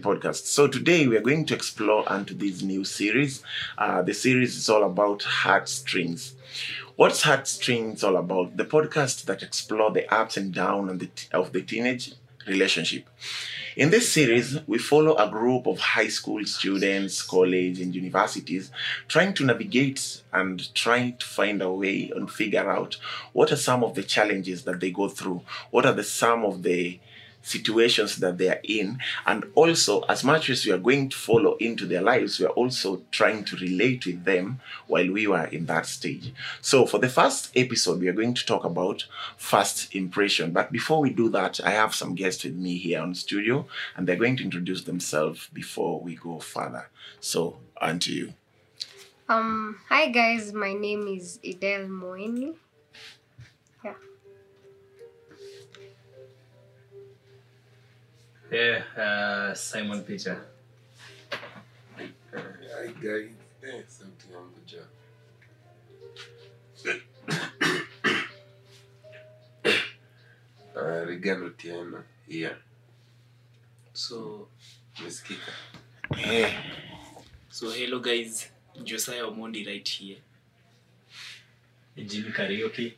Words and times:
podcast. 0.00 0.46
So 0.46 0.66
today 0.66 1.06
we 1.06 1.16
are 1.16 1.22
going 1.22 1.44
to 1.46 1.54
explore 1.54 2.10
onto 2.10 2.34
this 2.34 2.62
new 2.62 2.84
series. 2.84 3.42
Uh, 3.78 4.02
the 4.02 4.14
series 4.14 4.56
is 4.56 4.68
all 4.68 4.84
about 4.84 5.22
heartstrings. 5.22 6.34
What's 6.96 7.22
heartstrings 7.22 8.02
all 8.02 8.16
about? 8.16 8.56
The 8.56 8.64
podcast 8.64 9.24
that 9.26 9.42
explore 9.42 9.90
the 9.90 10.12
ups 10.12 10.36
and 10.36 10.52
downs 10.52 10.90
of 10.90 10.98
the, 10.98 11.10
of 11.32 11.52
the 11.52 11.62
teenage 11.62 12.12
relationship. 12.46 13.08
In 13.76 13.90
this 13.90 14.12
series, 14.12 14.58
we 14.66 14.78
follow 14.78 15.14
a 15.16 15.30
group 15.30 15.66
of 15.66 15.78
high 15.78 16.08
school 16.08 16.44
students, 16.44 17.22
college, 17.22 17.80
and 17.80 17.94
universities 17.94 18.70
trying 19.06 19.32
to 19.34 19.44
navigate 19.44 20.22
and 20.32 20.74
trying 20.74 21.16
to 21.18 21.26
find 21.26 21.62
a 21.62 21.70
way 21.70 22.10
and 22.14 22.30
figure 22.30 22.68
out 22.68 22.96
what 23.32 23.52
are 23.52 23.56
some 23.56 23.84
of 23.84 23.94
the 23.94 24.02
challenges 24.02 24.64
that 24.64 24.80
they 24.80 24.90
go 24.90 25.08
through, 25.08 25.42
what 25.70 25.86
are 25.86 25.92
the 25.92 26.02
some 26.02 26.44
of 26.44 26.64
the 26.64 26.98
situations 27.42 28.16
that 28.16 28.38
they 28.38 28.48
are 28.48 28.60
in. 28.64 28.98
And 29.26 29.44
also 29.54 30.02
as 30.02 30.24
much 30.24 30.50
as 30.50 30.64
we 30.64 30.72
are 30.72 30.78
going 30.78 31.08
to 31.08 31.16
follow 31.16 31.56
into 31.56 31.86
their 31.86 32.02
lives 32.02 32.38
we 32.38 32.46
are 32.46 32.50
also 32.50 33.02
trying 33.10 33.44
to 33.44 33.56
relate 33.56 34.06
with 34.06 34.24
them 34.24 34.60
while 34.86 35.10
we 35.10 35.26
were 35.26 35.44
in 35.44 35.66
that 35.66 35.86
stage. 35.86 36.32
So 36.60 36.86
for 36.86 36.98
the 36.98 37.08
first 37.08 37.50
episode 37.56 38.00
we 38.00 38.08
are 38.08 38.12
going 38.12 38.34
to 38.34 38.46
talk 38.46 38.64
about 38.64 39.06
first 39.36 39.94
impression. 39.94 40.52
But 40.52 40.72
before 40.72 41.00
we 41.00 41.10
do 41.10 41.28
that 41.30 41.60
i 41.64 41.70
have 41.70 41.94
some 41.94 42.14
guests 42.14 42.44
with 42.44 42.54
me 42.54 42.76
here 42.76 43.00
on 43.00 43.14
studio 43.14 43.66
and 43.96 44.06
they're 44.06 44.16
going 44.16 44.36
to 44.36 44.44
introduce 44.44 44.84
themselves 44.84 45.48
before 45.52 46.00
we 46.00 46.16
go 46.16 46.38
further. 46.38 46.88
So 47.20 47.58
on 47.80 47.98
to 48.00 48.12
you. 48.12 48.34
Um, 49.28 49.78
hi 49.88 50.08
guys, 50.08 50.52
my 50.52 50.72
name 50.72 51.06
is 51.06 51.38
Idel 51.44 51.88
Moeni. 51.88 52.56
Yeah, 58.50 58.82
uh, 58.98 59.54
Simon 59.54 60.02
Peter. 60.02 60.36
Hi 61.96 62.86
guys, 63.00 63.30
eh, 63.62 63.84
sauti 63.86 64.26
yangu 64.32 64.60
ja. 64.66 64.82
Uh, 70.74 71.04
Regan 71.06 71.42
Otieno 71.42 72.02
here. 72.28 72.56
So, 73.92 74.48
Mesikika. 75.00 75.52
Eh, 76.18 76.52
so 77.48 77.70
hello 77.70 78.00
guys, 78.00 78.48
Josiah 78.82 79.26
Omondi 79.26 79.64
right 79.64 79.88
here. 79.88 80.18
Jimmy 81.96 82.32
Karaoke. 82.32 82.94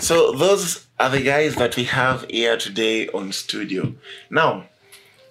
So 0.00 0.32
those 0.32 0.86
are 1.00 1.10
the 1.10 1.22
guys 1.22 1.56
that 1.56 1.76
we 1.76 1.84
have 1.84 2.26
here 2.28 2.56
today 2.56 3.08
on 3.08 3.32
studio. 3.32 3.94
Now, 4.30 4.66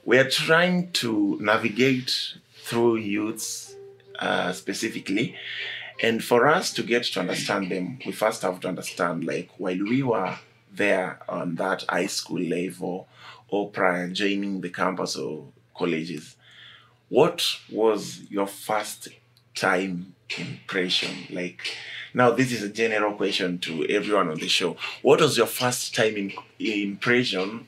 we 0.04 0.18
are 0.18 0.30
trying 0.30 0.92
to 0.94 1.38
navigate 1.40 2.36
through 2.64 2.98
youths 2.98 3.76
uh, 4.20 4.54
specifically, 4.54 5.36
and 6.02 6.24
for 6.24 6.48
us 6.48 6.74
to 6.74 6.84
get 6.84 7.04
to 7.04 7.20
understand 7.20 7.72
them, 7.72 8.00
we 8.06 8.12
first 8.12 8.42
have 8.42 8.60
to 8.62 8.68
understand 8.68 9.24
like 9.24 9.50
while 9.58 9.78
we 9.78 10.04
were 10.04 10.36
there 10.74 11.20
on 11.30 11.56
that 11.56 11.86
high 11.88 12.08
school 12.08 12.42
level 12.42 13.08
or 13.50 13.70
prior 13.70 14.08
joining 14.10 14.62
the 14.62 14.70
campus 14.70 15.16
or 15.16 15.46
colleges, 15.78 16.36
what 17.10 17.46
was 17.72 18.22
your 18.30 18.48
first 18.48 19.10
time 19.54 20.15
impression 20.38 21.28
like? 21.30 21.78
Now, 22.14 22.32
this 22.32 22.54
is 22.54 22.64
a 22.64 22.70
general 22.70 23.14
question 23.14 23.60
to 23.60 23.86
everyone 23.90 24.30
on 24.30 24.38
the 24.38 24.48
show. 24.48 24.78
What 25.02 25.20
was 25.20 25.38
your 25.38 25.48
first 25.48 25.94
time 25.94 26.16
in, 26.16 26.32
impression, 26.60 27.68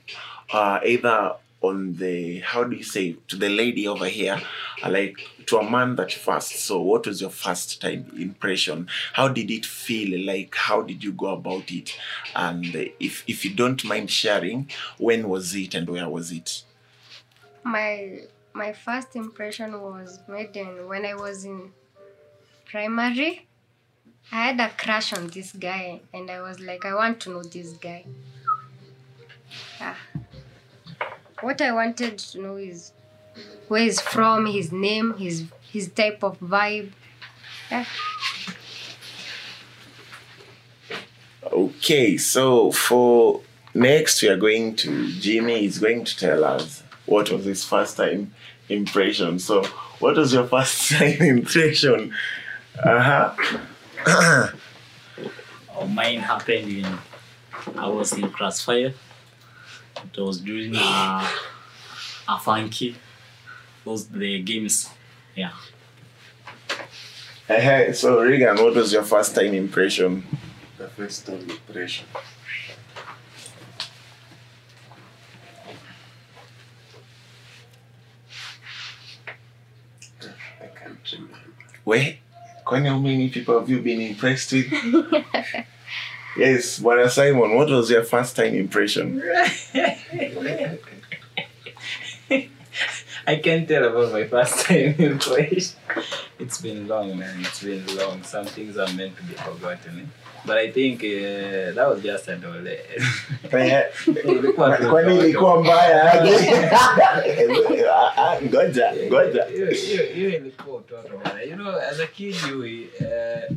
uh, 0.53 0.79
either 0.85 1.35
on 1.61 1.95
the, 1.97 2.39
how 2.39 2.63
do 2.63 2.75
you 2.75 2.83
say, 2.83 3.17
to 3.27 3.35
the 3.35 3.49
lady 3.49 3.87
over 3.87 4.05
here, 4.05 4.39
uh, 4.83 4.89
like 4.89 5.17
to 5.47 5.57
a 5.57 5.69
man 5.69 5.95
that 5.97 6.13
first 6.13 6.59
So, 6.59 6.79
What 6.81 7.07
was 7.07 7.19
your 7.19 7.29
first 7.29 7.81
time 7.81 8.11
impression? 8.17 8.87
How 9.13 9.27
did 9.27 9.51
it 9.51 9.65
feel? 9.65 10.25
Like, 10.25 10.55
how 10.55 10.81
did 10.81 11.03
you 11.03 11.11
go 11.11 11.33
about 11.33 11.71
it? 11.71 11.97
And 12.35 12.65
if, 12.99 13.23
if 13.27 13.43
you 13.43 13.53
don't 13.53 13.83
mind 13.83 14.09
sharing, 14.11 14.69
when 14.97 15.27
was 15.27 15.55
it 15.55 15.73
and 15.75 15.89
where 15.89 16.07
was 16.07 16.31
it? 16.31 16.63
My 17.63 18.21
my 18.53 18.73
first 18.73 19.15
impression 19.15 19.79
was 19.81 20.19
made 20.27 20.55
in 20.55 20.87
when 20.87 21.05
I 21.05 21.13
was 21.13 21.45
in 21.45 21.71
primary. 22.69 23.47
I 24.31 24.47
had 24.47 24.59
a 24.59 24.69
crush 24.69 25.13
on 25.13 25.27
this 25.27 25.53
guy 25.53 26.01
and 26.13 26.29
I 26.29 26.41
was 26.41 26.59
like, 26.59 26.85
I 26.85 26.93
want 26.93 27.19
to 27.21 27.29
know 27.29 27.43
this 27.43 27.73
guy. 27.73 28.05
Yeah. 29.79 29.95
What 31.41 31.61
I 31.61 31.71
wanted 31.71 32.17
to 32.17 32.41
know 32.41 32.55
is 32.57 32.91
where 33.67 33.81
he's 33.81 34.01
from, 34.01 34.45
his 34.45 34.71
name, 34.71 35.13
his 35.17 35.45
his 35.71 35.89
type 35.89 36.23
of 36.23 36.39
vibe. 36.39 36.91
Yeah. 37.71 37.85
Okay, 41.51 42.17
so 42.17 42.71
for 42.71 43.41
next, 43.73 44.21
we 44.21 44.29
are 44.29 44.37
going 44.37 44.75
to 44.77 45.11
Jimmy. 45.19 45.65
is 45.65 45.79
going 45.79 46.03
to 46.03 46.17
tell 46.17 46.43
us 46.43 46.83
what 47.05 47.29
was 47.29 47.45
his 47.45 47.63
first 47.63 47.97
time 47.97 48.33
impression. 48.69 49.39
So, 49.39 49.63
what 49.99 50.17
was 50.17 50.33
your 50.33 50.47
first 50.47 50.89
time 50.91 51.21
impression? 51.21 52.13
Uh 52.83 53.33
huh. 54.05 54.47
Oh, 55.75 55.87
mine 55.87 56.19
happened 56.19 56.69
in 56.69 56.97
I 57.75 57.87
was 57.87 58.13
in 58.13 58.29
Crossfire. 58.29 58.93
It 60.03 60.19
was 60.19 60.39
during 60.39 60.75
uh, 60.75 61.27
a 62.27 62.39
funky. 62.39 62.95
Those 63.83 64.07
the 64.07 64.41
games. 64.43 64.89
Yeah. 65.35 65.51
Hey, 67.47 67.91
So, 67.93 68.21
Regan, 68.21 68.57
what 68.57 68.75
was 68.75 68.91
your 68.91 69.03
first 69.03 69.33
time 69.33 69.53
impression? 69.53 70.23
The 70.77 70.89
first 70.89 71.25
time 71.25 71.49
impression. 71.49 72.05
I 80.61 80.67
can't 80.67 80.97
remember. 81.13 81.37
Where? 81.83 82.17
Kwani, 82.67 82.89
how 82.89 82.99
many 82.99 83.29
people 83.29 83.57
have 83.59 83.69
you 83.69 83.79
been 83.79 84.01
impressed 84.01 84.51
with? 84.51 84.69
yes, 86.37 86.79
Bwana 86.79 87.09
Simon, 87.09 87.55
what 87.55 87.69
was 87.69 87.89
your 87.89 88.03
first 88.03 88.35
time 88.35 88.53
impression? 88.55 89.23
I 93.25 93.35
can't 93.37 93.67
tell 93.67 93.85
about 93.85 94.11
my 94.11 94.25
first 94.27 94.65
time 94.65 94.95
in 94.99 95.17
Croatia. 95.17 95.75
It's 96.39 96.61
been 96.61 96.89
long, 96.89 97.17
man. 97.17 97.39
It's 97.39 97.63
been 97.63 97.85
long. 97.95 98.23
Some 98.23 98.45
things 98.45 98.77
are 98.77 98.91
meant 98.93 99.15
to 99.15 99.23
be 99.23 99.33
forgotten. 99.33 99.99
Eh? 99.99 100.26
But 100.45 100.57
I 100.57 100.71
think 100.71 101.03
uh, 101.03 101.73
that 101.75 101.87
was 101.89 102.01
just 102.03 102.27
an 102.29 102.43
ole 102.45 102.77
kwani 104.89 105.19
ilikuwa 105.19 105.59
mbaya 105.63 106.13
aje? 106.13 106.31
Ngoja 108.43 108.93
ngoja 109.07 109.45
Hiyo- 109.45 110.29
ilikuwa 110.37 110.77
utoto. 110.77 111.21
You 111.49 111.55
know, 111.55 111.75
as 111.79 111.99
a 111.99 112.07
kid 112.07 112.35
you 112.49 112.59
uh, 112.59 113.51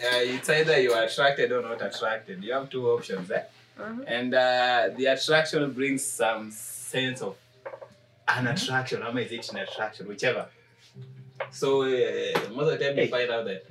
uh, 0.00 0.34
it's 0.34 0.48
either 0.50 0.78
you 0.82 0.94
are 0.94 1.06
attracted 1.06 1.52
or 1.52 1.62
not 1.62 1.82
attracted. 1.82 2.44
You 2.44 2.54
have 2.54 2.68
two 2.70 2.90
options, 2.90 3.30
eh? 3.30 3.42
Mhm. 3.78 4.04
And 4.08 4.34
uh, 4.34 4.96
the 4.96 5.06
attraction 5.06 5.72
brings 5.72 6.02
some 6.16 6.50
sense 6.50 7.22
of 7.24 7.34
an 8.26 8.46
attraction. 8.46 9.02
How 9.02 9.16
is 9.18 9.32
it 9.32 9.48
an 9.52 9.58
attraction? 9.58 10.08
Whichever. 10.08 10.46
So 11.52 11.82
uh, 11.82 11.86
most 12.54 12.72
of 12.72 12.78
the 12.78 12.84
time 12.84 12.98
you 12.98 13.06
find 13.08 13.30
out 13.30 13.44
that 13.46 13.62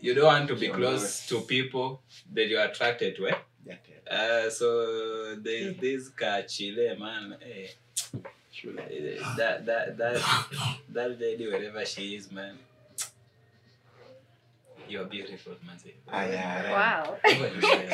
you 0.00 0.14
don't 0.14 0.26
want 0.26 0.48
to 0.48 0.56
be 0.56 0.68
close 0.68 1.26
to 1.28 1.40
people 1.40 2.00
that 2.34 2.48
you're 2.48 2.64
attracted 2.64 3.16
to. 3.16 3.28
Eh? 3.28 3.34
Uh, 4.10 4.50
so 4.50 5.36
there's 5.36 5.76
this 5.76 6.10
Kachile 6.10 6.98
man. 6.98 7.36
eh, 7.42 7.68
eh, 8.66 9.22
that 9.36 9.64
that 9.64 9.96
that 9.96 10.20
that 10.92 11.20
lady 11.20 11.46
wherever 11.46 11.84
she 11.86 12.16
is, 12.16 12.32
man. 12.32 12.58
You're 14.88 15.04
beautiful, 15.04 15.52
Wow. 16.12 17.16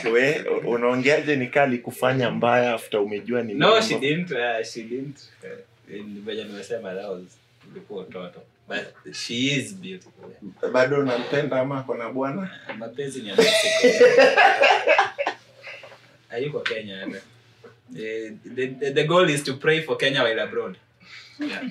we 0.12 0.35
unaongeaje 0.64 1.37
nikali 1.37 1.79
kufanya 1.79 2.31
mbaya 2.31 2.75
after 2.75 3.00
umejua 3.00 3.43
ni 3.43 3.55
No, 3.55 3.81
she 3.82 3.99
didn't. 3.99 4.32
Uh, 4.32 4.64
she 4.64 4.82
didn't. 4.82 5.19
Uh, 5.43 5.94
in 5.94 6.25
nimesema 6.25 6.94
that 6.94 7.08
was 7.08 7.38
ilikuwa 7.70 8.03
utoto. 8.03 8.41
But 8.69 8.95
she 9.13 9.51
is 9.57 9.73
beautiful. 9.75 10.13
bado 10.73 11.01
unampenda 11.01 11.61
ama 11.61 11.83
kona 11.83 12.09
bwana 12.09 12.51
Uh, 12.71 12.77
mapenzi 12.77 13.23
ni 13.23 13.29
ya 13.29 13.37
Hayuko 16.31 16.61
Kenya 16.69 16.97
hata. 16.99 17.21
The, 17.93 18.31
the, 18.45 18.91
the 18.91 19.05
goal 19.05 19.31
is 19.31 19.43
to 19.45 19.55
pray 19.55 19.81
for 19.83 19.97
Kenya 19.97 20.23
while 20.23 20.41
abroad. 20.41 20.77
Yeah. 21.39 21.63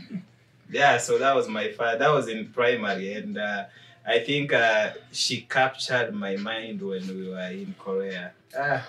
yeah, 0.71 0.97
so 0.97 1.17
that 1.17 1.35
was 1.35 1.47
my 1.49 1.71
father. 1.73 1.97
That 1.99 2.11
was 2.11 2.27
in 2.29 2.47
primary 2.47 3.13
and 3.13 3.37
uh, 3.37 3.63
I 4.07 4.19
think 4.19 4.53
uh, 4.53 4.91
she 5.11 5.41
captured 5.41 6.13
my 6.13 6.35
mind 6.37 6.81
when 6.81 7.07
we 7.07 7.29
were 7.29 7.51
in 7.51 7.73
Korea. 7.79 8.31
Ah. 8.57 8.81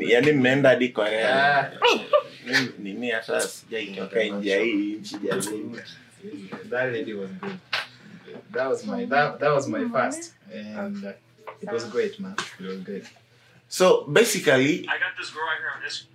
Yaani 0.00 0.32
mmeenda 0.32 0.68
hadi 0.68 0.88
korea 0.88 1.60
Ah, 1.60 1.70
nini 2.78 3.10
hata 3.10 3.40
sijaitoka 3.40 4.24
nje 4.24 4.62
hii 4.64 4.92
nchi 4.94 5.16
jamani 5.18 5.80
that 6.70 6.92
lady 6.92 7.12
was 7.14 7.30
good. 7.30 7.58
That 8.52 8.68
was 8.68 8.86
my 8.86 9.06
that, 9.06 9.38
that 9.40 9.52
was 9.54 9.68
my 9.68 9.88
first, 9.88 10.34
and 10.54 11.04
uh, 11.04 11.10
it 11.62 11.72
was 11.72 11.84
great, 11.90 12.20
man. 12.20 12.34
It 12.60 12.66
was 12.66 12.78
great. 12.78 13.04
so 13.68 14.04
basically 14.06 14.80
I 14.80 14.98
got 14.98 15.16
this 15.18 15.30
girl 15.34 15.44
right 15.46 15.58
here 15.60 15.72
on 15.76 15.82
this. 15.84 16.06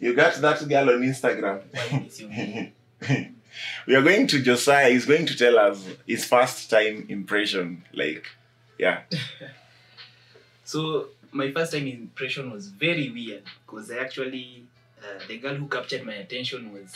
you 0.00 0.14
got 0.14 0.34
that 0.40 0.68
girl 0.68 0.90
on 0.90 1.02
instagram 1.02 1.60
we 3.86 3.94
are 3.94 4.02
going 4.02 4.26
to 4.26 4.40
josiah 4.40 4.90
he's 4.90 5.06
going 5.06 5.26
to 5.26 5.36
tell 5.36 5.58
us 5.58 5.84
his 6.06 6.24
first 6.24 6.70
time 6.70 7.06
impression 7.08 7.82
like 7.92 8.26
yeah 8.78 9.00
So 10.64 11.08
my 11.30 11.52
first 11.52 11.72
time 11.72 11.86
impression 11.86 12.50
was 12.50 12.68
very 12.68 13.10
weird 13.10 13.44
because 13.64 13.90
I 13.90 13.98
actually 13.98 14.64
uh, 15.00 15.20
the 15.28 15.38
girl 15.38 15.54
who 15.54 15.68
captured 15.68 16.04
my 16.04 16.14
attention 16.14 16.72
was 16.72 16.92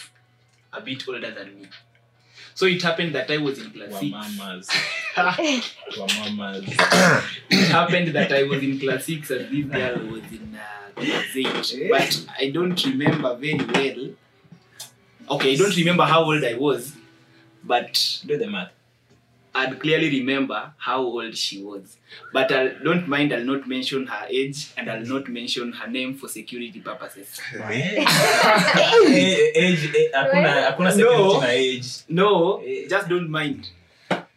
a 0.73 0.81
bit 0.81 1.07
older 1.09 1.31
than 1.31 1.61
me. 1.61 1.69
So 2.55 2.67
it 2.67 2.83
happened 2.83 3.15
that 3.15 3.31
I 3.31 3.39
was 3.39 3.61
in 3.61 3.71
class 3.71 4.01
six. 4.01 4.13
Wamamas. 4.13 4.67
Wamamas. 5.95 6.65
It 7.51 7.69
happened 7.69 8.09
that 8.09 8.33
I 8.33 8.43
was 8.43 8.63
in 8.63 8.81
class 8.81 9.05
six 9.05 9.31
and 9.31 9.49
this 9.51 9.67
girl 9.67 9.99
was 10.11 10.25
in 10.33 10.57
uh, 10.57 11.01
class 11.01 11.37
eight. 11.37 11.89
But 11.91 12.27
I 12.39 12.51
don't 12.51 12.85
remember 12.85 13.37
very 13.37 13.65
well. 13.65 14.15
Okay, 15.31 15.53
I 15.53 15.57
don't 15.57 15.77
remember 15.77 16.05
how 16.05 16.25
old 16.25 16.43
I 16.45 16.55
was, 16.55 16.97
but 17.63 18.21
Do 18.27 18.37
the 18.37 18.49
math. 18.49 18.73
I'd 19.53 19.81
clearly 19.81 20.09
remember 20.21 20.73
how 20.79 21.03
old 21.03 21.37
she 21.37 21.63
was. 21.63 21.97
But 22.33 22.53
I 22.53 22.69
don't 22.85 23.09
mind, 23.09 23.33
I'll 23.33 23.45
not 23.45 23.67
mention 23.67 24.07
her 24.07 24.27
age 24.29 24.71
and 24.77 24.89
I'll 24.89 25.05
not 25.05 25.29
mention 25.29 25.73
her 25.73 25.89
name 25.89 26.15
for 26.17 26.29
security 26.29 26.81
purposes. 26.81 27.41
Age, 29.55 29.91
hakuna 30.15 30.67
hakuna 30.77 30.97
No. 30.97 31.43
age. 31.45 31.87
No, 32.09 32.61
Eh. 32.65 32.87
just 32.89 33.09
don't 33.09 33.29
mind. 33.29 33.69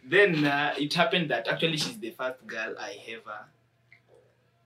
Then 0.04 0.46
uh, 0.46 0.74
it 0.78 0.94
happened 0.96 1.30
that 1.30 1.48
actually 1.48 1.78
she's 1.78 1.98
the 2.00 2.12
first 2.12 2.46
girl 2.48 2.74
I 2.80 2.98
ever 3.10 3.38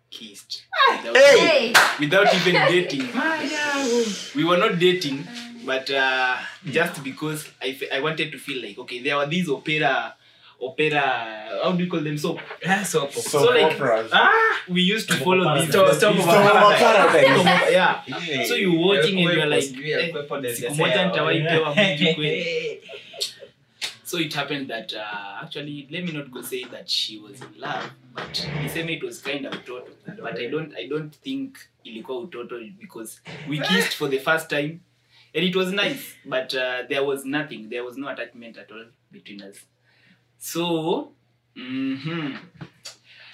kissed 0.10 0.64
without, 0.92 1.18
Hey! 1.18 1.74
without 2.00 2.34
even 2.34 2.54
dating. 2.72 3.08
We 4.36 4.44
were 4.46 4.58
not 4.58 4.80
dating, 4.80 5.28
but 5.68 5.90
uh, 5.92 6.38
just 6.66 7.04
because 7.04 7.48
I, 7.62 7.78
I 7.94 8.00
wanted 8.02 8.31
to 8.31 8.38
feel 8.40 8.60
like 8.66 8.78
okay, 8.80 9.00
there 9.04 9.18
were 9.18 9.28
these 9.28 9.50
opera, 9.50 10.16
opera. 10.62 11.60
How 11.64 11.72
do 11.74 11.84
you 11.84 11.90
call 11.90 12.00
them? 12.02 12.18
So 12.18 12.40
Ah, 12.66 12.84
so 12.84 13.08
so, 13.10 13.22
So, 13.22 13.44
like- 13.52 13.74
operas. 13.75 14.10
ah, 14.14 14.31
we 14.69 14.81
used 14.81 15.08
to 15.10 15.16
follow 15.18 15.46
these. 15.60 15.69
Stop- 15.69 15.94
stop 15.94 16.14
these- 16.16 16.24
of 16.24 16.30
Paradise. 16.30 16.80
Stop 16.80 17.40
of- 17.40 17.72
yeah. 17.72 18.02
Yeah. 18.08 18.44
So 18.46 18.56
you 18.56 18.72
watching 18.74 19.19
and 19.19 19.34
you're 19.38 19.46
like, 19.46 19.64
eh, 19.64 20.12
Kwepo 20.12 20.42
desde 20.42 20.69
siku 20.69 20.75
moja 20.75 20.94
sea. 20.94 21.40
nitawahi 21.40 22.14
kweli. 22.16 22.80
So 24.04 24.18
it 24.19 24.34
happened 24.34 24.69
that 24.69 24.94
uh, 24.94 25.44
actually, 25.44 25.86
let 25.92 26.06
me 26.06 26.14
not 26.14 26.31
go 26.31 26.42
say 26.42 26.64
that 26.72 26.90
she 26.90 27.19
was 27.19 27.42
in 27.42 27.60
love, 27.60 27.92
but 28.16 28.31
niseme 28.64 28.90
it 28.96 29.04
was 29.04 29.19
kind 29.22 29.46
of 29.46 29.54
utoto. 29.54 29.90
But 30.22 30.40
I 30.40 30.48
don't, 30.48 30.74
I 30.78 30.88
don't 30.88 31.14
think 31.24 31.58
ilikuwa 31.86 32.19
utoto 32.19 32.58
because 32.80 33.19
we 33.50 33.60
kissed 33.60 33.96
for 33.98 34.08
the 34.10 34.19
first 34.19 34.50
time, 34.50 34.80
and 35.34 35.44
it 35.46 35.56
was 35.56 35.72
nice. 35.72 36.16
But 36.26 36.54
uh, 36.56 36.84
there 36.90 37.04
was 37.04 37.26
nothing, 37.26 37.70
there 37.70 37.84
was 37.84 37.98
no 37.98 38.08
attachment 38.10 38.58
at 38.58 38.72
all 38.72 38.86
between 39.12 39.42
us. 39.42 39.58
So, 40.40 41.14
hmm 41.56 42.36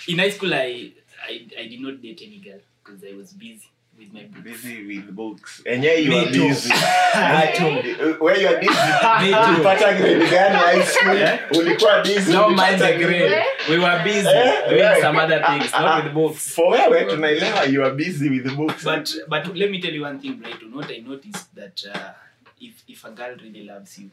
in 0.07 0.17
high 0.19 0.29
school, 0.29 0.53
I, 0.53 0.91
I, 1.27 1.47
I 1.59 1.67
did 1.67 1.79
not 1.81 2.01
date 2.01 2.21
any 2.25 2.39
girl 2.39 2.59
because 2.83 3.03
I 3.03 3.15
was 3.15 3.31
busy 3.33 3.69
with 3.97 4.13
my 4.13 4.23
books. 4.23 4.43
busy 4.43 4.85
with 4.85 5.11
books 5.11 5.61
enyewe 5.65 6.01
you 6.03 6.09
Me 6.09 6.19
are 6.19 6.31
too. 6.31 6.47
busy 6.47 6.69
Me 7.33 7.53
too. 7.57 8.17
where 8.23 8.41
you 8.41 8.47
are 8.47 8.59
busy 8.59 8.73
Me 9.21 9.29
too. 9.29 9.51
ulipata 9.53 9.93
grade 9.93 10.29
gani 10.29 10.55
high 10.55 10.83
school 10.85 11.17
Yeah. 11.17 11.39
ulikuwa 11.57 12.01
busy 12.03 12.31
Don't 12.31 12.55
mind 12.57 12.79
the 12.81 12.93
grade. 12.97 13.43
We 13.69 13.77
were 13.79 14.03
busy 14.03 14.23
doing 14.69 14.79
Yeah. 14.79 15.01
some 15.01 15.17
other 15.19 15.43
things, 15.45 15.71
not 15.71 16.03
with 16.03 16.13
books. 16.13 16.55
for 16.55 16.71
wewe 16.71 17.05
tunaelewa 17.05 17.63
you 17.65 17.83
are 17.85 17.95
busy 17.95 18.29
with 18.29 18.55
books 18.55 18.83
but 18.83 19.09
but 19.27 19.55
let 19.55 19.69
me 19.71 19.79
tell 19.81 19.95
you 19.95 20.03
one 20.05 20.19
thing 20.19 20.33
Brighton. 20.33 20.73
what 20.73 20.91
i 20.91 20.97
noticed 21.01 21.55
that 21.55 21.83
uh, 21.85 22.11
if 22.59 22.73
if 22.87 23.05
a 23.05 23.09
girl 23.11 23.35
really 23.43 23.63
loves 23.63 23.99
you 23.99 24.09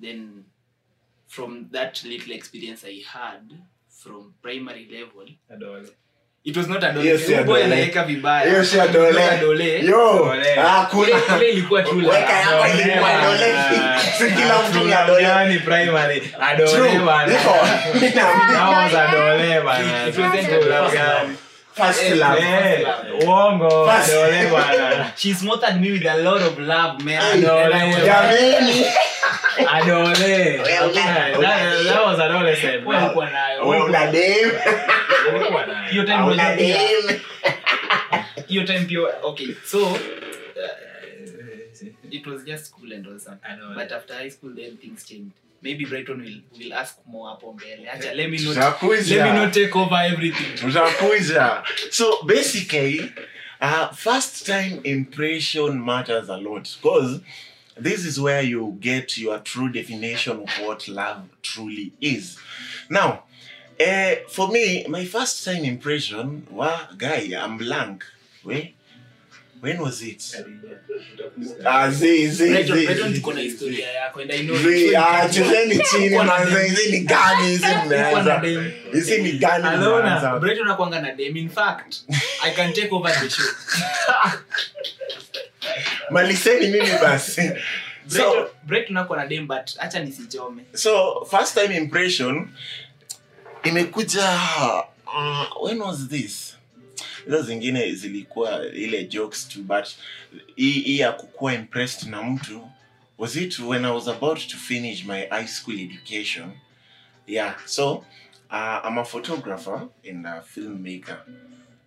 then 0.00 0.44
from 1.28 1.68
that 1.72 2.04
little 2.04 2.32
experience 2.34 2.84
i 2.88 3.02
had 3.06 3.42
from 3.88 4.32
primary 4.42 4.88
level 4.92 5.26
Adole. 5.50 5.86
It 6.44 6.56
was 6.56 6.68
not 6.68 6.82
a. 6.84 6.92
Yes, 7.02 7.26
anaweka 7.64 8.04
vibaya. 8.04 8.50
Hiyo 8.50 8.64
si 8.64 8.76
Not 8.76 8.86
a 8.86 8.90
adole 8.90 9.38
dole. 9.40 9.80
yo 9.84 10.18
Dole. 10.18 10.54
Ile- 10.56 10.86
kuna 10.90 11.36
ile 11.36 11.50
ilikuwa 11.50 11.82
tu 11.82 12.00
la- 12.00 12.08
weka 12.08 12.32
yako 12.32 12.62
Adole 12.64 12.82
ilikuwa 12.82 13.10
bana. 13.10 13.22
dole 13.26 13.54
si 14.18 14.24
kila 14.30 14.62
mtu 14.62 14.84
ni 14.84 14.94
adole 14.94 15.20
Tunamjua 15.20 15.44
ni 15.44 15.58
primary. 15.58 16.22
Adole 16.40 16.98
bana. 16.98 17.26
Niko. 17.32 17.54
That 18.14 18.74
was 18.76 18.94
adole 18.94 19.60
ulikuwa 35.28 35.66
nayo. 35.66 35.90
Hiyo 35.90 36.04
time 36.04 36.22
unajua 36.22 36.76
hiyo 38.46 38.64
time 38.64 38.80
pia 38.80 39.00
okay 39.22 39.48
so 39.66 39.86
uh, 39.86 39.98
it 42.10 42.26
was 42.26 42.44
just 42.44 42.64
school 42.64 42.92
and 42.92 43.06
all 43.06 43.18
that. 43.18 43.38
But 43.74 43.92
after 43.92 44.16
high 44.16 44.30
school 44.30 44.54
then 44.54 44.76
things 44.76 45.06
changed. 45.06 45.32
Maybe 45.62 45.84
brighton 45.86 46.20
will, 46.20 46.40
will 46.58 46.72
ask 46.72 46.98
more 47.06 47.30
hapo 47.30 47.52
mbele 47.52 47.90
acha 47.90 48.14
let 48.14 48.30
me 48.30 48.38
not 48.38 48.56
let 48.82 49.10
me 49.10 49.32
not 49.32 49.52
take 49.52 49.78
over 49.78 49.96
everything. 50.12 50.54
Tutakuja 50.54 51.62
so 51.90 52.22
basically 52.22 53.12
uh, 53.60 53.88
first 53.92 54.46
time 54.46 54.80
impression 54.84 55.84
matters 55.84 56.28
a 56.28 56.36
lot 56.36 56.68
because 56.82 57.20
this 57.82 58.04
is 58.04 58.20
where 58.20 58.42
you 58.42 58.76
get 58.80 59.18
your 59.18 59.38
true 59.38 59.68
definition 59.68 60.40
of 60.42 60.50
what 60.66 60.88
love 60.88 61.22
truly 61.42 61.92
is. 62.00 62.38
Now 62.90 63.22
uh, 63.84 64.14
for 64.28 64.48
me 64.48 64.86
my 64.88 65.04
first 65.04 65.44
time 65.44 65.64
impression 65.64 66.46
wa 66.50 66.72
guy 66.96 67.32
i'm 67.36 67.58
blank. 67.58 68.04
We 68.44 68.74
when 69.60 69.80
was 69.80 70.02
it? 70.02 70.20
Ah 71.64 71.88
zi 71.90 72.28
zi 72.28 72.62
zi. 72.62 72.86
Brighton 72.86 73.12
tuko 73.14 73.32
na 73.34 73.40
historia 73.40 73.88
yako 73.88 74.20
and 74.22 74.32
i 74.32 74.42
know 74.44 74.56
zi 74.56 74.94
ah 74.96 75.28
chezeni 75.28 75.78
chini 75.90 76.16
manze 76.16 76.62
hizi 76.68 76.90
ni 76.90 77.00
gani 77.00 77.46
hizi 77.48 77.66
mmeanza 77.86 78.40
hizi 78.92 79.22
ni 79.22 79.32
gani 79.32 79.64
mmeanza 79.76 80.38
brighton 80.38 80.68
akwanga 80.70 81.00
na 81.00 81.12
dem. 81.12 81.36
In 81.36 81.48
fact 81.48 82.02
i 82.42 82.50
can 82.50 82.72
take 82.72 82.92
over 82.92 83.12
the 83.12 83.30
show. 83.30 83.44
Maliseni 86.10 86.66
mimi 86.70 86.98
basi. 87.02 87.52
So 88.06 88.50
brighton 88.66 88.94
na 88.94 89.26
dem 89.26 89.46
but 89.46 89.76
acha 89.80 90.00
nisichome 90.00 90.64
so 90.74 91.24
first 91.30 91.54
time 91.54 91.72
impression 91.72 92.48
imekuja 93.64 94.38
uh, 95.06 95.62
when 95.64 95.80
was 95.82 96.08
this? 96.08 96.56
Hizo 97.24 97.42
zingine 97.42 97.94
zilikuwa 97.94 98.66
ile 98.72 99.04
jokes 99.04 99.48
tu 99.48 99.62
but 99.62 99.86
hii 100.56 100.98
ya 100.98 101.12
kukuwa 101.12 101.54
impressed 101.54 102.08
na 102.08 102.22
mtu 102.22 102.68
was 103.18 103.36
it 103.36 103.58
when 103.58 103.84
i 103.84 103.92
was 103.94 104.08
about 104.08 104.46
to 104.48 104.56
finish 104.56 105.04
my 105.04 105.26
high 105.26 105.46
school 105.46 105.80
education? 105.80 106.50
Yeah 107.26 107.56
so 107.66 107.92
uh, 108.50 108.80
i'm 108.88 108.98
a 108.98 109.04
photographer 109.04 109.88
and 110.10 110.26
a 110.26 110.42
filmmaker. 110.54 111.18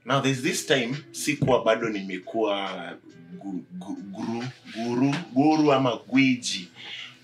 Now 0.06 0.22
there's 0.22 0.42
this 0.42 0.66
time 0.66 0.96
sikuwa 1.12 1.64
bado 1.66 1.90
nimekuwa 1.90 2.70
gu, 3.38 3.66
gu, 3.72 3.96
guru, 3.96 4.44
guru, 4.76 5.16
guru 5.34 5.74
ama 5.74 5.96
gwiji 6.08 6.68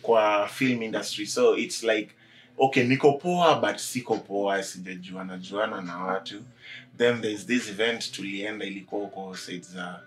kwa 0.01 0.47
film 0.47 0.83
industry. 0.83 1.25
So 1.25 1.57
it's 1.57 1.83
like 1.83 2.09
okay 2.57 2.83
niko 2.83 3.13
poa 3.13 3.55
but 3.61 3.77
siko 3.77 4.17
poa 4.17 4.63
sijajuana 4.63 5.37
juana 5.37 5.81
na 5.81 5.97
watu. 5.97 6.41
Then 6.97 7.21
there's 7.21 7.45
this 7.45 7.69
event 7.69 8.11
tulienda 8.11 8.65
ilikuwa 8.65 9.01
huko 9.01 9.35
side 9.37 9.63
za. 9.73 9.99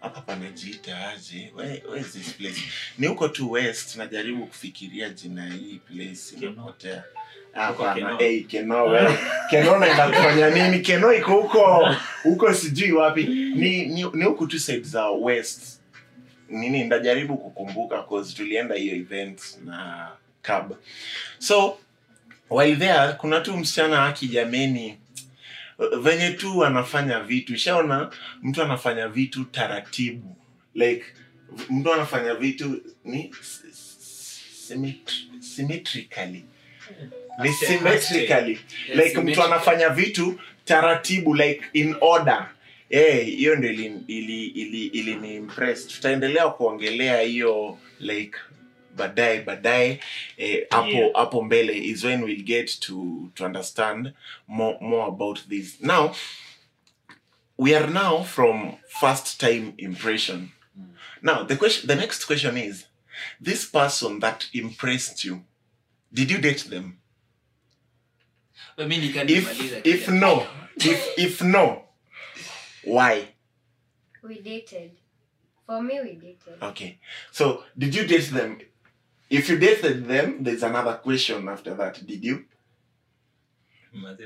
Hapa 0.00 0.20
panajiita 0.20 1.08
aje? 1.08 1.52
Where- 1.56 1.82
where 1.88 2.00
is 2.00 2.12
this 2.12 2.32
place? 2.34 2.60
Ni 2.98 3.06
huko 3.06 3.28
tu 3.28 3.50
west 3.50 3.96
najaribu 3.96 4.46
kufikiria 4.46 5.08
jina 5.08 5.46
hii 5.46 5.78
place 5.88 6.36
imepotea. 6.40 7.04
Hapana. 7.52 8.16
Hey, 8.18 8.42
keno 8.42 8.84
wewe 8.84 9.18
keno 9.50 9.78
naenda 9.78 10.08
kufanya 10.08 10.50
nini? 10.70 10.80
Keno 10.80 11.12
iko 11.14 11.32
huko. 11.42 11.88
Huko 12.22 12.54
sijui 12.54 12.92
wapi. 12.92 13.22
Ni 13.24 13.86
ni, 13.86 14.04
ni 14.12 14.24
huku 14.24 14.46
tu 14.46 14.58
side 14.58 14.82
za 14.82 15.10
west. 15.10 15.80
Nini 16.48 16.84
ndajaribu 16.84 17.36
kukumbuka 17.38 18.02
cause 18.02 18.36
tulienda 18.36 18.74
hiyo 18.74 18.96
event 18.96 19.40
na 19.64 20.08
cab 20.42 20.72
so 21.44 21.78
while 22.50 22.76
there 22.76 23.12
kuna 23.18 23.40
tu 23.40 23.56
msichana 23.56 24.04
aki 24.04 24.28
jameni 24.28 24.98
venye 26.02 26.30
tu 26.30 26.64
anafanya 26.64 27.20
vitu. 27.20 27.56
Shaona 27.56 28.10
mtu 28.42 28.62
anafanya 28.62 29.08
vitu 29.08 29.44
taratibu. 29.44 30.36
Like 30.74 31.04
mtu 31.70 31.92
anafanya 31.92 32.34
vitu 32.34 32.82
ni 33.04 33.34
symmetrically. 35.40 36.44
Ni 37.42 37.52
symmetrically. 37.52 38.58
Like 38.94 39.20
mtu 39.20 39.42
anafanya 39.42 39.88
vitu 39.88 40.40
taratibu 40.64 41.34
like 41.34 41.62
in 41.72 41.96
order. 42.00 42.48
Hiyo 42.88 43.20
hiyo 43.22 43.56
ndio 43.56 43.70
ili, 43.70 43.92
ili, 44.06 44.46
ili, 44.46 44.86
ili 44.86 45.14
ni 45.14 45.34
impress 45.36 45.88
tutaendelea 45.88 46.48
kuongelea 46.48 47.20
hiyo 47.20 47.78
like 48.00 48.38
baadaye 48.96 49.40
baadaye 49.42 50.00
eh, 50.36 50.66
hapo 50.70 50.88
Yeah. 50.88 51.10
hapo 51.14 51.42
mbele 51.42 51.78
is 51.84 52.04
when 52.04 52.22
we'll 52.22 52.42
get 52.44 52.80
to 52.80 53.30
to 53.34 53.44
understand 53.44 54.12
more, 54.48 54.78
more 54.80 55.08
about 55.08 55.48
this. 55.48 55.80
Now 55.80 56.14
we 57.58 57.76
are 57.76 57.86
now 57.90 58.22
from 58.24 58.76
first 59.00 59.40
time 59.40 59.72
impression. 59.78 60.50
Now 61.22 61.44
the 61.44 61.56
question 61.56 61.86
the 61.88 61.94
next 61.96 62.24
question 62.26 62.56
is 62.56 62.86
this 63.40 63.64
person 63.70 64.20
that 64.20 64.46
impressed 64.52 65.24
you 65.24 65.42
did 66.12 66.30
you 66.30 66.38
date 66.38 66.64
them? 66.70 66.98
Mimi 68.78 68.96
if 68.96 69.02
nikanimaliza 69.14 69.80
if 69.84 70.04
kila- 70.06 70.18
no 70.20 70.46
if 70.76 71.18
if 71.18 71.42
no 71.42 71.82
why? 72.84 73.28
We 74.22 74.40
dated. 74.40 74.90
For 75.66 75.80
me, 75.82 76.00
we 76.02 76.12
dated. 76.14 76.62
okay. 76.62 76.98
So 77.32 77.64
did 77.78 77.94
you 77.94 78.06
date 78.06 78.30
them 78.30 78.58
if 79.38 79.48
you 79.48 79.58
dated 79.58 80.06
them 80.06 80.42
there's 80.44 80.62
another 80.62 80.94
question 80.94 81.48
after 81.48 81.74
that. 81.74 82.06
Did 82.06 82.24
you? 82.24 82.44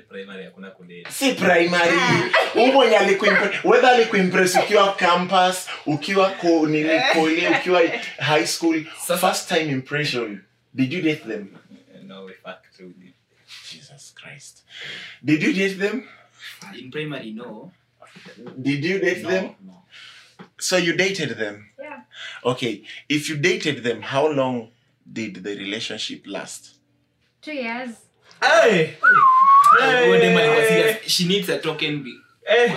Primary 0.08 0.50
si 1.10 1.34
primary. 1.34 1.98
Umwenye 2.54 2.72
mwenye 2.72 2.96
alikuimpress 2.96 3.64
whether 3.64 3.90
alikuimpress 3.90 4.56
ukiwa 4.56 4.96
campus 4.96 5.68
ukiwa 5.86 6.30
ko, 6.30 6.66
nini 6.66 7.00
kole 7.12 7.48
ukiwa 7.48 7.80
high 8.18 8.46
school 8.46 8.84
first 9.20 9.48
time 9.48 9.70
impression 9.70 10.44
did 10.74 10.92
you 10.92 11.02
date 11.02 11.26
them? 11.26 11.58
No, 12.04 12.24
we 12.24 12.32
fucked 12.32 12.78
with 12.80 13.02
it. 13.02 13.14
jesus 13.70 14.14
christ. 14.14 14.62
Did 15.24 15.42
you 15.42 15.52
date 15.52 15.78
them? 15.78 16.08
In 16.78 16.90
primary 16.90 17.32
no. 17.32 17.72
Did 18.60 18.84
you 18.84 18.98
date 18.98 19.22
them? 19.22 19.44
no, 19.44 19.72
no. 19.72 19.82
so 20.58 20.76
you 20.76 20.96
dated 20.96 21.30
them? 21.38 21.70
Yeah. 21.78 22.00
okay. 22.44 22.84
If 23.08 23.28
you 23.28 23.36
dated 23.36 23.82
them 23.82 24.02
how 24.02 24.28
long 24.28 24.70
did 25.12 25.42
the 25.42 25.54
relationship 25.54 26.26
last 26.26 26.70
Two 27.40 27.52
years. 27.54 27.90
Hey! 28.42 28.96
Hey! 29.80 30.98
she 31.06 31.24
needs 31.26 31.48
a 31.48 31.58
token 31.58 32.02
B. 32.02 32.12
Eh, 32.46 32.72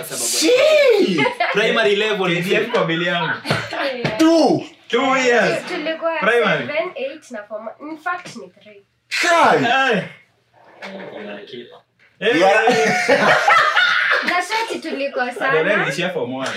primary 1.52 1.96
level 1.96 2.28
KDF 2.28 2.70
kwa 2.70 2.84
bili 2.84 3.06
yangu. 3.06 3.30
Two 4.18 4.58
two 4.88 4.98
Two 4.98 5.16
years. 5.16 5.64
Tulikuwa 5.68 6.18
Primary. 6.18 6.66
seven, 6.66 6.92
eight 6.96 7.30
na 7.30 7.42
form. 7.42 7.68
In 7.80 7.96
fact, 7.98 8.36
ni 8.36 8.46
3 8.46 8.82
Kai! 9.08 9.96
Eh, 12.20 12.38
Yeah. 12.38 13.38
Na 14.28 14.42
si 14.42 14.52
ati 14.64 14.78
tulikuwa 14.88 15.24
Dada 15.26 15.38
sana. 15.38 15.76
nilishia 15.76 16.10
form 16.10 16.34
one. 16.34 16.50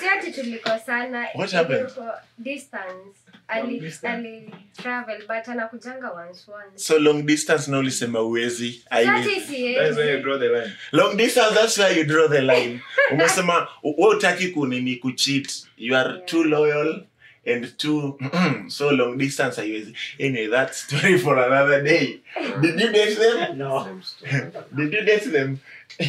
Si 0.00 0.06
ati 0.18 0.32
tulikuwa 0.32 0.78
sana. 0.78 1.26
What 1.34 1.52
happened? 1.52 1.80
Ilikuwa 1.82 2.22
Distance. 2.38 3.18
Ali, 3.48 3.80
distance. 3.80 4.28
ali 4.28 4.50
travel 4.82 5.18
but 5.20 5.48
anakujanga 5.48 6.10
once 6.12 6.50
once. 6.50 6.84
so 6.84 6.98
long 6.98 7.22
distance 7.26 7.70
na 7.70 7.78
ulisema 7.78 8.20
uwezi 8.22 8.72
Si 8.72 8.84
ati 8.90 9.40
siwezi. 9.40 9.74
That's 9.74 9.96
where 9.96 10.12
you 10.16 10.22
draw 10.22 10.38
the 10.38 10.48
line. 10.48 10.72
long 10.92 11.16
distance 11.16 11.54
that's 11.54 11.78
where 11.78 11.98
you 11.98 12.04
draw 12.04 12.28
the 12.28 12.40
line 12.40 12.80
umesema 13.12 13.68
we 13.82 14.06
utaki 14.08 14.48
kunini 14.48 14.96
kucheat 14.96 15.52
you 15.76 15.96
are 15.96 16.10
Yeah. 16.10 16.24
too 16.24 16.44
loyal 16.44 17.04
and 17.46 17.76
too 17.76 18.18
so 18.68 18.90
long 18.92 19.18
distance 19.18 19.60
haiwezi 19.60 19.94
anyway 20.20 20.48
that 20.48 20.72
story 20.72 21.18
for 21.18 21.38
another 21.38 21.82
day 21.82 22.20
did 22.60 22.80
you 22.80 22.88
date 22.92 23.14
them 23.16 23.58
no 23.58 24.00
did 24.76 24.92
you 24.94 25.02
date 25.02 25.30
them 25.30 25.56
Let 25.98 26.08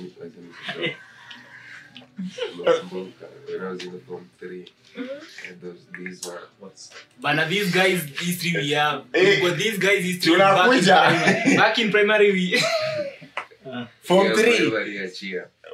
me- 0.00 0.12
let 0.20 0.36
me 0.36 0.48
show. 0.66 0.86
Nakumbuka, 2.64 3.26
when 3.48 3.62
I 3.62 3.64
was 3.70 3.82
in 3.82 4.00
form 4.00 4.30
three, 4.38 4.64
and 4.96 5.60
those 5.60 5.80
these 5.98 6.24
were 6.26 6.40
what's 6.60 6.90
bana 7.20 7.48
these 7.48 7.72
guys 7.74 8.02
history 8.20 8.52
we 8.62 8.70
have 8.70 9.04
Eh, 9.12 9.40
but 9.42 9.58
these 9.58 9.78
guys 9.78 10.04
history 10.04 10.38
back 10.38 10.72
in 10.72 10.84
primary. 10.84 11.56
Back 11.56 11.78
in 11.78 11.90
primary 11.90 12.32
we 12.32 12.58
form 14.02 14.26
Yeah, 14.26 14.34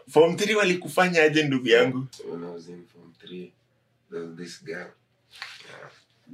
form 0.08 0.37
three 0.37 0.54
walikufanya 0.54 1.22
aje 1.22 1.42
ndugu 1.42 1.68
yangu? 1.68 2.06
When 2.30 2.44
I 2.44 2.50
was 2.54 2.68
in 2.68 2.84
form 2.92 3.12
three, 3.26 3.52
there 4.10 4.22
was 4.22 4.37
this 4.37 4.64
girl. 4.64 4.90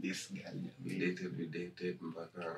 this 0.02 0.28
girl 0.32 0.52
We 0.84 0.90
dated, 0.98 1.38
we 1.38 1.46
dated 1.46 1.96
mpaka 2.02 2.56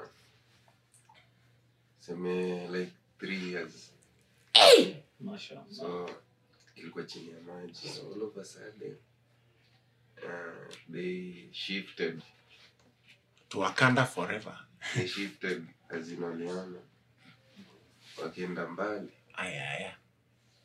seme 2.09 2.69
like 2.71 2.93
three 3.19 3.51
years. 3.51 3.91
So 5.71 6.11
ilikuwa 6.77 7.05
chini 7.05 7.31
ya 7.31 7.41
maji. 7.41 7.89
So 7.89 8.13
all 8.15 8.23
of 8.23 8.37
a 8.39 8.45
sudden, 8.45 8.97
uh, 10.23 10.75
they 10.93 11.49
shifted. 11.53 12.23
to 13.49 13.59
wakanda 13.61 14.07
forever. 14.07 14.59
They 14.95 15.07
shifted 15.07 15.67
azinaliana 15.89 16.79
wakienda 18.23 18.69
mbali. 18.69 19.09
Aya 19.35 19.71
aya 19.71 19.97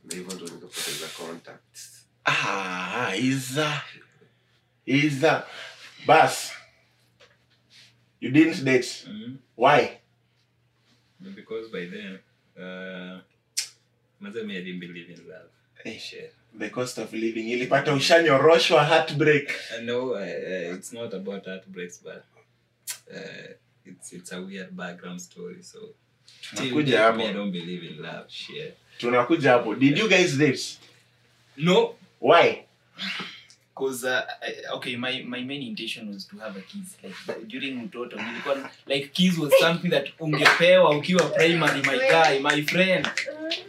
na 0.03 0.15
hivyo 0.15 0.33
ndo 0.35 0.45
nikapoteza 0.45 1.07
contacts. 1.07 2.07
ah 2.25 3.15
iza 3.15 3.81
iza 4.85 5.47
bas. 6.05 6.51
You 8.21 8.31
didn't 8.31 8.63
date. 8.63 9.05
Mhm. 9.07 9.37
why 9.57 9.97
Because 11.35 11.69
by 11.69 11.85
then, 11.85 12.19
uh, 12.57 13.19
maze 14.19 14.37
I 14.37 14.61
didn't 14.61 14.79
believe 14.79 15.09
in 15.09 15.27
love. 15.27 15.49
Eh. 15.85 15.99
The 16.57 16.69
cost 16.69 16.97
of 16.97 17.13
living 17.13 17.49
ilipata 17.49 17.93
ushanyoroshwa 17.93 18.85
heartbreak 18.85 19.51
I 19.77 19.81
know 19.81 20.11
uh, 20.11 20.19
uh, 20.19 20.75
it's 20.75 20.93
not 20.93 21.13
about 21.13 21.45
heartbreaks, 21.45 21.99
but 22.03 22.23
uh, 23.11 23.53
it's 23.85 24.13
it's 24.13 24.31
a 24.31 24.41
weird 24.41 24.75
background 24.75 25.19
story. 25.21 25.63
So 25.63 25.79
tunakuja 26.55 26.99
hapo 26.99 27.21
I 27.21 27.33
don't 27.33 27.51
believe 27.51 27.83
in 27.83 28.01
love. 28.01 28.25
Shit. 28.29 28.77
tunakuja 28.97 29.51
hapo 29.51 29.75
did 29.75 29.97
you 29.97 30.09
guys 30.09 30.37
date 30.37 30.77
no 31.57 31.95
why 32.19 32.65
because 33.75 34.03
uh, 34.07 34.21
I- 34.41 34.73
okay 34.75 34.95
my 34.97 35.23
my 35.23 35.41
main 35.41 35.61
intention 35.61 36.09
was 36.13 36.27
to 36.27 36.37
have 36.37 36.59
a 36.59 36.61
kids 36.61 36.97
like 37.03 37.45
during 37.47 37.75
mtoto 37.75 38.15
nilikuwa 38.15 38.69
like 38.87 39.07
kids 39.07 39.37
was 39.37 39.53
something 39.59 39.89
that 39.89 40.09
ungepewa 40.19 40.97
ukiwa 40.97 41.23
primary 41.29 41.81
my 41.81 41.97
guy 41.97 42.39
my 42.39 42.63
friend. 42.63 43.07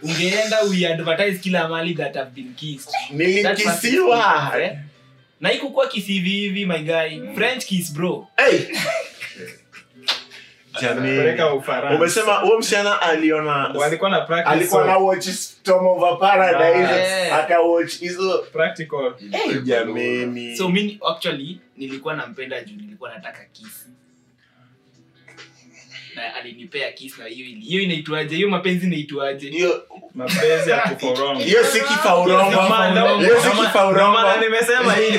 Ungeenda 0.03 0.63
we 0.63 0.87
advertise 0.87 1.39
kila 1.39 1.69
mali 1.69 1.95
that 1.95 2.15
have 2.17 2.31
been 2.31 2.55
kissed. 2.55 2.95
Nilikisiwa. 3.11 4.53
Eh? 4.63 4.79
na 5.41 5.53
ikukuwa 5.53 5.89
kiss 5.89 6.07
hivi 6.07 6.31
hivi 6.31 6.67
my 6.67 6.79
guy. 6.79 7.35
French 7.35 7.65
kiss 7.65 7.93
bro. 7.93 8.29
Hey! 8.37 8.61
Umesema 11.97 12.35
huo 12.35 12.59
msichana 12.59 13.03
aliona 13.03 13.69
walikuwa 13.75 14.11
na 14.11 14.47
alikuwa 14.47 14.85
na 14.87 14.97
watch 14.99 15.29
Storm 15.29 15.87
over 15.87 16.19
Paradise. 16.19 16.95
Yes. 16.95 17.33
akawatch 17.33 17.93
hizo. 17.99 18.39
Practical. 18.53 19.13
hey, 19.31 19.61
jameni 19.63 20.57
so 20.57 20.69
mi 20.69 21.01
actually 21.11 21.61
nilikuwa 21.77 22.15
nampenda 22.15 22.65
juu 22.65 22.77
nilikuwa 22.77 23.15
nataka 23.15 23.45
kiss 23.53 23.89
na 26.17 26.35
alinipea 26.35 26.93
kiss 26.93 27.19
na 27.19 27.25
hiyo 27.27 27.47
hiyo 27.61 27.83
inaitwaje? 27.83 28.37
Hiyo 28.37 28.49
mapenzi 28.49 28.87
inaitwaje? 28.87 29.51
Hiyo 29.51 29.87
Mapenzi 30.15 30.71
ya 30.71 30.79
kuforonga. 30.79 31.45
hiyo 31.45 31.65
si 31.65 31.81
kifaurongo 31.81 32.51
hiyo 33.21 33.41
si 33.43 33.49
ndio 33.49 34.13
maana 34.13 34.41
nimesema 34.41 34.93
hii 34.95 35.19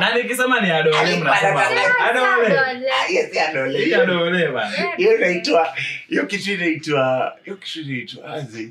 Na 0.00 0.14
nikisema 0.14 0.60
ni 0.60 0.70
adole 0.70 1.16
mnasema 1.16 1.66
adole. 1.66 2.58
Ah, 2.58 3.12
yes, 3.12 3.34
ya 3.34 3.50
Hiyo- 3.84 4.02
adole 4.02 4.48
bana. 4.48 4.76
hiyo 4.96 5.16
inaitwa 5.16 5.74
hiyo 6.08 6.26
kitu 6.26 6.52
inaitwa 6.52 7.32
hiyo 7.44 7.56
kitu 7.56 7.80
inaitwa 7.80 8.34
aje 8.34 8.68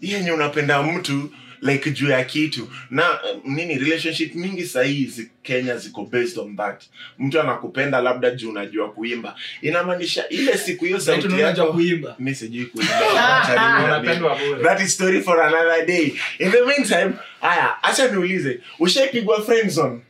hiyo 0.00 0.18
yenye 0.18 0.32
unapenda 0.32 0.82
mtu 0.82 1.30
like 1.62 1.90
juu 1.90 2.10
ya 2.10 2.24
kitu. 2.24 2.68
Na 2.90 3.20
eh, 3.28 3.36
nini 3.44 3.78
relationship 3.78 4.34
mingi 4.34 4.66
sahii 4.66 5.06
zi 5.06 5.30
kenya 5.42 5.76
ziko 5.76 6.04
based 6.04 6.38
on 6.38 6.56
that. 6.56 6.82
Mtu 7.18 7.40
anakupenda 7.40 8.00
labda 8.00 8.30
juu 8.30 8.50
unajua 8.50 8.92
kuimba. 8.92 9.36
Inamaanisha 9.62 10.28
ile 10.28 10.58
siku 10.58 10.84
hiyo 10.84 11.00
sauti 11.00 11.40
yako 11.40 11.72
mi 12.18 12.34
sijui 12.34 12.66
kuimba 12.66 14.86
story 14.88 15.22
for 15.22 15.40
another 15.40 15.86
day. 15.86 16.12
In 16.38 16.50
the 16.50 16.64
meantime 16.64 17.12
haya 17.40 17.82
acha 17.82 18.08
niulize. 18.08 18.60
Ushaipigwa 18.78 19.42
friend 19.42 19.70
zone? 19.70 20.00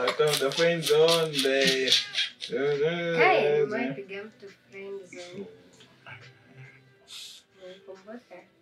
Out 0.00 0.20
of 0.20 0.38
the 0.38 0.50
friend 0.50 0.82
zone. 0.82 1.32
They... 1.42 1.90
Hey, 2.50 3.64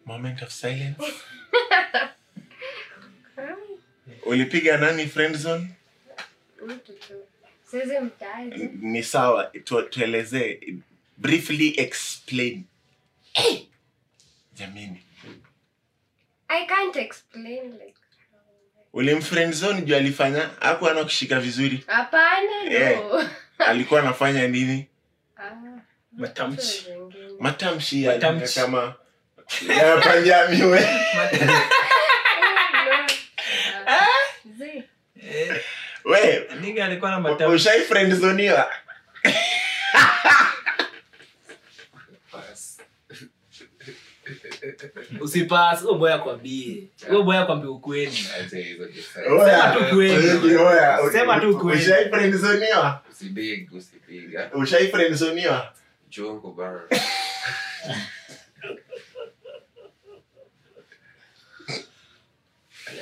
moment 0.07 0.43
of 0.43 0.51
silence 0.51 1.03
ulipiga 4.27 4.77
nani 4.77 5.07
friend 5.07 5.37
zone 5.37 5.69
mtu 6.67 6.93
tu. 6.93 7.15
Siwezi 7.71 7.99
mtaja. 7.99 8.57
ni 8.81 9.03
sawa 9.03 9.45
tuelezee 9.91 10.61
briefly 11.17 11.75
explain 11.77 12.65
jamini 14.55 15.03
I 16.49 16.67
can't 16.67 16.97
explain 16.97 17.73
like. 17.73 17.95
Ulimfriendzone 18.93 19.83
juu 19.83 19.97
alifanya 19.97 20.63
aku 20.63 20.89
ana 20.89 21.05
kushika 21.05 21.41
vizuri 21.41 21.85
Hapana, 21.87 22.65
Eh. 22.71 22.99
no. 22.99 23.29
alikuwa 23.59 24.01
anafanya 24.01 24.49
nini 24.49 24.87
Ah, 25.37 25.51
Matamshi. 26.13 26.87
matamshi 27.41 28.07
Matamshi. 28.07 28.59
ya 28.59 28.65
kama 28.67 28.95
ya 29.69 29.97
panjamiwe 29.97 30.79
Eh, 31.33 31.47
no. 31.47 31.53
Ah, 33.87 34.07
zi. 34.59 34.83
Eh, 35.23 35.63
we 36.05 36.49
nigga 36.61 36.85
alikuwa 36.85 37.11
na 37.11 37.21
matamshi. 37.21 37.55
ushai 37.57 37.81
friend 37.81 38.15
zoniwa 38.15 38.71
Pass. 42.33 42.79
usipas 45.21 45.81
huyo 45.83 45.95
boy 45.95 46.13
akwambie 46.13 46.89
huyo 47.09 47.23
boy 47.23 47.37
akwambie 47.39 47.69
ukweli 47.71 48.29
Acha 48.41 48.57
hizo 48.59 48.87
kisa. 48.89 49.21
Sema 49.23 49.75
tu 49.79 49.95
kweli. 49.95 51.13
Sema 51.13 51.41
tu 51.41 51.59
kweli. 51.59 51.81
ushai 51.83 52.09
friend 52.11 52.35
zoniwa 52.35 53.03
Usibig, 53.13 53.73
usipiga. 53.75 54.51
ushai 54.55 54.89
friend 54.89 55.15
zoniwa 55.15 55.75
Chungu 56.11 56.53
bana. 56.53 56.81
Lakini 56.85 56.99
hiyo 56.99 56.99
ni 56.99 57.09
kitambo. 57.09 57.91
ushai 62.53 62.81
friend 62.81 63.01
zoniwa 63.01 63.01
I 63.01 63.01
have 63.01 63.02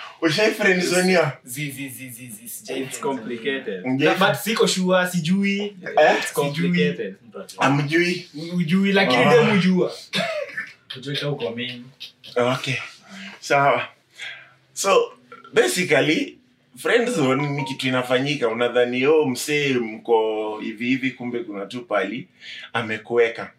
ushai 0.21 0.51
friend 0.53 0.81
zoniwa 0.83 1.37
Zi, 1.43 1.71
zi, 1.71 1.89
zi, 1.89 2.09
zi, 2.09 2.27
zi, 2.27 2.49
sijai 2.49 2.79
It's 2.81 2.99
friend 2.99 3.17
complicated. 3.19 3.85
Nge- 3.85 4.17
But 4.19 4.35
siko 4.43 4.67
sure, 4.67 5.07
sijui. 5.11 5.59
Eh? 5.97 6.23
Amjui 7.57 8.27
Ujui 8.55 8.91
lakini 8.91 9.23
Ah. 9.23 9.33
dem 9.33 9.57
ujua. 9.57 9.91
Ujue 10.97 11.15
ka 11.15 11.29
uko 11.29 11.51
mean. 11.55 11.83
okay 12.37 12.75
sawa 13.39 13.87
so 14.73 15.13
basically 15.53 16.37
friend 16.77 17.09
zone 17.09 17.47
ni 17.49 17.63
kitu 17.65 17.87
inafanyika 17.87 18.47
unadhani 18.47 19.05
o 19.05 19.25
msee 19.25 19.73
mko 19.73 20.59
hivi 20.63 20.85
hivi 20.87 21.11
kumbe 21.11 21.39
kuna 21.43 21.65
tu 21.65 21.81
pali 21.85 22.27
amekuweka 22.73 23.51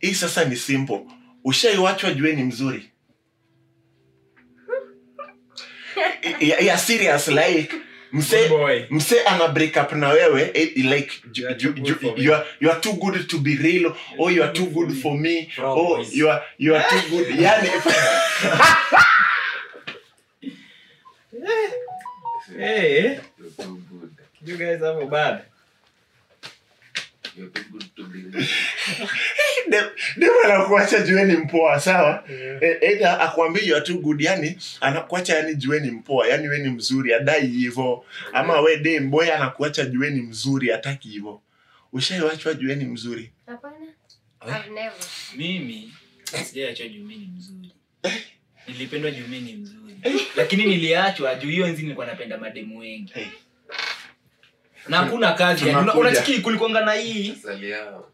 hii 0.00 0.14
sasa 0.14 0.44
ni 0.44 0.56
simple 0.56 1.00
ushaiwachwa 1.44 2.10
jue 2.14 2.32
ni 2.32 2.42
mzuri 2.44 2.90
ya, 6.40 6.58
ya 6.60 6.76
serious 6.78 7.28
like 7.42 7.70
mse 8.12 8.48
mse 8.90 9.20
ana 9.26 9.48
break 9.48 9.76
up 9.76 9.92
na 9.92 10.08
wewe 10.08 10.50
eh, 10.54 10.72
like 10.76 11.12
You 11.34 11.46
are 11.48 11.54
ju, 11.54 11.72
ju, 11.72 11.94
good 11.94 12.18
you, 12.18 12.34
are, 12.34 12.44
you 12.60 12.70
are 12.70 12.80
too 12.80 12.92
good 12.92 13.28
to 13.28 13.38
be 13.38 13.56
real 13.56 13.92
or 14.18 14.30
you 14.32 14.42
are 14.42 14.52
too 14.52 14.66
good 14.66 14.92
for 15.02 15.18
me. 15.18 15.48
or 15.58 15.64
oh 15.66 16.04
you 16.12 16.30
are 16.30 16.42
you 16.58 16.74
are 16.76 16.84
too 16.88 17.10
good. 17.10 17.26
Yani 17.44 17.68
Hey, 22.56 23.20
good. 23.56 24.16
you 24.44 24.56
guys 24.56 24.80
have 24.80 25.02
a 25.02 25.06
bad. 25.06 25.42
You're 27.34 27.48
too 27.48 27.64
good 27.72 27.84
to 27.96 28.04
be 28.06 28.22
Dem- 28.30 28.46
dem 30.16 30.30
anakuacha 30.44 31.00
jueni 31.00 31.36
mpoa 31.36 31.80
sawa? 31.80 32.24
Yeah. 32.30 32.82
either 32.82 33.18
akwambia 33.20 33.80
tu 33.80 33.98
good 33.98 34.20
yani 34.20 34.58
anakuacha 34.80 35.36
yani 35.36 35.54
jueni 35.54 35.90
mpoa 35.90 36.28
yani 36.28 36.48
we 36.48 36.58
ni 36.58 36.68
mzuri 36.68 37.14
adai 37.14 37.46
hivo 37.46 38.04
ama 38.32 38.60
we 38.60 38.76
dem 38.76 39.10
boy 39.10 39.32
anakuacha 39.32 39.84
jueni 39.84 40.22
mzuri 40.22 40.72
ataki 40.72 41.08
hivo 41.08 41.42
ushaiwachwa 41.92 42.54
jueni 42.54 42.84
mzuri? 42.84 43.32
Hapana. 43.46 44.92
Mimi 45.36 45.92
ni 47.16 47.26
mzuri. 47.36 47.72
Nilipendwa 48.68 49.10
juu 49.10 49.26
ni 49.26 49.52
mzuri. 49.56 49.94
Lakini 50.36 50.64
niliachwa 50.66 51.34
juu 51.34 51.48
hiyo 51.48 51.66
enzi 51.66 51.82
nilikuwa 51.82 52.06
napenda 52.06 52.38
mademu 52.38 52.78
wengi. 52.78 53.12
Hey. 53.12 53.26
Na 54.88 54.96
hakuna 54.96 55.32
kazi 55.32 55.64
unachiki 55.98 56.40
kulikonga 56.40 56.80
na 56.80 56.92
hii. 56.92 57.34
Mm. 57.44 57.64
Yao. 57.64 58.08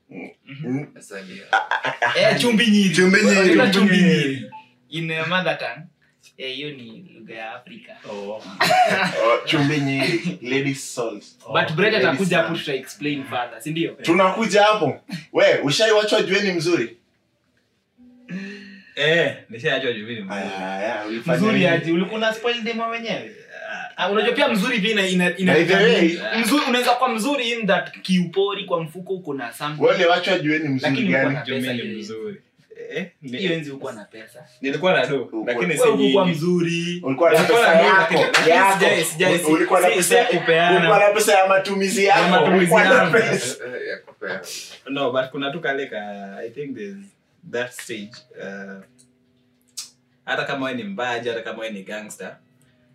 eh, 2.17 2.41
chumbi 2.41 2.67
nyirichumbi 2.67 3.97
nyiri. 3.97 4.51
In 4.91 5.11
uh, 5.11 5.27
mother 5.29 5.59
tongue 5.59 5.87
eh, 6.39 6.55
hiyo 6.55 6.71
ni 6.71 7.11
lugha 7.15 7.35
ya 7.35 7.55
afrika 7.55 7.93
Oh. 8.11 8.15
Oh, 9.25 9.39
chumbi 9.45 9.77
nyingi 9.81 10.39
ladies 10.43 10.95
souls 10.95 11.39
but 11.47 11.73
Brett 11.73 11.93
ladies 11.93 12.09
atakuja 12.09 12.37
hapo 12.39 12.57
sana. 12.59 12.79
tuta 12.79 13.25
further 13.31 13.63
si 13.63 13.89
tunakuja 14.03 14.63
hapo 14.63 15.01
we 15.33 15.59
ushaiwachwa 15.63 16.23
jueni 16.23 16.53
mzuri 16.53 16.97
Eh, 18.97 19.37
nishaachwa 19.51 19.93
juu 19.93 20.03
mzuri. 20.03 20.27
aji 20.31 21.09
ulifanya 21.09 21.39
mzuri 21.39 21.53
nini? 21.55 21.67
aje 21.67 21.93
ulikuwa 21.93 22.21
na 22.21 22.35
spoil 22.35 22.63
demo 22.63 22.89
wenyewe 22.89 23.37
Ah, 23.97 24.11
unajua 24.11 24.33
pia 24.33 24.49
mzuri 24.49 24.79
pia 24.81 24.91
ina, 24.91 25.07
ina, 25.07 25.37
ina 25.39 25.55
way- 25.55 26.41
mzuri 26.41 26.65
unaweza 26.69 26.91
kuwa 26.91 27.09
mzuri 27.09 27.51
in 27.51 27.67
that 27.67 28.01
kiupori 28.03 28.65
kwa 28.65 28.83
mfuko 28.83 29.13
uko 29.15 29.35
na 29.35 29.53
something 29.53 29.83
jueni 31.47 31.69
mzuri 31.69 31.71
gani 31.83 31.83
mzuri. 31.99 32.37
Eh, 32.95 33.07
hiyo 33.23 33.53
enzi 33.53 33.71
uko 33.71 33.93
na 33.93 34.05
pesa 34.05 34.45
nilikuwa 34.61 34.93
na 34.93 35.07
do 35.07 35.45
lakini 35.47 35.75
si 35.77 35.81
wewe 35.83 35.95
ulikuwa 35.95 36.27
mzuri 36.27 37.01
ulikuwa 37.05 37.33
na 37.33 37.39
pesa 37.45 37.75
yako 37.75 38.15
yako. 38.49 38.79
sijai- 38.79 39.05
sijai- 39.05 39.39
si- 39.39 39.45
ulikuwa 39.53 39.81
na 39.81 39.89
pesa 39.89 40.27
si 40.31 40.37
kupeana. 40.39 40.77
ulikuwa 40.79 40.99
na 40.99 41.09
pesa 41.15 41.33
ya 41.39 41.47
matumizi 41.47 42.05
yako 42.05 42.29
matumizi 42.31 42.57
ulikuwa 42.59 42.85
na 42.85 42.95
yangu. 42.95 43.13
pesa 43.13 43.65
ya 43.91 43.97
kupea. 44.07 44.41
no 44.91 45.13
but 45.13 45.25
kuna 45.31 45.51
tu 45.51 45.61
kale 45.61 45.87
ka 45.87 45.99
i 46.41 46.51
think 46.51 46.77
there's 46.77 46.97
that 47.53 47.71
stage 47.73 48.13
uh, 48.43 48.83
hata 50.25 50.45
kama 50.45 50.67
wewe 50.67 50.77
ni 50.79 50.85
mbaji 50.85 51.29
hata 51.29 51.41
kama 51.43 51.59
wewe 51.59 51.73
ni 51.73 51.83
gangster 51.83 52.37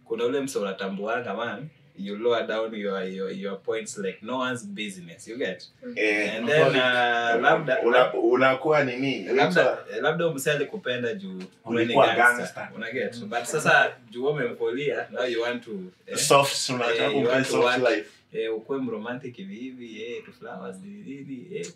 kuna 0.07 0.25
ule 0.25 0.39
mse 0.41 0.59
unatambuanga 0.59 1.33
man 1.33 1.67
you 1.99 2.15
lower 2.17 2.47
down 2.47 2.75
your, 2.75 3.03
your, 3.03 3.31
your 3.31 3.61
points 3.63 3.97
like 3.97 4.17
no 4.21 4.37
one's 4.37 4.65
business 4.65 5.27
you 5.27 5.37
get? 5.37 5.63
Eh, 5.95 6.35
and 6.37 6.47
then 6.47 6.67
uh, 6.67 7.41
labda 7.41 7.81
una- 7.81 8.13
unakuwa 8.13 8.83
nini? 8.83 9.23
labda 9.23 9.77
labda 10.01 10.29
mse 10.29 10.51
alikupenda 10.51 11.13
juu 11.13 11.43
Ulikuwa 11.65 12.15
gangster. 12.15 12.69
una 12.75 12.91
get? 12.91 13.19
But 13.25 13.43
sasa 13.43 13.91
juu 14.09 14.25
wewe 14.25 14.35
umemfolia 14.45 15.07
now 15.11 15.25
you 15.25 15.41
want 15.41 15.65
to 15.65 15.71
eh, 16.07 16.17
soft 16.17 16.69
unataka 16.69 17.03
Eh, 17.03 17.09
you 17.09 17.13
kumpa 17.13 17.31
want 17.31 17.47
soft 17.47 17.63
want- 17.65 17.89
life. 17.95 18.09
eh, 18.33 18.55
ukuwe 18.55 18.79
mromantic 18.79 19.35
hivi 19.35 19.55
hivi 19.55 20.03
eh, 20.03 20.23
to 20.25 20.31
flowers 20.31 20.75
nini 20.83 21.47
eh. 21.55 21.67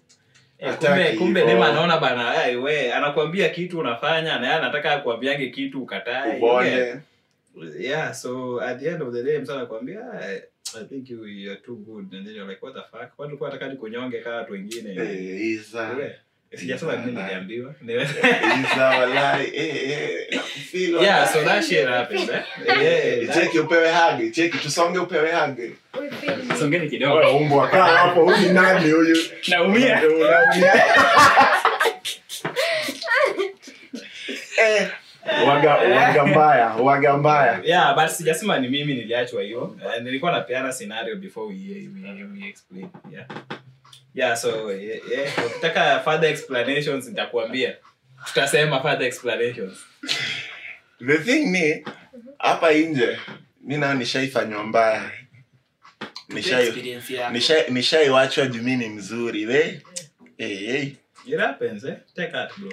Eh, 0.59 0.75
kumbe 0.77 1.13
kumbe 1.17 1.45
dem 1.45 1.61
anaona 1.61 1.97
bana 1.97 2.33
we 2.63 2.93
anakuambia 2.93 3.49
kitu 3.49 3.79
unafanya 3.79 4.39
na 4.39 4.47
yeye 4.47 4.59
anataka 4.59 4.91
akuambiange 4.91 5.49
kitu 5.49 5.81
ukatae 5.83 6.39
yeah 7.79 8.13
so 8.13 8.61
at 8.61 8.79
the 8.79 8.89
end 8.89 9.01
of 9.01 9.13
the 9.13 9.23
day 9.23 9.39
msa 9.39 9.53
anakuambia 9.53 9.99
I, 10.13 10.35
I 10.81 10.85
think 10.89 11.09
you 11.09 11.51
are 11.51 11.59
too 11.65 11.75
good 11.75 12.13
and 12.13 12.25
then 12.25 12.35
you're 12.35 12.49
like 12.49 12.65
what 12.65 12.75
the 12.75 12.97
fuck 12.97 13.19
watu 13.19 13.37
kwa 13.37 13.49
unataka 13.49 13.75
kunyonge 13.75 14.19
kama 14.19 14.35
watu 14.35 14.53
wengine 14.53 14.95
Eh, 14.95 15.41
Iza. 15.41 15.89
Mimi 16.61 17.11
niliambiwa 17.11 17.75
Iza 18.73 18.85
walai. 18.85 19.51
Eh, 19.55 19.91
eh, 19.91 20.27
nakufeel 20.31 20.95
yeah 20.95 21.33
so 21.33 21.43
that 21.43 21.63
shit 21.65 21.87
happens 21.87 22.29
eh 22.29 22.43
Eh, 22.83 23.33
cheki 23.33 23.59
upewe 23.59 23.91
hagi 23.91 24.31
cheki 24.31 24.57
tusonge 24.57 24.99
upewe 24.99 25.31
hagi 25.31 25.75
We 25.99 26.09
feel 26.09 26.37
me. 26.43 26.55
songeni 26.59 26.89
kidogo 26.89 27.15
Wewe 27.15 27.31
umbwa 27.31 27.67
hapo 27.67 28.21
huyu 28.25 28.53
nani 28.53 28.91
huyu 28.91 29.17
naumia 29.47 30.01
Unaumia. 30.07 30.73
Eh, 34.57 34.87
waga 35.47 35.75
waga 35.75 36.25
mbaya 36.25 36.67
waga 36.67 37.17
mbaya. 37.17 37.59
Yeah 37.63 37.95
but 37.95 38.07
sijasema 38.09 38.59
ni 38.59 38.67
mimi 38.69 38.93
niliachwa 38.93 39.41
hiyo. 39.43 39.61
Uh, 39.63 40.01
nilikuwa 40.03 40.31
napeana 40.31 40.73
scenario 40.73 41.15
before 41.15 41.47
we, 41.47 41.89
we, 42.05 42.23
we 42.41 42.47
explain. 42.49 42.87
Yeah. 43.11 43.25
Yeah 44.15 44.37
so 44.37 44.71
yeah, 44.73 44.99
yeah. 45.11 45.45
ukitaka 45.45 45.99
further 45.99 46.29
explanations 46.29 47.07
nitakuambia. 47.07 47.75
Tutasema 48.25 48.81
further 48.81 49.07
explanations. 49.07 49.77
The 51.07 51.17
thing 51.17 51.45
ni 51.45 51.85
hapa 52.39 52.71
nje 52.73 53.19
mi 53.63 53.77
nao 53.77 53.93
nishaifanywa 53.93 54.63
mbaya. 54.63 55.11
Nishai- 56.29 57.31
nishai- 57.31 57.71
nishaiwachwa 57.71 58.45
juu 58.47 58.61
ni 58.61 58.89
mzuri 58.89 59.45
we. 59.45 59.81
Hey, 60.37 60.55
hey. 60.55 60.87
it 61.25 61.39
happens 61.39 61.83
eh. 61.83 61.95
Take 62.15 62.31
that 62.31 62.51
bro 62.59 62.71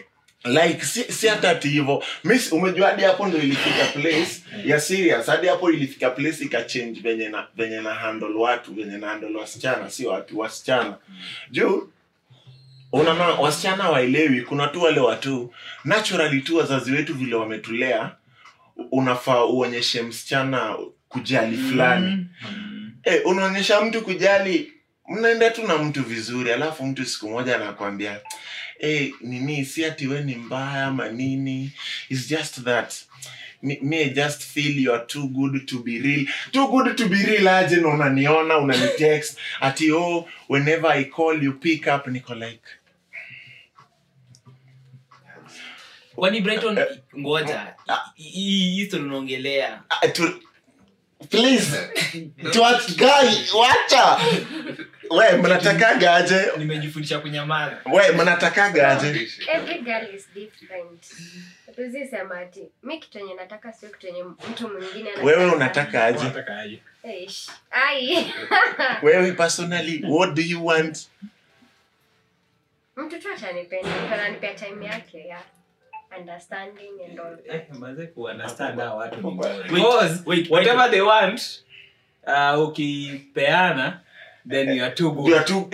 like 0.49 0.85
si, 0.85 1.05
si 1.05 1.27
hata 1.27 1.51
ati 1.51 1.69
hivo. 1.69 2.05
Mis 2.25 2.53
umejua 2.53 2.89
hadi 2.89 3.03
hapo 3.03 3.27
ndo 3.27 3.39
ilifika 3.39 3.85
place 3.85 4.43
ya 4.65 4.81
serious. 4.81 5.27
Hadi 5.27 5.47
hapo 5.47 5.71
ilifika 5.71 6.11
place 6.11 6.45
ikachange 6.45 7.01
venye 7.01 7.29
na 7.29 7.47
venye 7.57 7.81
na 7.81 7.95
handle 7.95 8.35
watu 8.35 8.75
venye 8.75 8.99
na 8.99 9.09
handle 9.09 9.37
wasichana 9.39 9.91
si 9.91 10.07
watu 10.07 10.39
wasichana. 10.39 10.97
Juu 11.51 11.89
unaona 12.93 13.25
wasichana 13.25 13.91
waelewi 13.91 14.43
kuna 14.43 14.67
tu 14.67 14.83
wale 14.83 15.01
watu 15.01 15.53
naturally 15.85 16.41
tu 16.41 16.57
wazazi 16.57 16.93
wetu 16.93 17.15
vile 17.15 17.35
wametulea 17.37 18.11
unafaa 18.93 19.45
uonyeshe 19.45 20.03
msichana 20.03 20.77
kujali 21.09 21.57
fulani. 21.57 22.27
Eh, 23.05 23.21
unaonyesha 23.25 23.81
mtu 23.81 24.03
kujali 24.03 24.73
mnaenda 25.09 25.51
tu 25.51 25.67
na 25.67 25.79
mtu 25.79 26.03
vizuri 26.03 26.53
alafu 26.53 26.87
mtu 26.87 27.05
siku 27.05 27.29
moja 27.31 27.57
anakwambia 27.57 28.21
eh, 28.81 29.13
nini 29.21 29.65
si 29.65 29.85
ati 29.85 30.07
we 30.07 30.23
ni 30.23 30.35
mbaya 30.35 30.85
ama 30.87 31.09
nini? 31.09 31.73
It's 32.09 32.29
just 32.29 32.65
that 32.65 32.95
me, 33.63 34.11
just 34.15 34.43
feel 34.43 34.79
you 34.79 34.93
are 34.93 35.05
too 35.07 35.29
good 35.29 35.67
to 35.69 35.83
be 35.83 35.99
real. 36.01 36.27
Too 36.53 36.69
good 36.69 36.97
to 36.97 37.09
be 37.09 37.17
real 37.17 37.49
aje? 37.49 37.77
Na 37.77 37.89
unaniona 37.89 38.59
unanitext. 38.59 39.39
Ati 39.61 39.93
oh 39.93 40.29
whenever 40.49 40.91
i 40.91 41.05
call 41.05 41.43
you 41.43 41.53
pick 41.53 41.87
up. 41.87 42.07
Niko 42.07 42.35
like 42.35 42.63
kwani 46.15 46.41
brighton 46.41 46.79
ngoja 47.19 47.75
hii- 48.15 48.31
hii 48.31 48.77
history 48.77 49.03
unaongelea. 49.03 49.83
Ah, 49.91 50.09
to, 50.09 50.41
please 51.31 51.77
tuach 52.53 52.97
guy 52.97 53.59
wacha 53.59 54.19
we 55.11 55.37
mnatakaga 55.37 56.15
aje? 56.15 56.47
nimejifundisha 56.59 57.19
kunyamaza. 57.19 57.77
We 57.93 58.11
mnatakaga 58.13 58.89
aje? 58.89 59.29
every 59.55 59.79
girl 59.83 60.15
is 60.15 60.29
different. 60.35 61.07
Hatuwezi 61.67 62.07
sema 62.07 62.39
ati 62.41 62.69
mi 62.83 62.99
kitu 62.99 63.19
yenye 63.19 63.35
nataka 63.35 63.73
sio 63.73 63.89
kitu 63.89 64.07
yenye 64.07 64.23
mtu 64.23 64.69
mwingine 64.69 65.11
wewe 65.23 65.47
unataka 65.53 66.05
aje? 66.05 66.27
Eish. 67.03 67.49
ai. 67.71 68.33
Wewe 69.03 69.33
personally 69.33 70.05
what 70.09 70.35
do 70.35 70.43
you 70.43 70.67
want? 70.67 71.09
Mtu 72.97 73.17
atanipenda 73.35 73.89
mtu 74.05 74.15
ananipea 74.15 74.55
time 74.55 74.87
yake 74.87 75.27
ya 75.29 75.39
understanding 76.19 76.91
and 77.11 77.21
all 77.21 77.79
manze 77.79 78.07
kuunderstand 78.07 78.81
hawa 78.81 78.95
watu. 78.95 79.17
Ni 79.17 79.27
Wait, 79.27 79.67
ngumu. 79.67 79.75
Because 79.75 80.51
whatever 80.51 80.91
they 80.91 81.01
want 81.01 81.63
uh, 82.27 82.69
ukipeana 82.69 84.01
then 84.49 84.75
you 84.75 84.83
are 84.83 84.95
too 84.95 85.13
good. 85.13 85.27
You 85.27 85.35
are 85.37 85.45
too 85.45 85.69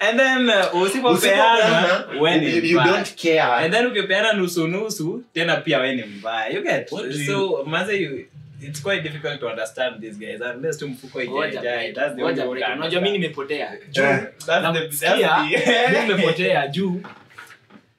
and 0.00 0.18
then 0.18 0.50
uh, 0.50 0.68
usipopeana 0.72 2.20
when 2.20 2.42
you, 2.42 2.48
you 2.48 2.76
don't 2.76 3.16
care. 3.16 3.42
And 3.62 3.72
then 3.72 3.86
ukipeana 3.86 4.32
nusu 4.32 4.66
nusu 4.68 5.22
tena 5.34 5.56
pia 5.64 5.80
we 5.80 5.96
ni 5.96 6.02
mbaya. 6.02 6.52
You 6.54 6.62
get 6.62 6.92
What 6.92 7.12
so 7.26 7.64
maze 7.64 8.00
you 8.00 8.26
it's 8.60 8.80
quite 8.80 9.02
difficult 9.02 9.40
to 9.40 9.48
understand 9.48 10.00
these 10.00 10.16
guys. 10.18 10.40
Unless 10.40 10.78
tu 10.78 10.88
mfuko 10.88 11.20
Ngoja, 11.24 11.60
ijae 11.60 11.92
that's 11.94 12.14
the 12.16 12.22
ngoja, 12.22 12.42
only 12.42 12.42
way 12.42 12.60
Brighton. 12.60 12.76
to 12.76 12.82
unajua 12.82 13.00
mi 13.00 13.10
nimepotea. 13.10 13.72
Nimepotea. 15.92 16.68
Juu 16.68 17.00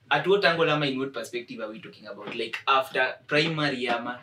at 0.10 0.28
what 0.28 0.46
angle 0.46 0.72
ama 0.72 0.86
in 0.86 1.00
what 1.00 1.14
perspective 1.14 1.60
are 1.64 1.72
we 1.72 1.80
talking 1.80 2.08
about? 2.08 2.36
Like 2.36 2.58
after 2.68 3.16
primary 3.28 3.88
ama 3.90 4.20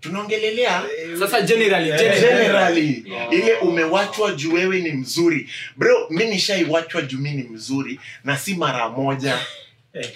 tunaongelelea? 0.00 0.82
Sasa 1.18 1.40
generally 1.42 1.90
generally. 1.90 2.20
generally. 2.20 3.04
Yeah. 3.06 3.32
ile 3.32 3.54
umewachwa 3.54 4.32
juu 4.32 4.52
wewe 4.54 4.80
ni 4.80 4.92
mzuri. 4.92 5.50
Bro 5.76 6.06
mi 6.10 6.24
nishaiwachwa 6.24 7.02
juu 7.02 7.18
mi 7.18 7.30
ni 7.30 7.42
mzuri 7.42 8.00
na 8.24 8.38
si 8.38 8.54
mara 8.54 8.88
moja. 8.88 9.38
Eh, 9.92 10.10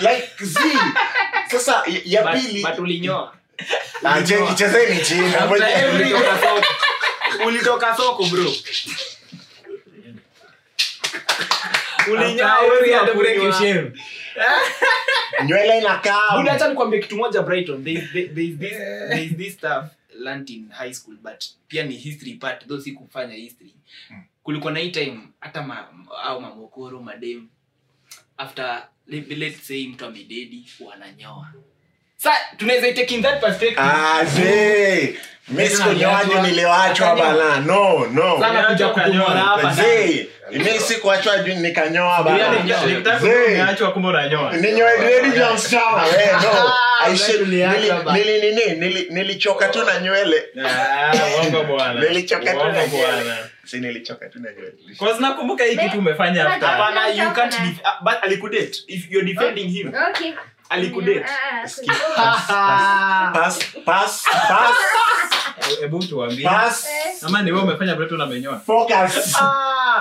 like 0.00 0.44
z 0.44 0.58
sasa 1.50 1.82
ya- 2.04 2.22
pili 2.22 2.62
Ah, 4.04 4.22
chezeni 4.54 5.00
chini 5.04 5.20
ulitoka 7.46 7.96
soko. 7.96 8.24
Bro. 8.26 8.52
Ulinyoa 12.12 12.56
Nywele 15.46 15.78
inakaa 15.78 16.36
Buda, 16.36 16.52
acha 16.52 16.74
kitu 17.00 17.16
moja 17.16 17.42
brighton? 17.42 17.84
There 17.84 17.98
is, 17.98 18.12
there 18.12 18.42
is 18.42 18.58
this, 18.58 18.78
there 18.78 19.24
is 19.24 19.36
this 19.36 19.54
stuff 19.54 19.84
learnt 20.18 20.50
in 20.50 20.70
high 20.70 20.92
school 20.92 21.16
but 21.22 21.44
pia 21.68 21.82
ni 21.82 21.96
history 21.96 22.34
part 22.34 22.66
though 22.68 22.80
si 22.80 22.92
kufanya 22.92 23.34
history. 23.34 23.74
Kulikuwa 24.42 24.72
na 24.72 24.78
hii 24.80 24.90
time 24.90 25.20
hata 25.40 25.62
ma, 25.62 25.88
au 26.24 26.40
mamokoro 26.40 27.00
madem 27.00 27.48
after 28.36 28.88
let's 29.06 29.66
say 29.66 29.86
mtu 29.88 30.04
amededi 30.04 30.70
wananyoa. 30.80 31.52
sa 31.52 31.71
tunaweza 32.56 32.86
take 32.92 33.14
in 33.14 33.22
that 33.22 33.40
perspective 33.40 33.80
Ah, 33.80 34.24
ze 34.24 35.18
mi 35.48 35.56
Tena 35.64 35.70
sikunyoa 35.76 36.24
juu 36.24 36.32
aliachwa- 36.32 36.42
niliwachwa 36.42 37.16
bana. 37.16 37.60
No 37.60 38.06
no. 38.12 38.38
Mi 40.52 40.64
sikuachwa 40.80 41.36
nikanyoa 41.36 42.08
Yaani, 42.38 42.58
bana. 42.70 42.86
nikitaka 42.86 43.18
Zee. 43.18 43.28
kujua 43.32 43.46
umeachwa 43.46 43.92
kumbe 43.92 44.08
unanyoa. 44.08 44.52
ninyoe 44.52 44.98
dredi 44.98 45.28
vya 45.28 45.50
msichana 45.54 46.02
we 46.02 46.26
no. 46.42 46.72
I 47.00 47.04
Wewe 47.06 47.16
should- 47.18 47.38
tuliacha 47.38 47.78
nili- 47.78 48.02
ba. 48.04 48.12
nili- 48.12 48.40
nini, 48.40 48.80
nili- 48.80 49.06
nilichoka 49.12 49.68
tu 49.68 49.84
na 49.84 49.98
nywele. 50.00 50.42
Ah. 50.66 51.12
Nilichoka 52.00 52.52
tu 52.54 52.64
na 52.72 52.86
nywele. 52.86 53.34
nilichoka 53.72 54.28
tu 54.28 54.38
na 54.40 54.48
nywele. 54.52 54.72
Nakumbuka 55.20 55.64
hii 55.64 55.76
kitu 55.76 55.98
umefanya 55.98 56.48
after. 56.48 56.68
hapana 56.68 57.08
you 57.08 57.30
can't 57.30 57.54
def- 57.54 57.80
ah, 57.84 57.98
but 58.04 58.14
alikudate 58.22 58.72
if 58.88 59.10
you're 59.10 59.32
defending 59.34 59.68
him. 59.68 59.88
Okay 60.10 60.32
Ah, 62.16 63.30
pass 63.34 63.58
pass 63.84 64.24
pass 64.48 64.74
Hebu 65.80 65.98
tuambie. 66.04 66.48
Ama 67.26 67.42
ni 67.42 67.52
umefanya 67.52 67.94
vile 67.94 68.08
tu 68.08 68.14
unamenyoa. 68.14 68.58
focus. 68.58 69.36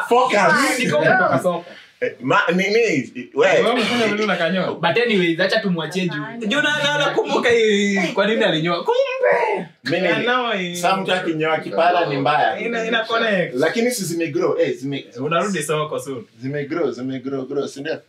Focus. 0.10 0.80
Niko 0.80 0.98
umetoka 0.98 1.40
soko 1.44 1.66
Eh, 2.02 2.16
ma 2.22 2.42
nini 2.56 3.12
Wewe 3.34 3.62
we. 3.62 3.72
Umefanya 3.72 4.08
vile 4.08 4.24
unakanyoa. 4.24 4.74
but 4.74 4.98
anyways 4.98 5.40
acha 5.40 5.60
tumwachie 5.60 6.10
juu. 6.10 6.48
Juu 6.48 6.62
na 6.62 6.78
na 6.84 6.98
nakumbuka 6.98 7.50
hii 7.50 8.00
kwa 8.14 8.28
nini 8.28 8.44
alinyoa. 8.44 8.84
Kumbe. 8.84 9.68
mimi 9.84 10.26
Now 10.26 10.52
hii- 10.52 10.76
saa 10.76 10.96
mtu 10.98 11.14
akinyoa 11.14 11.58
kipara 11.58 12.06
ni 12.06 12.18
mbaya. 12.18 12.60
Ina 12.60 12.86
ina 12.86 13.04
connect. 13.06 13.54
lakini 13.56 13.92
si 13.92 14.04
zimegrow 14.06 14.60
eh 14.60 14.74
zime 14.78 15.06
Unarudi 15.20 15.64
soko 15.64 16.00
soon. 16.00 16.26
zimegrow 16.42 16.92
zimegrow 16.92 17.46
grow 17.46 17.68
si 17.68 17.80
ndio 17.82 18.02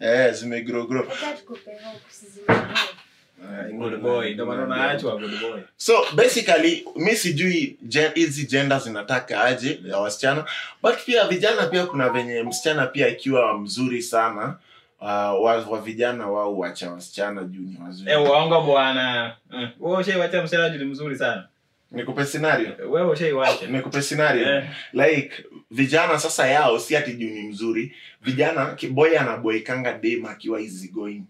eh 0.00 0.34
boy. 5.40 5.60
so 5.76 5.92
basically 6.14 6.84
mi 6.96 7.16
sijui 7.16 7.76
gen- 7.88 8.14
hizi 8.14 8.46
gender 8.46 8.80
zinataka 8.80 9.44
aje 9.44 9.80
ya 9.84 9.98
wasichana 9.98 10.44
but 10.82 10.94
pia 11.06 11.28
vijana 11.28 11.66
pia 11.66 11.86
kuna 11.86 12.08
venye 12.08 12.42
msichana 12.42 12.86
pia 12.86 13.08
ikiwa 13.08 13.58
mzuri 13.58 14.02
sana 14.02 14.56
uh, 15.00 15.06
wa, 15.44 15.56
wa 15.70 15.80
vijana 15.80 16.26
wao 16.26 16.58
wacha 16.58 16.90
wasichana 16.90 17.44
juu 17.44 17.60
ni 17.62 17.78
wazuri 17.86 18.10
Eh, 18.12 18.22
uongo 18.22 18.60
bwana. 18.60 19.36
Mm. 19.50 19.68
Wewe 19.80 19.98
ushaiwacha 19.98 20.42
msichana 20.42 20.68
juu 20.68 20.78
ni 20.78 20.84
mzuri 20.84 21.16
sana. 21.18 21.48
Nikupe 21.94 22.24
scenario? 22.24 22.90
Wewe 22.90 23.10
ushaiwacha. 23.10 23.66
nikupe 23.66 24.02
scenario. 24.02 24.48
Yeah. 24.48 24.64
like 24.92 25.30
vijana 25.70 26.18
sasa 26.18 26.46
yao 26.48 26.78
si 26.78 26.96
ati 26.96 27.12
juu 27.12 27.30
ni 27.30 27.42
mzuri. 27.48 27.94
Vijana 28.22 28.66
ki- 28.66 28.86
anaboikanga 28.86 29.18
anaboekanga 29.18 29.92
dem 29.92 30.26
akiwa 30.26 30.60
easy 30.60 30.88
going. 30.88 31.22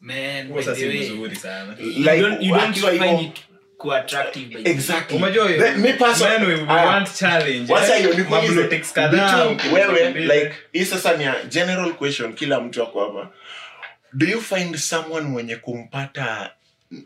Man 0.00 0.52
the 0.74 0.74
si 0.74 0.86
mzuri 1.12 1.36
sana. 1.36 1.76
you 1.80 2.04
don't, 2.04 2.42
you 2.42 2.54
don't 2.54 2.76
find 2.98 3.20
it 3.20 3.38
wewe 9.72 10.10
like 10.20 10.52
hii 10.72 10.84
sasa 10.84 11.16
ni 11.16 11.24
general 11.48 11.92
question 11.94 12.32
kila 12.34 12.60
mtu 12.60 12.82
ako 12.82 13.00
hapa. 13.00 13.30
Do 14.12 14.26
you 14.26 14.40
find 14.40 14.76
someone 14.76 15.26
mwenye 15.28 15.56
kumpata 15.56 16.50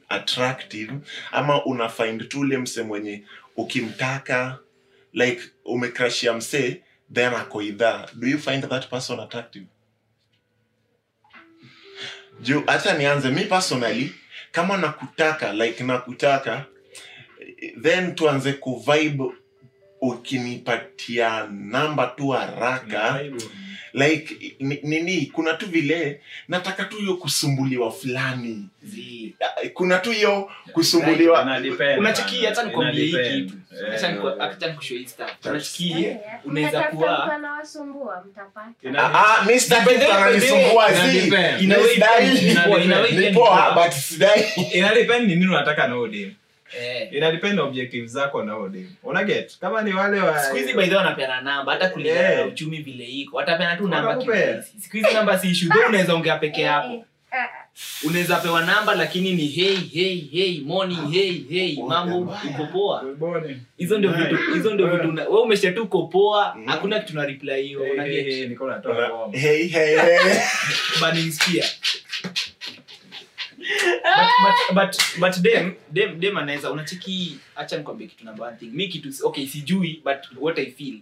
attractive 0.08 0.92
ama 1.32 1.64
una 1.64 1.88
find 1.88 2.28
tu 2.28 2.40
ule 2.40 2.58
mse 2.58 2.82
mwenye 2.82 3.24
ukimtaka 3.56 4.58
like 5.12 5.42
umekrashia 5.64 6.32
mse 6.32 6.82
then 7.12 7.34
akoidhaa 7.34 8.08
do 8.14 8.26
you 8.28 8.38
find 8.38 8.68
that 8.68 8.88
person 8.90 9.20
attractive? 9.20 9.66
Juu 12.40 12.62
hata 12.66 12.98
nianze. 12.98 13.30
Mi 13.30 13.44
personally 13.44 14.14
kama 14.52 14.76
nakutaka 14.76 15.52
like 15.52 15.84
nakutaka 15.84 16.64
then 17.82 18.14
tuanze 18.14 18.52
kuvibe 18.52 19.24
ukinipatia 20.00 21.46
namba 21.52 22.06
tu 22.06 22.28
haraka 22.28 23.20
like 23.94 24.56
nini 24.82 25.26
kuna 25.26 25.54
tu 25.54 25.66
vile 25.66 26.20
nataka 26.48 26.84
tu 26.84 26.96
hiyo 26.96 27.16
kusumbuliwa 27.16 27.92
fulani. 27.92 28.68
Zii. 28.82 29.34
kuna 29.74 29.98
tu 29.98 30.10
hiyo 30.10 30.50
kusumbuliwa. 30.72 31.42
Unachiki 31.98 32.46
hata 32.46 32.62
nikwambie 32.62 33.04
hii 33.04 33.40
kitu. 33.40 33.54
Acha 34.40 34.66
nikushow 34.68 34.96
Eh, 35.92 36.16
unaweza 36.44 36.82
kuwa- 36.82 37.32
anawasumbua 37.34 38.24
mtapata. 38.30 38.70
Sitaki 41.88 42.36
zi. 42.36 43.74
but 43.74 43.92
sidai. 43.92 44.44
inadepend 44.72 45.28
ni 45.28 45.34
nini 45.36 45.46
unataka 45.50 45.88
na 45.88 45.98
Eh. 46.80 47.08
inadepend 47.12 47.60
objective 47.60 48.06
zako 48.06 48.42
na 48.42 48.56
odem 48.56 48.86
unaget 49.02 49.58
kama 49.58 49.82
ni 49.82 49.92
wale 49.92 50.20
wa 50.20 50.38
siku 50.38 50.56
hizi 50.56 50.72
by 50.72 50.86
the 50.86 50.94
wanapeana 50.96 51.40
namba. 51.40 51.72
Hata 51.72 51.88
kulingana 51.88 52.22
na 52.22 52.28
Yeah. 52.28 52.48
uchumi 52.48 52.76
vile 52.78 53.04
iko. 53.04 53.36
Watapeana 53.36 53.76
tu 53.76 53.88
namba 53.88 54.20
siku 54.80 54.96
hizi 54.96 55.14
namba 55.14 55.38
si 55.38 55.50
issue. 55.50 55.68
Though 55.68 55.88
unaweza 55.88 56.14
ongea 56.14 56.36
peke 56.38 56.60
yako. 56.62 56.92
Eh, 56.92 57.04
ah, 57.32 57.48
unaweza 58.08 58.36
pewa 58.36 58.62
namba 58.64 58.94
lakini 58.94 59.32
ni 59.32 59.46
hey 59.46 59.76
hey 59.76 60.20
hey 60.32 60.60
morning 60.60 61.10
hey 61.12 61.32
hey 61.50 61.76
mambo 61.88 62.18
uko 62.50 62.66
poa. 62.72 63.04
Hizo 63.76 63.98
ndio 63.98 64.10
vitu 64.12 64.36
hizo 64.54 64.74
ndio 64.74 64.86
vitu 64.86 65.14
wewe 65.14 65.42
umesha 65.42 65.72
tu 65.72 65.82
uko 65.82 66.02
poa 66.02 66.54
Mhm. 66.56 66.66
hakuna 66.68 67.00
kitu 67.00 67.14
na 67.16 67.26
reply 67.26 67.62
hiyo. 67.62 67.82
Una 67.94 68.08
get? 68.08 68.26
Hey, 69.32 69.66
hey, 69.68 69.96
hey. 69.98 70.40
burning 71.00 71.32
spear 71.32 71.66
but, 74.44 74.74
but, 74.74 74.74
but, 74.74 74.96
but 75.18 75.38
dem 75.42 75.74
dem 75.90 76.20
dem 76.20 76.36
anaweza 76.36 76.70
unacheki 76.70 77.38
acha 77.56 77.76
nikwambie 77.76 78.06
kitu 78.06 78.24
number 78.24 78.46
one 78.46 78.56
thing. 78.56 78.70
Mi 78.72 78.88
kitu 78.88 79.08
okay 79.26 79.46
sijui 79.46 80.02
but 80.04 80.18
what 80.40 80.58
i 80.58 80.66
feel. 80.66 80.94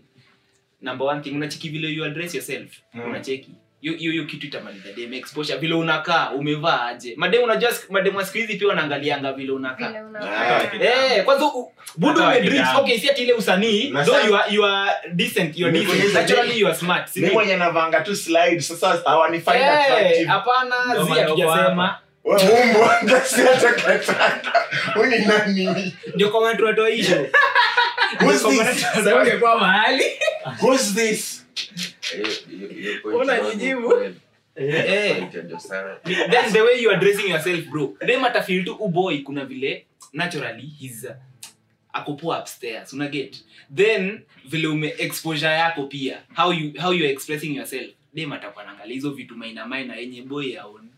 Number 0.83 1.07
one 1.07 1.20
thing 1.20 1.31
unacheki 1.31 1.68
vile 1.68 1.88
you 1.88 2.05
address 2.05 2.35
yourself 2.35 2.70
Mm. 2.94 3.01
unacheki. 3.11 3.51
Hiyo 3.98 4.25
kitu 4.25 4.46
itamaliza. 4.46 4.92
Dem 4.92 5.14
exposure 5.14 5.59
vile 5.59 5.75
unakaa 5.75 6.31
umevaa 6.31 6.87
aje. 6.87 7.14
Madem 7.16 7.42
unajua 7.42 7.72
madem 7.90 8.16
wa 8.16 8.25
siku 8.27 8.38
hizi 8.38 8.55
pia 8.55 8.68
wanaangalianga 8.68 9.33
vile 9.33 9.53
unakaa. 9.53 9.92
Ah. 10.20 10.62
Eh, 10.85 11.25
kwanza 11.25 11.44
budu 11.96 12.20
Hata 12.22 12.79
okay 12.79 12.98
si 12.98 13.11
ati 13.11 13.22
ile 13.22 13.33
usanii 13.33 13.90
though 14.05 14.27
you 14.29 14.37
are 14.37 14.55
you 14.55 14.66
are 14.66 14.92
decent 15.12 15.59
you 15.59 15.66
are 15.66 15.79
decent. 15.81 16.14
naturally 16.14 16.61
you 16.61 16.66
are 16.68 16.77
smart 16.77 17.09
si 17.09 17.20
mwenye 17.27 17.57
navanga 17.57 18.01
tu 18.01 18.16
slide 18.16 18.61
sasa 18.61 18.94
Eh, 18.94 19.42
attractive. 19.46 20.25
hapana 20.25 21.05
zi 21.05 21.11
hatujasema 21.12 21.98
Ndio 26.14 26.30
kwa 26.30 26.40
maana 26.40 26.56
tunatoa 26.58 26.88
ungekuwa 29.20 29.61
mahali. 29.61 30.04
Unajijibu. 33.04 33.94
Eh. 34.56 35.28
then 36.30 36.52
the 36.52 36.61
way 36.62 36.82
you 36.82 36.90
are 36.90 37.00
dressing 37.00 37.30
yourself 37.30 37.64
bro. 37.66 37.94
Dem 38.06 38.24
atafeel 38.24 38.64
tu 38.64 38.72
uboy 38.74 39.18
kuna 39.18 39.44
vile 39.44 39.87
naturally 40.12 40.66
he's 40.80 41.04
uh, 41.04 41.11
akopoa 41.92 42.38
upstairs 42.40 42.92
una 42.92 43.08
get? 43.08 43.44
Then 43.76 44.20
vile 44.44 44.68
ume 44.68 44.94
exposure 44.98 45.50
yako 45.52 45.82
pia. 45.87 46.18
How 46.37 46.52
you 46.52 46.72
how 46.80 46.92
you 46.92 47.04
are 47.04 47.12
expressing 47.12 47.56
yourself. 47.56 47.90
Dem 48.14 48.32
atakuwa 48.32 48.64
naangalia 48.64 48.94
hizo 48.94 49.11
vitu 49.11 49.37
maina 49.37 49.66
maina 49.66 49.96
yenye 49.96 50.22
boy 50.22 50.58
aoni 50.61 50.88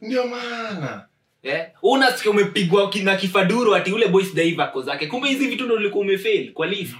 ndio 0.00 0.26
maana. 0.26 1.04
Yeah. 1.42 1.66
unasikia 1.82 2.30
umepigwa 2.30 2.92
na 3.02 3.16
kifaduru 3.16 3.74
ati 3.74 3.92
ule 3.92 4.08
boy 4.08 4.24
sidai 4.24 4.50
vako 4.50 4.82
zake. 4.82 5.06
Kumbe 5.06 5.28
hizi 5.28 5.46
vitu 5.46 5.64
ndo 5.64 5.74
ulikuwa 5.74 6.04
umefail 6.04 6.52
kwa 6.52 6.66
list 6.66 6.94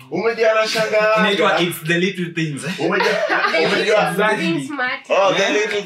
inaitwa 1.19 1.61
it's 1.61 1.85
the 1.85 1.99
little 1.99 2.27
things. 2.27 2.65
Oh, 2.65 2.97
the 5.35 5.53
little 5.53 5.85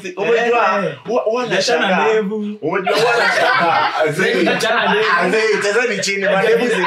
chini 6.03 6.25
ni. 6.25 6.85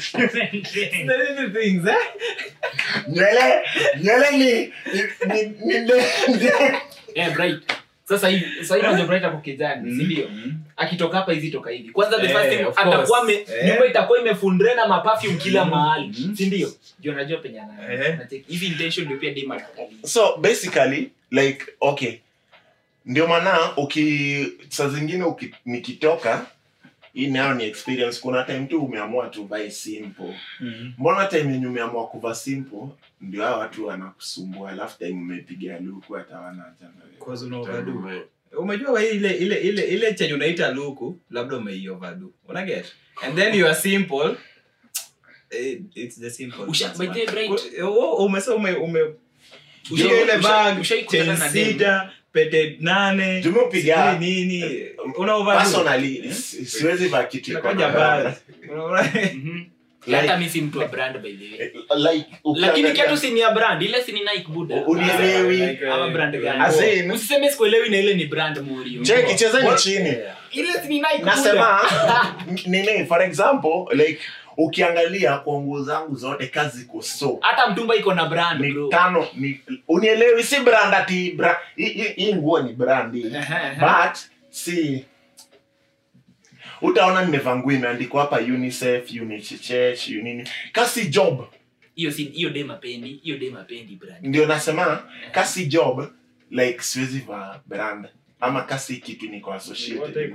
The 0.00 1.50
things 1.60 1.86
eh? 1.86 1.96
nywele 3.08 3.62
nywele 4.02 4.30
ni 4.30 4.72
ni 5.34 5.42
ni 5.64 5.80
ni 5.80 6.46
eh 7.14 7.32
bright. 7.34 7.62
Sasa 8.04 8.28
hivi 8.28 8.46
sasa 8.60 8.76
hivi 8.76 8.88
ndio 8.92 9.06
bright 9.06 9.24
ako 9.24 9.38
kijani 9.38 9.96
si 9.96 10.04
ndio? 10.04 10.30
Akitoka 10.76 11.16
hapa 11.16 11.32
hizi 11.32 11.50
toka 11.50 11.70
hivi. 11.70 11.90
Kwanza 11.90 12.18
the 12.20 12.28
first 12.28 12.48
thing 12.50 12.60
atakuwa 12.76 12.96
course. 13.06 13.22
ame- 13.22 13.46
nyumba 13.68 13.86
itakuwa 13.86 14.20
imefundre 14.20 14.74
na 14.74 14.86
maperfume 14.86 15.34
kila 15.38 15.64
mahali 15.64 16.14
si 16.36 16.46
ndio? 16.46 16.72
Ndio 16.98 17.12
najua 17.14 17.38
penye 17.38 17.60
ana 17.60 17.72
intention 18.66 19.04
ndio 19.06 19.18
pia 19.18 19.34
dem 19.34 19.52
so 20.04 20.36
basically 20.36 21.10
like 21.30 21.64
okay. 21.80 22.12
Ndio 23.06 23.26
maana 23.26 23.76
uki 23.76 24.46
saa 24.68 24.88
zingine 24.88 25.24
nikitoka 25.64 26.46
hii 27.12 27.26
nayo 27.26 27.54
ni 27.54 27.64
experience. 27.64 28.20
Kuna 28.20 28.42
time 28.44 28.66
tu 28.66 28.82
umeamua 28.82 29.28
tu 29.28 29.44
vae 29.44 29.70
simple. 29.70 30.34
Mbona 30.98 31.26
time 31.26 31.52
yenye 31.52 31.66
umeamua 31.66 32.06
kuvaa 32.08 32.34
simple? 32.34 32.88
Ndio 33.20 33.42
hao 33.44 33.58
watu 33.58 33.86
wanakusumbua. 33.86 34.70
Alafu 34.70 34.98
time 34.98 35.10
umepiga 35.10 35.78
luku 35.80 36.12
hata 36.12 36.40
wanaachana 36.40 36.90
Cause 37.24 37.44
una 37.44 37.58
overdo. 37.58 38.22
umejua 38.58 38.92
wa 38.92 39.04
ile 39.04 39.34
ile 39.36 39.56
ile 39.56 39.82
ile 39.82 40.14
chenye 40.14 40.34
unaita 40.34 40.70
luku 40.72 41.18
labda 41.30 41.56
umeioverdo 41.56 42.30
unaget 42.48 42.86
and 43.22 43.34
then 43.36 43.54
you 43.54 43.66
are 43.66 43.74
simple. 43.74 44.36
It, 45.50 45.82
it's 45.94 46.20
the 46.20 46.30
simple 46.30 46.64
Usha- 46.64 46.98
by 46.98 47.06
the 47.06 47.26
right. 47.32 47.60
Oh, 47.82 48.24
umesema 48.26 48.56
ume 48.56 48.72
ume 48.72 49.00
na 51.26 51.48
dem. 51.48 51.72
sita 51.72 52.12
pete 52.32 52.76
nane 52.80 53.40
Tumepiga- 53.42 54.18
nini. 54.18 54.64
Personally 55.58 56.32
siwezi 56.66 57.08
vaa 57.08 57.24
kitu 57.24 57.52
iko 57.52 57.72
na-. 57.72 58.34
Unaona? 58.72 59.02
Mhm. 59.34 59.64
Like- 60.06 60.16
hata 60.16 60.38
mi 60.38 60.48
si 60.48 60.60
mtu 60.60 60.78
wa 60.78 60.88
brand 60.88 61.18
by 61.18 61.32
the 61.32 61.44
way. 61.62 62.14
like 62.14 62.26
lakini 62.54 62.92
kiatu 62.92 63.16
si 63.16 63.30
ni 63.30 63.40
ya 63.40 63.50
brand 63.50 63.82
ile 63.82 64.02
si 64.02 64.12
ni 64.12 64.20
Nike 64.20 64.46
buda 64.48 64.74
unielewi. 64.86 65.78
Ama 65.92 66.06
eh, 66.06 66.12
brand 66.12 66.36
gani? 66.42 67.12
Usiseme 67.12 67.50
sikuelewi 67.50 67.88
na 67.88 67.96
ile 67.98 68.14
ni 68.14 68.24
brand 68.26 68.58
morio 68.58 69.02
cheki 69.02 69.34
chezeni 69.34 69.68
chini. 69.76 70.16
Ile 70.52 70.72
si 70.72 70.88
ni 70.88 70.94
Nike 71.00 71.18
buda 71.18 71.36
nasema 71.36 71.80
nini 72.66 73.06
for 73.06 73.22
example 73.22 73.84
like 73.92 74.18
ukiangalia 74.64 75.38
kwa 75.38 75.60
nguo 75.60 75.82
zangu 75.82 76.16
zote 76.16 76.46
kazi 76.46 76.82
iko 76.82 77.02
so 77.02 77.38
hata 77.40 77.70
mtumba 77.70 77.94
iko 77.96 78.14
na 78.14 78.26
brand 78.26 78.60
ni 78.60 78.72
bro. 78.72 78.88
tano 78.88 79.26
ni 79.34 79.60
unielewi? 79.88 80.42
Si 80.42 80.60
brand 80.60 80.94
ati 80.94 81.30
bra, 81.32 81.60
hii- 81.76 82.34
nguo 82.34 82.62
ni 82.62 82.72
brand. 82.72 83.14
But 83.80 84.16
si. 84.50 85.04
Utaona 86.82 87.24
nimevaa 87.24 87.56
nguo 87.56 87.72
imeandikwa 87.72 88.20
hapa 88.20 88.36
unicef 88.36 89.10
unichech 89.22 90.08
unini. 90.08 90.48
Kasi 90.72 91.06
job. 91.08 91.44
Hiyo 91.94 92.10
si 92.12 92.24
hiyo 92.24 92.50
dem 92.50 92.70
apendi 92.70 93.20
hiyo 93.22 93.38
dem 93.38 93.56
apendi 93.56 93.96
brand. 93.96 94.26
Ndio 94.26 94.46
nasema 94.46 95.02
kasi 95.32 95.66
job 95.66 96.12
like 96.50 96.82
siwezi 96.82 97.18
vaa 97.18 97.60
brand 97.66 98.06
ama 98.40 98.62
kasi 98.62 98.96
kitu 98.96 99.26
niko 99.26 99.52
associated 99.52 100.32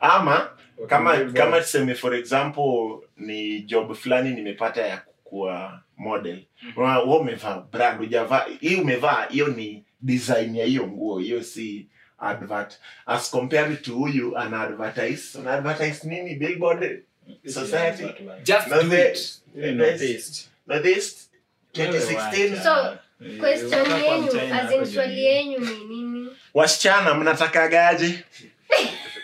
ama 0.00 0.50
kama 0.86 1.16
kama 1.32 1.60
tuseme 1.60 1.94
for 1.94 2.14
example 2.14 3.00
ni 3.16 3.62
job 3.62 3.94
fulani 3.94 4.30
nimepata 4.30 4.86
ya 4.86 5.02
kuwa 5.24 5.80
model. 5.96 6.38
Wewe 6.76 7.02
umevaa 7.02 7.64
brand 7.72 7.98
hujavaa 7.98 8.46
hii 8.60 8.76
umevaa 8.76 9.26
hiyo 9.30 9.48
ni 9.48 9.84
design 10.00 10.56
ya 10.56 10.66
hiyo 10.66 10.86
nguo 10.86 11.18
hiyo 11.18 11.42
si 11.42 11.86
advert. 12.18 12.78
As 13.06 13.30
compared 13.30 13.82
to 13.82 13.94
huyu 13.94 14.38
ana 14.38 14.60
advertise 14.60 15.38
ana 15.38 15.52
advertise 15.52 16.08
nini? 16.08 16.34
Billboard 16.34 17.02
society. 17.46 18.04
just 18.44 18.68
do 18.68 18.76
the 18.82 19.10
it. 19.12 19.42
Best 19.78 20.50
na 20.66 20.78
this. 20.80 21.30
2016 21.74 22.62
So, 22.62 22.98
question 23.38 23.86
yenu 24.04 24.54
as 24.54 24.72
in 24.72 24.84
swali 24.86 25.24
yenu 25.24 25.58
ni 25.58 25.84
nini 25.84 26.15
wasichana 26.56 27.14
mnatakagaje 27.14 28.24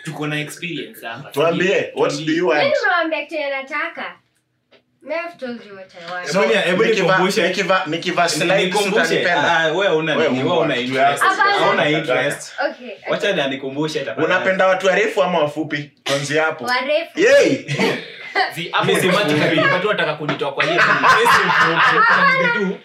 tuko 0.03 0.27
na 0.27 0.39
experience 0.39 1.05
hapa. 1.07 1.31
Tuambie 1.31 1.91
what 1.95 2.25
do 2.25 2.31
you 2.31 2.47
want? 2.47 2.73
Kitu 2.73 2.85
nataka 2.85 4.05
Ah, 9.61 9.73
unapenda 14.25 14.67
watu 14.67 14.87
warefu 14.87 15.23
ama 15.23 15.39
wafupi? 15.39 15.91
Kwanzi 16.07 16.37
hapo. 16.37 16.65
Warefu. 16.65 17.19
Yay! 17.19 17.55
Zi- 17.55 18.03
hapo 18.71 18.95
semantically 18.95 19.59
watu 19.59 19.87
wataka 19.87 20.13
kunitoa 20.13 20.51
kwa 20.51 20.63
hiyo 20.63 20.75
Yes, 20.75 21.29
mfupi. 21.45 21.97
Kuna 22.07 22.53
tu 22.53 22.79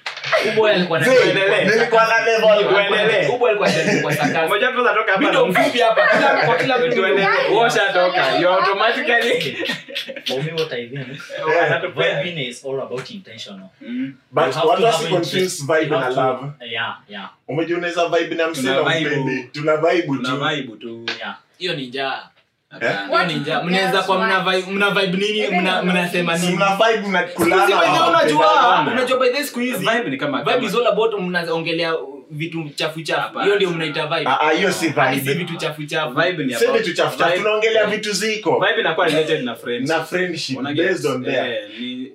Kubwa 0.45 0.71
alikuwa 0.71 0.99
na 0.99 1.05
Zee, 1.05 1.65
nilikuwa 1.65 2.07
na 2.07 2.25
level 2.25 2.69
Tuendelee. 2.69 3.27
Kubwa 3.27 3.49
alikuwa 3.51 3.69
anajaribu 3.69 4.13
sarcasm. 4.13 4.51
Unajua 4.51 4.69
tunaweza 4.69 4.95
toka 4.95 5.13
hapa 5.13 5.33
Mimi 5.33 5.49
mfupi 5.49 5.79
hapa. 5.79 6.07
Kila 6.17 6.47
kwa 6.47 6.57
kila 6.57 6.79
mtu 6.79 6.97
Tuendelee. 6.97 7.27
Guys, 7.51 8.41
You 8.41 8.49
automatically 8.49 9.57
For 10.27 10.43
me, 10.43 10.53
what 10.53 10.73
I 10.73 10.89
think, 10.89 11.95
vibing 11.95 12.39
is 12.49 12.65
all 12.65 12.81
about 12.81 13.11
intentional. 13.11 13.71
Mm. 13.81 14.15
but 14.33 14.55
wasi 14.65 14.83
have 14.85 15.09
confuse 15.09 15.63
vibe 15.63 15.91
na 15.91 16.09
love 16.09 16.47
Yeah, 16.71 16.97
yeah, 17.09 17.31
umejua 17.49 17.79
unaweza 17.79 18.09
vibe 18.09 18.35
na 18.35 18.47
msela 18.49 18.77
Tuna 18.77 18.95
vibe. 18.95 19.17
umpende 19.17 19.49
tuna 19.53 19.77
tu 19.77 20.37
vibe 20.37 20.77
tu. 20.77 21.07
yeah. 21.19 21.37
Hiyo 21.59 21.75
ni 21.75 21.87
njaa. 21.87 22.29
Eh? 22.81 23.65
Mnaweza 23.65 24.03
kwa 24.03 24.19
mna 24.71 24.91
vibe 24.91 25.17
nini? 25.17 25.61
Mnasema 25.83 26.39
Si 26.39 26.45
nini? 26.47 26.57
mna 26.57 26.77
vibe 26.77 27.09
na 27.09 27.29
Siku 27.29 27.43
hizi 27.43 27.57
kulala 28.35 29.17
by 29.21 29.31
the 29.31 29.45
siku 29.45 29.61
hizi 29.61 29.79
Vibe 29.79 30.11
ni 30.11 30.17
kama 30.17 30.39
vibe 30.39 30.53
kama- 30.53 30.67
is 30.69 30.75
all 30.75 30.87
about 30.87 31.21
mnaongelea 31.21 31.95
vitu 32.31 32.71
chafu 32.75 33.03
chafu. 33.03 33.39
Hiyo 33.39 33.57
ndio 33.57 33.71
mnaita 33.71 34.07
vibe. 34.07 34.31
Ah, 34.31 34.41
ah, 34.41 34.51
hiyo 34.51 34.73
si 34.73 34.89
Hadi 34.89 35.21
si 35.21 35.35
vitu 35.35 35.57
chafu 35.57 35.85
chafu. 35.87 36.15
Vibe 36.21 36.45
ni 36.45 36.55
si 36.55 36.67
vitu 36.67 36.95
chafu 36.95 37.19
chafu 37.19 37.37
tunaongelea 37.37 37.87
vitu 37.87 38.13
ziko. 38.13 38.65
Vibe 38.67 38.81
inakuwa 38.81 39.07
related 39.07 39.45
na 39.45 39.55
friends. 39.55 39.89
na 39.89 40.05
friendship 40.05 40.61
based 40.63 41.07
on 41.07 41.25
there 41.25 41.55
Eh, 41.55 42.11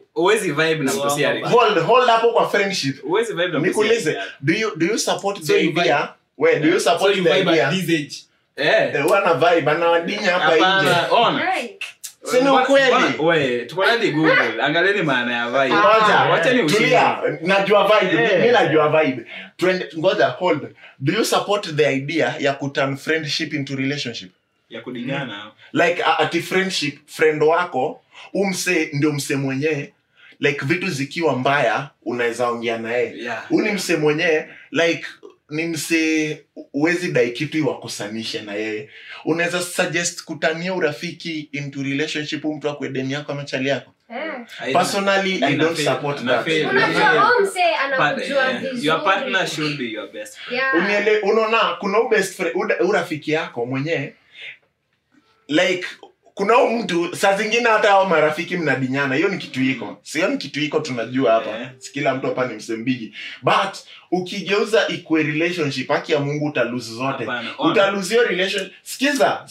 vibe 0.51 0.75
na 0.75 0.93
mtu 0.93 1.09
si 1.09 1.23
hold 1.23 1.77
hold 1.85 2.07
hapo 2.07 2.31
kwa 2.31 2.49
friendship. 2.49 3.01
Huwezi 3.01 3.33
vibe 3.33 3.47
na 3.47 3.59
mtu 3.59 3.67
nikuulize 3.67 4.17
do 4.41 4.53
you 4.53 4.75
do 4.75 4.85
you 4.85 4.97
support 4.99 5.41
the 5.41 5.61
idea? 5.63 6.09
we 6.37 6.59
do 6.59 6.67
you 6.69 6.79
support 6.79 7.13
the 7.23 7.39
idea? 7.41 7.67
at 7.67 7.75
this 7.75 7.89
age. 7.89 8.32
Eh, 8.55 8.95
Eh, 8.95 9.05
wana 9.11 9.33
vibe 9.33 9.71
anawadinya 9.71 10.31
hapa 10.31 10.55
nje 10.81 10.89
ona. 11.11 11.45
Right. 11.55 11.83
Si 12.23 12.35
ni 12.35 12.41
Mbona- 12.41 12.63
ukweli? 12.63 12.91
mbona- 12.91 13.21
we, 13.27 13.65
tuko 13.65 13.81
hadi 13.81 14.11
Google. 14.11 14.61
Angalieni 14.63 15.01
maana 15.01 15.33
ya 15.35 15.47
vibe. 15.49 15.75
Ngoja, 15.75 16.19
Wacha 16.31 16.53
ni 16.53 17.47
najua 17.47 17.91
vibe 17.99 18.37
mi 18.45 18.51
najua 18.51 18.89
vibe 19.03 19.25
Twende- 19.57 19.89
ngoja 19.99 20.27
hold 20.27 20.75
do 20.99 21.13
you 21.13 21.25
support 21.25 21.75
the 21.75 21.93
idea 21.95 22.35
ya 22.39 22.53
kuturn 22.53 22.97
friendship 22.97 23.53
into 23.53 23.75
relationship 23.75 24.31
ya 24.69 24.81
kudinyana. 24.81 25.51
like 25.73 26.03
a- 26.03 26.17
ati 26.19 26.41
friendship 26.41 26.99
friend 27.09 27.43
wako 27.43 28.01
umse 28.33 28.89
ndio 28.93 29.11
mse 29.13 29.35
mwenyewe 29.35 29.93
like 30.39 30.65
vitu 30.65 30.89
zikiwa 30.89 31.35
mbaya 31.35 31.89
unaweza 32.05 32.47
ongea 32.49 32.77
naye 32.77 33.13
Yeah. 33.17 33.43
uni 33.51 33.67
ni 33.67 33.73
mse 33.73 33.95
mwenyewe 33.95 34.49
like 34.71 35.05
ni 35.49 35.67
msee 35.67 36.45
uwezi 36.73 37.11
dai 37.11 37.31
kitu 37.31 37.57
iwakusanishe 37.57 38.41
na 38.41 38.53
yeye 38.53 38.89
unaweza 39.25 39.61
suggest 39.61 40.23
kutania 40.23 40.73
urafiki 40.73 41.49
into 41.51 41.83
relationship 41.83 42.45
mtu 42.45 42.69
akwe 42.69 42.89
deni 42.89 43.13
yako 43.13 43.31
ama 43.31 43.43
chali 43.45 43.69
yako 43.69 43.89
Eh. 44.09 44.73
Personally 44.73 45.43
i 45.43 45.55
don't 45.55 45.75
fail, 45.75 45.87
support 45.87 46.25
that 46.25 46.47
eh, 46.47 46.69
vizuri. 46.69 46.81
your 48.85 49.03
partner 49.03 49.47
should 49.47 49.77
be 49.77 49.85
your 49.91 50.11
best 50.11 50.37
friend. 50.37 50.61
Yeah. 50.61 50.75
uniele 50.75 51.19
unaona 51.19 51.57
kuna 51.79 52.09
best 52.09 52.33
friend 52.35 52.55
urafiki 52.81 53.31
yako 53.31 53.65
mwenyewe 53.65 54.15
like 55.47 55.87
kuna 56.33 56.57
u 56.57 56.69
mtu 56.69 57.15
saa 57.15 57.37
zingine 57.37 57.69
hata 57.69 57.89
ao 57.89 58.09
marafiki 58.09 58.57
mnadinyana 58.57 59.15
hiyo 59.15 59.27
ni 59.29 59.37
kitu 59.37 59.63
iko. 59.63 59.97
Sio 60.01 60.27
ni 60.27 60.37
kitu 60.37 60.59
iko 60.59 60.79
tunajua 60.79 61.31
hapa. 61.31 61.49
Yeah. 61.49 61.71
kila 61.93 62.15
mtu 62.15 62.27
hapa 62.27 62.47
ni 62.47 62.53
msembiji 62.53 63.13
but 63.41 63.75
ukigeuza 64.11 64.87
ikue 64.87 65.23
relationship 65.23 65.87
haki 65.89 66.11
ya 66.11 66.19
mungu 66.19 66.45
utaluzi 66.45 66.95
zote. 66.95 67.27
Utaluse 67.59 68.13
hiyo 68.15 68.27
relation 68.27 68.69
sikiza 68.83 69.45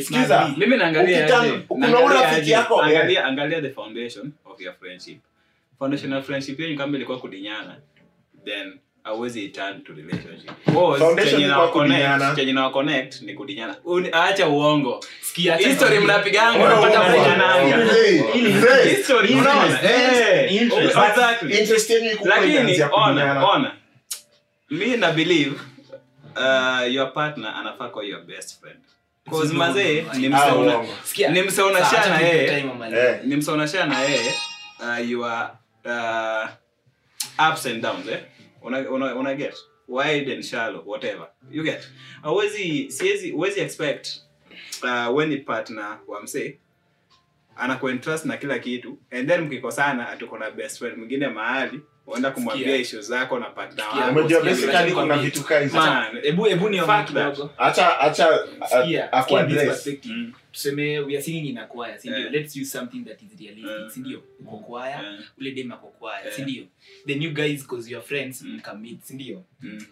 sikiza. 0.00 0.54
mimi 0.56 0.76
naangalia 0.76 1.42
kuna 1.68 2.00
urafiki 2.00 2.50
yako, 2.50 2.82
angalia 2.82 3.24
angalia 3.24 3.62
the 3.62 3.70
foundation 3.70 4.32
of 4.44 4.60
your 4.60 4.74
friendship. 4.74 5.18
Foundation 5.78 6.12
of 6.12 6.26
friendship 6.26 6.60
yenu 6.60 6.78
kama 6.78 6.96
ilikuwa 6.96 7.18
kudinyana. 7.18 7.76
Then 8.44 8.72
hauwezi 9.04 9.48
turn 9.48 9.82
to 9.82 9.92
relationship. 9.92 10.50
Chenye 11.30 11.46
na 11.46 11.68
connect 11.68 12.36
chenye 12.36 12.52
na 12.52 12.70
connect 12.70 13.22
ni 13.22 13.34
kudinyana. 13.34 13.76
Acha 14.12 14.48
uongo. 14.48 15.04
Sikia, 15.20 15.56
history 15.56 15.98
mnapiganga 16.00 16.64
unapata 16.64 17.00
kudinyana 17.00 17.52
Hey, 17.92 18.18
hey, 18.52 18.96
history 18.96 19.34
unaona? 19.34 19.82
Eh 19.82 20.54
interest. 20.54 20.94
but 20.94 21.04
exactly. 21.08 21.58
Interest 21.58 21.90
yenu 21.90 22.10
iko 22.12 22.24
kwa 22.24 22.36
lakini 22.36 22.82
ona 22.92 23.46
ona. 23.48 23.72
Mi 24.70 24.96
na 24.96 25.12
believe 25.12 25.56
uh, 26.36 26.92
your 26.94 27.12
partner 27.12 27.54
anafaa 27.56 27.88
kuwa 27.88 28.04
your 28.04 28.22
best 28.22 28.60
friend. 28.60 28.78
Cause 29.30 29.54
mazee 29.54 30.04
ni 30.14 30.26
Ah, 30.26 30.30
mseuna 30.30 30.76
uongo. 30.78 30.94
Sikia. 31.04 31.28
ni 31.30 31.42
mseuna 31.42 31.84
shana 31.84 32.20
yeye. 32.20 32.44
tupe 32.46 32.60
time 32.60 32.70
amalize. 32.72 33.00
Eh. 33.00 33.20
ni 33.24 33.36
msaonashana 33.36 33.86
na 33.86 34.00
yeye 34.00 34.34
uh, 34.80 35.10
your 35.10 35.50
uh, 35.84 36.48
ups 37.50 37.66
and 37.66 37.82
downs 37.82 38.08
eh? 38.08 38.18
Una, 38.64 38.90
una, 38.90 39.14
una 39.14 39.34
get 39.34 39.54
wide 39.88 40.32
and 40.32 40.42
shallow 40.44 40.82
whatever. 40.86 41.26
You 41.50 41.62
get. 41.62 41.88
Awezi 42.22 42.90
siezi 42.90 43.32
uwezi 43.32 43.60
expect 43.60 44.08
uh, 44.82 45.16
when 45.16 45.28
ni 45.28 45.36
partner 45.36 45.98
wa 46.06 46.22
msee 46.22 46.58
anakuentrust 47.56 48.24
na 48.24 48.36
kila 48.36 48.58
kitu 48.58 48.98
and 49.10 49.28
then 49.28 49.40
mkikosana 49.40 50.08
atuko 50.08 50.38
na 50.38 50.50
best 50.50 50.78
friend 50.78 50.98
mwingine 50.98 51.28
mahali 51.28 51.80
uenda 52.06 52.30
kumwambia 52.30 52.76
ishu 52.76 53.00
zako 53.00 53.38
na 53.38 53.46
acha 53.56 53.84
vitu 55.16 55.44
kaa 55.44 55.60
hizo 55.60 55.76
Man, 55.76 56.16
Tuseme 60.54 60.98
we 61.00 61.16
are 61.16 61.22
singing 61.22 61.46
in 61.50 61.58
a 61.58 61.66
choir 61.66 61.98
si 62.00 62.08
ndio 62.10 62.26
Eh. 62.26 62.32
let's 62.32 62.56
use 62.56 62.70
something 62.78 63.04
that 63.04 63.22
is 63.22 63.40
realistic 63.40 63.70
yeah. 63.80 63.90
sindio 63.90 64.22
uko 64.40 64.56
choir 64.58 65.00
yeah. 65.02 65.18
ule 65.38 65.50
dem 65.52 65.72
ako 65.72 65.86
choir 65.98 66.24
yeah. 66.24 66.36
sindio 66.36 66.64
then 67.06 67.22
you 67.22 67.30
guys 67.32 67.66
cause 67.66 67.90
your 67.90 68.02
friends 68.02 68.42
Mm. 68.42 68.60
commit 68.60 69.02
sindio 69.02 69.44
Mm. 69.62 69.86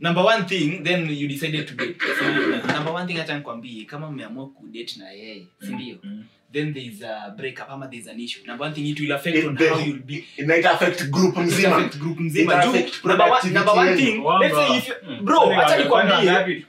number 0.00 0.24
one 0.24 0.44
thing 0.44 0.82
then 0.84 1.10
you 1.10 1.28
decided 1.28 1.66
to 1.68 1.74
date 1.74 1.96
sindio 2.18 2.56
number 2.72 2.92
one 2.92 3.06
thing 3.06 3.18
hata 3.18 3.36
nikwambie 3.38 3.84
kama 3.84 4.10
mmeamua 4.10 4.48
kudate 4.48 4.98
na 4.98 5.10
yeye 5.10 5.46
sindio 5.60 5.98
mm. 6.02 6.10
Mm. 6.10 6.24
Then 6.52 6.74
there's 6.74 7.02
a 7.02 7.34
breakup 7.36 7.70
ama 7.70 7.86
there's 7.88 8.06
an 8.08 8.20
issue. 8.20 8.40
Number 8.46 8.64
one 8.66 8.74
thing 8.74 8.86
it 8.90 9.00
will 9.00 9.12
affect 9.12 9.36
It- 9.36 9.46
on 9.46 9.56
the- 9.56 9.68
how 9.68 9.80
you'll 9.80 10.02
be. 10.06 10.24
inaita 10.36 10.70
affect 10.70 11.02
group 11.10 11.36
mzima. 11.36 11.76
affect 11.76 11.96
group 11.98 12.20
mzima. 12.20 12.54
It 12.54 12.60
juu 12.64 12.70
affect 12.70 13.04
number 13.04 13.26
one 13.30 13.50
number 13.52 13.74
one 13.74 13.96
thing 13.96 14.24
let's 14.40 14.54
say 14.56 14.76
if 14.78 14.88
you, 14.88 14.94
Mm. 15.08 15.24
bro 15.24 15.40
acha 15.60 15.76
nikwambie. 15.76 16.14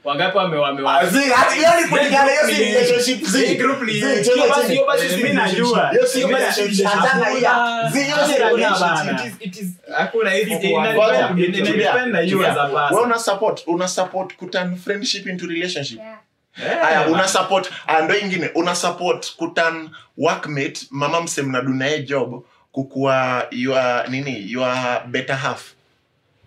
Wangapi- 0.03 0.37
wame- 0.37 0.57
wame- 0.57 0.87
Ah, 0.87 1.05
hata 1.35 1.55
hiyo 1.55 1.69
ni 1.81 1.87
kulingana, 1.89 2.31
hiyo 2.31 2.47
relationship, 2.47 3.23
zi. 3.23 3.55
Group 3.55 3.81
ni- 3.81 3.93
hiyo 3.93 4.07
basi- 4.49 4.71
hiyo 4.71 4.85
basi 4.87 5.15
mimi 5.17 5.29
najua. 5.33 5.89
Hiyo 5.91 6.05
si 6.07 6.25
basi 6.25 6.83
hata 6.83 7.29
hiyo. 7.29 7.51
Zi, 7.91 8.03
hiyo 8.03 8.17
si 8.27 8.33
relationship. 8.33 9.41
It 9.41 9.57
is- 9.57 9.73
Hakuna 9.97 10.31
hivi 10.31 10.51
Ngoja, 10.55 10.69
ina- 10.69 10.93
ngoja, 10.93 11.29
ina- 11.37 11.45
ina- 11.57 11.65
tulia, 11.65 11.93
depend 11.93 12.11
na 12.13 12.19
you 12.21 12.45
as 12.45 12.57
a 12.57 12.67
person. 12.67 12.93
Wewe 12.95 13.05
una 13.05 13.19
support 13.19 13.63
una 13.67 13.87
support 13.87 14.35
kuturn 14.35 14.75
friendship 14.75 15.27
into 15.27 15.45
relationship? 15.47 15.97
Yeah. 15.99 16.17
Eh, 16.63 17.11
una 17.11 17.27
support. 17.27 17.71
Ndo 18.03 18.17
ingine. 18.17 18.49
Una 18.55 18.75
support 18.75 19.35
kutan 19.35 19.89
workmate 20.17 20.87
mama 20.91 21.21
mse 21.21 21.41
mnadu 21.41 21.73
job 21.99 22.45
kukuwa 22.71 23.47
your 23.51 24.05
nini 24.09 24.51
your 24.51 25.01
better 25.07 25.35
half. 25.35 25.73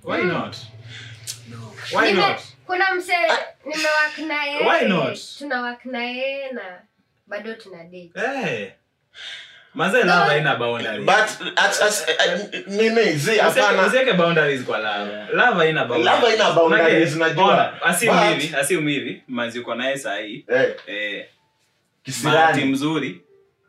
Why 0.05 0.23
not? 0.23 0.57
Why 1.93 2.13
Nime- 2.13 2.29
not? 2.29 2.41
kuna 2.67 2.95
mse 2.95 3.13
nimewak 3.67 4.19
na 4.19 4.45
yeye. 4.45 4.69
Why 4.69 4.89
not? 4.89 5.19
na 6.53 6.81
bado 7.27 7.55
tuna 7.55 7.85
date. 7.85 8.13
Eh. 8.15 8.73
Manze 9.75 10.03
lava 10.05 10.25
haina 10.25 10.57
boundaries. 10.57 11.07
but 11.07 11.55
as, 11.59 11.81
as, 11.83 12.07
nini 12.67 13.13
zi 13.13 13.39
hapana 13.39 13.87
Usiweke 13.87 14.13
boundaries 14.13 14.65
kwa 14.65 14.79
love. 14.79 15.11
Love 15.33 15.57
haina 15.59 15.85
boundaries. 15.85 16.21
Love 16.21 16.27
haina 16.27 16.53
boundaries, 16.53 17.17
najua. 17.17 17.73
ona, 17.83 18.25
hivi 18.29 18.57
assume 18.57 18.93
hivi 18.93 19.23
manzi 19.29 19.59
uko 19.59 19.75
naye 19.75 19.99
sahii 19.99 20.45
eh, 20.49 20.75
eh, 20.87 21.27
kisirani 22.03 22.65
mzuri 22.65 23.21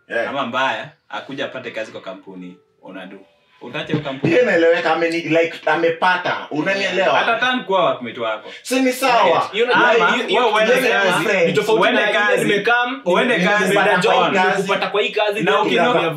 eh. 0.07 0.29
ama 0.29 0.45
mbaya 0.45 0.89
akuja 1.09 1.45
apate 1.45 1.71
kazi 1.71 1.91
kwa 1.91 2.01
kampuni 2.01 2.57
unadu 2.81 3.25
utache 3.62 3.93
hiyo 3.93 4.28
hiyo 4.28 4.41
inaeleweka 4.41 4.93
ameni 4.93 5.17
like 5.21 5.54
amepata 5.65 6.30
hata 6.30 6.47
unanielewa 6.52 7.38
tan 7.39 7.63
kuwa 7.63 7.86
wakmeti 7.86 8.19
wako 8.19 8.50
si 8.62 8.80
ni 8.80 8.91
sawa 8.91 9.50
wewe 9.54 10.52
uende 10.52 10.74
kazi, 10.74 11.24
friends. 11.26 11.47
ni 11.47 11.54
tofauti 11.54 11.82
na 11.91 12.08
kazi. 12.08 12.43
nimekam, 12.45 13.02
Uende 13.06 13.39
kazi, 13.39 13.63
nimeenda 13.67 13.97
job, 13.97 14.13
kwa 14.13 14.30
kazi. 14.32 14.62
kupata 14.62 14.88
kwa 14.88 15.02
hii 15.02 15.10
kazi 15.10 15.41
Na 15.43 15.52
then 15.52 15.62
ukino- 15.62 15.91
kuna 15.91 16.10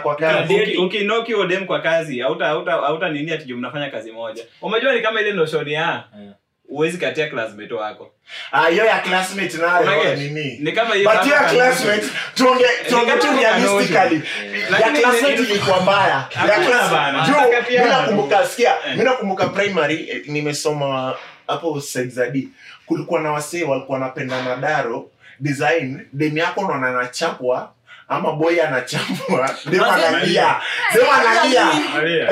kwa 0.00 0.16
kazi. 0.16 0.76
ukinoki 0.76 1.32
huyo 1.32 1.46
kwa 1.66 1.80
kazi 1.80 2.20
hauta 2.20 2.46
hauta 2.46 2.72
hauta 2.72 3.08
nini 3.08 3.32
ati 3.32 3.54
mnafanya 3.54 3.90
kazi 3.90 4.12
moja 4.12 4.44
umejua 4.62 4.92
ni 4.94 5.00
kama 5.00 5.20
ile 5.20 5.32
noshoni 5.32 5.72
ya 5.72 6.04
Yeah. 6.20 6.34
Uwezi 6.68 6.98
katia 6.98 7.26
classmate 7.30 7.74
wako. 7.74 8.12
Ah, 8.52 8.66
hiyo 8.68 8.84
ya 8.84 8.98
classmate 8.98 9.56
nayo 9.56 10.14
nini? 10.14 10.58
ni 10.60 10.72
kama 10.72 10.94
hiyo 10.94 11.10
but 11.10 11.32
ya 11.32 11.40
classmate 11.44 12.06
tuonge 12.34 12.64
tuonge 12.88 13.12
tu 13.12 13.26
realistically. 13.40 14.22
Ya 14.70 14.90
classmate 15.00 15.34
ilikuwa 15.34 15.80
mbaya. 15.80 16.08
Ya 16.08 16.26
Hakuna 16.40 16.66
class 16.66 16.90
bana. 16.92 17.26
juu 17.26 17.32
Hatakatiana 17.34 17.84
mimi 17.86 18.00
nakumbuka 18.00 18.46
sikia 18.46 18.70
Eh. 18.70 18.90
mimi 18.92 19.04
nakumbuka 19.04 19.46
primary 19.48 20.08
eh, 20.10 20.22
nimesoma 20.26 21.16
hapo 21.46 21.80
sexadi 21.80 22.48
kulikuwa 22.86 23.20
na 23.20 23.32
wasee 23.32 23.62
walikuwa 23.64 23.98
wanapenda 23.98 24.42
madaro 24.42 25.10
design 25.40 26.06
demi 26.12 26.40
yako 26.40 26.62
ndo 26.64 26.74
anachapwa 26.74 27.72
ama 28.08 28.32
boy 28.32 28.62
anachambwa 28.62 29.50
dem 29.70 29.80
Manze- 29.80 30.06
analia. 30.06 30.60
dem 30.94 31.06
analia. 31.20 31.64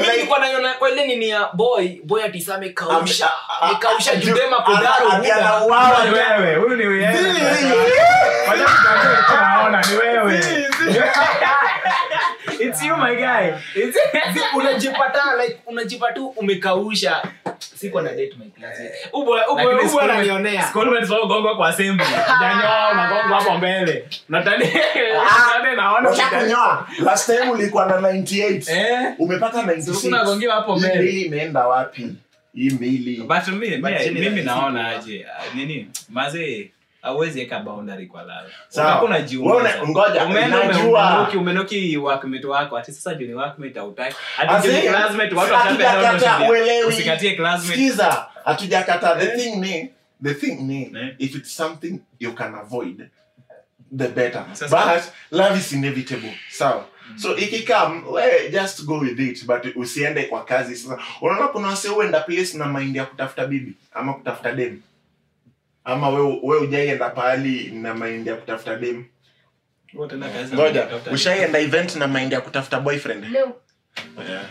Mimi 0.01 0.13
nilikuwa 0.13 0.39
naiona 0.39 0.75
kwa 0.75 0.91
ile 0.91 1.07
nini 1.07 1.29
ya 1.29 1.49
boy 1.53 1.89
boy 2.05 2.25
atisame 2.25 2.69
kausha 2.69 3.31
nikausha 3.69 4.17
judema 4.17 4.57
kodaro 4.57 5.11
anauawa. 5.13 5.99
wewe 6.13 6.55
huyu 6.57 6.77
ni 6.77 6.87
wewe. 6.87 7.13
Zii. 7.17 7.73
Wacha 8.49 8.65
tunaona 9.29 9.83
ni 9.91 9.97
wewe 9.97 10.45
it's 12.61 12.83
you 12.83 12.97
my 12.97 13.15
guy. 13.15 13.53
It's 13.75 13.97
unajipata 14.57 15.23
like 15.43 15.59
unajipata 15.67 16.21
umekausha. 16.21 17.23
Siko 17.75 18.01
na 18.03 18.11
date 18.11 18.35
my 18.39 18.47
classmate 18.51 18.95
ubo 19.13 19.33
ubo 19.53 19.87
ubo 19.89 20.01
ananionea 20.01 20.63
schoolmates 20.67 21.11
wao 21.11 21.27
gongo 21.27 21.57
kwa 21.57 21.69
assembly. 21.69 22.07
Ndio 22.07 22.95
na 22.95 23.09
gongo 23.09 23.35
hapo 23.35 23.59
mbele. 23.59 24.09
Natani 24.29 24.65
natani 24.65 25.77
naona 25.77 26.11
Ushakunyoa. 26.11 26.89
last 27.05 27.27
time 27.27 27.51
ulikuwa 27.51 27.87
na 27.87 27.95
98 27.97 28.73
eh? 28.73 29.15
Umepata 29.19 29.63
96 29.63 30.01
kuna 30.01 30.25
gongo 30.25 30.51
hapo 30.51 30.77
mbele. 30.77 31.11
hii 31.11 31.21
imeenda 31.23 31.67
wapi? 31.67 32.09
Hii 32.55 32.71
mbili. 32.71 33.17
But 33.17 33.49
mi, 33.49 33.55
But 33.77 33.91
mi, 33.91 33.99
generally 33.99 34.21
mimi 34.31 34.43
naona 34.43 34.89
aje. 34.89 35.27
Ah, 35.39 35.55
nini? 35.57 35.89
Maze 36.09 36.71
hauwezi 37.05 37.39
weka 37.41 37.59
boundary 37.61 38.07
kwa 38.07 38.23
lala. 38.23 38.49
Sawa. 38.69 38.89
Utakuwa 38.89 39.11
Wewe 39.11 39.19
unajiumiza. 39.21 39.55
una- 39.83 39.89
ngoja, 39.89 40.25
Umeenda 40.25 40.61
ume- 40.61 40.73
najua. 40.75 41.11
umenoki 41.11 41.37
umenoki 41.37 41.97
workmate 41.97 42.47
wako. 42.47 42.77
Ati 42.77 42.93
sasa 42.93 43.15
juu 43.15 43.27
ni 43.27 43.35
workmate 43.35 43.79
hautaki. 43.79 44.17
Ati 44.39 44.69
juu 44.69 44.81
classmate 44.91 45.35
watu 45.35 45.53
washape 45.53 45.83
down 45.83 45.87
hatujakata 45.95 46.19
tabia. 46.27 46.51
uelewi. 46.51 46.89
usikatie 46.89 47.37
classmate. 47.37 47.77
Sikiza, 47.77 48.27
hatujakata. 48.45 49.17
The 49.17 49.27
thing 49.27 49.57
ni 49.57 49.91
the 50.25 50.35
thing 50.35 50.55
ni 50.63 50.93
if 51.19 51.35
it's 51.35 51.57
something 51.57 52.01
you 52.21 52.33
can 52.35 52.55
avoid 52.55 53.09
the 53.99 54.09
better. 54.09 54.45
Sasa- 54.53 54.77
but 54.95 55.05
love 55.31 55.59
is 55.59 55.73
inevitable. 55.73 56.35
Sawa? 56.51 56.85
So 57.17 57.37
ikikam 57.37 58.05
we 58.13 58.49
just 58.51 58.85
go 58.85 58.99
with 58.99 59.21
it 59.21 59.47
but 59.47 59.77
usiende 59.77 60.23
kwa 60.25 60.45
kazi. 60.45 60.77
Sasa 60.77 60.99
unaona 61.21 61.49
kuna 61.49 61.69
wase 61.69 61.89
huenda 61.89 62.21
place 62.21 62.59
na 62.59 62.65
maindi 62.67 62.99
ya 62.99 63.05
kutafuta 63.05 63.47
bibi 63.47 63.73
ama 63.95 64.15
kutafuta 64.15 64.53
dem 64.53 64.81
ama 65.85 66.09
we, 66.09 66.39
we 66.43 66.57
ujaienda 66.59 67.11
pahali 67.11 67.71
na 67.71 67.95
maindi 67.95 68.31
ya 68.31 68.37
kutafuta 68.37 68.77
dem 68.77 69.05
ngoja 70.55 70.89
ushaienda 71.13 71.59
event 71.59 71.97
na 71.97 72.07
maindi 72.09 72.35
ya 72.35 72.41
kutafuta 72.41 72.81
boyfriend 72.81 73.25
No. 73.25 73.55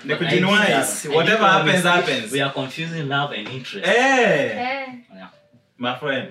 Ni 0.03 0.15
kujinuize. 0.15 1.09
Whatever 1.09 1.47
happens, 1.49 1.83
happens. 1.83 2.31
We 2.31 2.41
are 2.41 2.51
confusing 2.53 3.01
love 3.09 3.35
and 3.37 3.47
interest. 3.49 3.87
Eh, 3.87 4.57
Eh. 4.57 4.87
my 5.77 5.95
friend. 5.95 6.29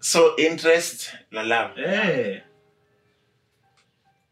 so 0.00 0.36
interest 0.36 1.10
na 1.30 1.42
love 1.42 1.70
Eh. 1.84 2.40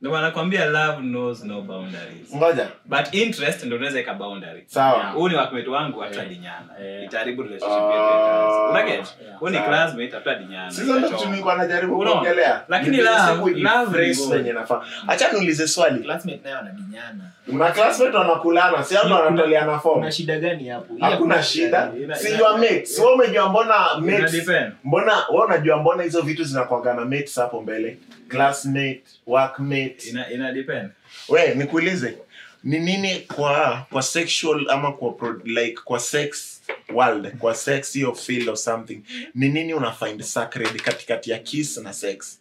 Ndio 0.01 0.13
wanakwambia 0.13 0.65
love 0.65 0.97
knows 1.03 1.45
no 1.45 1.61
boundaries. 1.63 2.35
ngoja 2.37 2.67
But 2.85 3.15
interest 3.15 3.65
ndio 3.65 3.77
unaweza 3.79 4.01
ika 4.01 4.15
boundary. 4.15 4.65
sawa 4.67 4.99
Yeah. 4.99 5.29
Ni 5.31 5.35
wakwetu 5.35 5.73
wangu 5.73 6.01
hatutadinyana. 6.01 6.67
Eh. 6.85 7.05
Itaharibu 7.05 7.43
relationship 7.43 7.83
yetu. 7.83 8.03
Ah. 8.03 8.71
Unaget? 8.71 8.95
Yeah. 8.95 9.39
Huu 9.39 9.49
ni 9.49 9.59
classmate 9.59 10.11
hatutadinyana. 10.11 10.71
Sasa 10.71 10.95
ndo 10.99 11.09
kitu 11.09 11.29
nilikuwa 11.29 11.55
najaribu 11.57 11.97
kuongelea. 11.97 12.63
Lakini 12.69 12.97
love- 12.97 13.55
love 13.63 13.99
race 13.99 14.35
yenye 14.37 14.53
nafaa. 14.53 14.83
Acha 15.09 15.33
niulize 15.33 15.69
swali. 15.69 16.01
classmate 16.05 16.41
nayo 16.45 16.59
anadinyana 16.59 17.25
Ma 17.47 17.71
classmate 17.71 18.17
wanakulana, 18.17 18.85
si 18.85 18.95
hapo 18.95 19.15
wanatoleana 19.15 19.79
form. 19.79 19.99
kuna 19.99 20.13
shida 20.13 20.39
gani 20.39 20.69
hapo 20.69 20.95
Hakuna 21.01 21.43
shida. 21.43 21.93
Si 22.15 22.33
your 22.39 22.59
mates. 22.59 22.99
Wewe 22.99 23.13
umejua 23.13 23.49
mbona 23.49 23.75
mates? 24.01 24.49
Mbona 24.85 25.13
wewe 25.31 25.45
unajua 25.47 25.77
mbona 25.77 26.03
hizo 26.03 26.21
vitu 26.23 26.45
zinakuangana 26.45 27.05
mates 27.05 27.37
hapo 27.39 27.63
mbele? 27.63 27.99
Classmate, 28.31 29.03
workmate. 29.27 30.09
Ina 30.09 30.31
ina 30.31 30.53
depend. 30.53 30.91
We, 31.29 31.55
nikuulize. 31.55 32.19
Ni 32.65 32.79
nini 32.79 33.21
kwa 33.21 33.87
kwa 33.91 34.03
sexual 34.03 34.71
ama 34.71 34.93
kwa 34.93 35.13
pro, 35.13 35.33
like 35.45 35.81
kwa 35.85 36.01
sex 36.01 36.63
world, 36.95 37.37
kwa 37.39 37.55
sex 37.55 37.93
hiyo 37.93 38.15
field 38.15 38.49
or 38.49 38.57
something. 38.57 39.03
Ni 39.35 39.49
nini 39.49 39.75
una 39.75 39.93
find 39.93 40.23
sacred 40.23 40.83
katikati 40.83 41.31
ya 41.31 41.39
kiss 41.39 41.77
na 41.77 41.93
sex? 41.93 42.41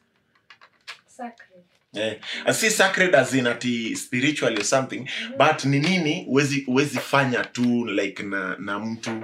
Sacred. 1.08 1.50
Eh, 1.94 2.20
si 2.54 2.70
sacred 2.70 3.16
as 3.16 3.34
in 3.34 3.48
ati 3.48 3.96
spiritual 3.96 4.54
or 4.58 4.64
something 4.64 5.10
but 5.38 5.66
ni 5.66 5.80
nini 5.80 6.26
huwezi 6.66 7.00
fanya 7.00 7.44
tu 7.46 7.86
like 7.86 8.24
na 8.24 8.56
na 8.60 8.80
mtu 8.80 9.24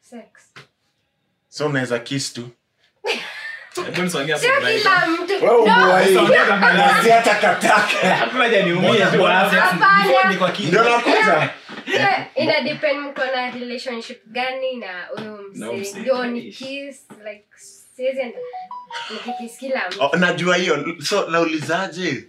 Sex. 0.00 0.24
so 1.48 1.66
unaweza 1.66 1.98
kiss 1.98 2.32
tu 2.32 2.48
Ina 12.34 12.60
depend 12.60 13.00
mko 13.00 13.24
na 13.24 13.50
relationship 13.50 14.26
gani 14.26 14.76
na 14.76 15.06
huyo 15.16 15.42
msee 15.52 16.00
ndio 16.00 16.26
ni 16.26 16.42
kiss 16.52 17.06
like 17.24 17.44
siwezi 17.96 18.20
enda. 18.20 18.38
Oh, 20.00 20.16
najua 20.16 20.56
hiyo. 20.56 20.96
So 21.02 21.30
naulizaje? 21.30 22.24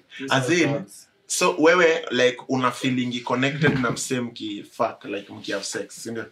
So 1.28 1.56
wewe 1.60 2.06
like 2.12 2.38
una 2.48 2.72
feelingi 2.72 3.20
connected 3.20 3.80
na 3.80 3.92
msee 3.92 4.20
mkifak 4.20 5.06
like 5.06 5.34
mkihave 5.34 5.64
sex 5.64 6.04
sindio 6.04 6.26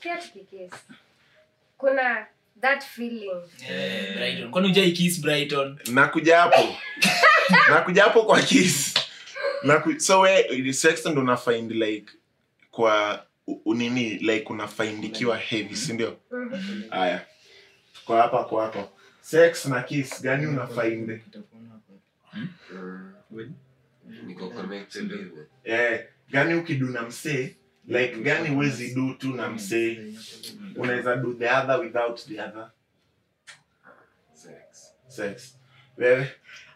pia 0.00 0.16
tukikiss 0.16 0.72
kuna 1.78 2.26
that 2.60 2.82
feeling. 2.84 3.42
Eh, 3.68 4.14
Brighton. 4.16 4.50
kwani 4.50 4.68
ujai 4.68 4.92
kiss 4.92 5.20
brighton? 5.20 5.78
Nakuja 5.92 6.40
hapo. 6.40 6.76
Nakuja 7.70 8.02
hapo 8.02 8.22
kwa 8.22 8.40
kiss. 8.42 8.94
Naku, 9.62 10.00
so 10.00 10.20
we 10.20 10.72
sex 10.72 11.06
ndo 11.06 11.20
una 11.20 11.38
like 11.68 12.12
kwa 12.70 13.24
unini 13.64 14.10
like 14.18 14.44
unafaindikiwa 14.52 15.36
hevi 15.36 15.62
ikiwa 15.62 15.62
heavy 15.62 15.76
si 15.76 15.92
ndio? 15.92 16.16
Mhm. 16.30 16.82
haya 16.90 17.26
kwa 18.04 18.22
hapa 18.22 18.44
kwako 18.44 18.88
sex 19.20 19.66
na 19.66 19.82
kiss 19.82 20.22
gani 20.22 20.46
una 20.46 20.66
hmm? 22.32 22.48
hivyo 24.98 25.46
eh, 25.64 26.06
gani 26.30 26.54
ukiduna 26.54 27.02
msee 27.02 27.56
like 27.88 28.16
gani 28.16 28.48
huwezi 28.48 28.94
do 28.94 29.14
tu 29.18 29.28
na 29.34 29.48
msee 29.50 29.98
unaweza 30.76 31.16
do 31.16 31.32
the 31.34 31.50
other 31.50 31.80
without 31.80 32.20
the 32.26 32.40
other 32.40 32.70
sex 34.34 34.92
sex 35.08 35.54
wewe 35.96 36.28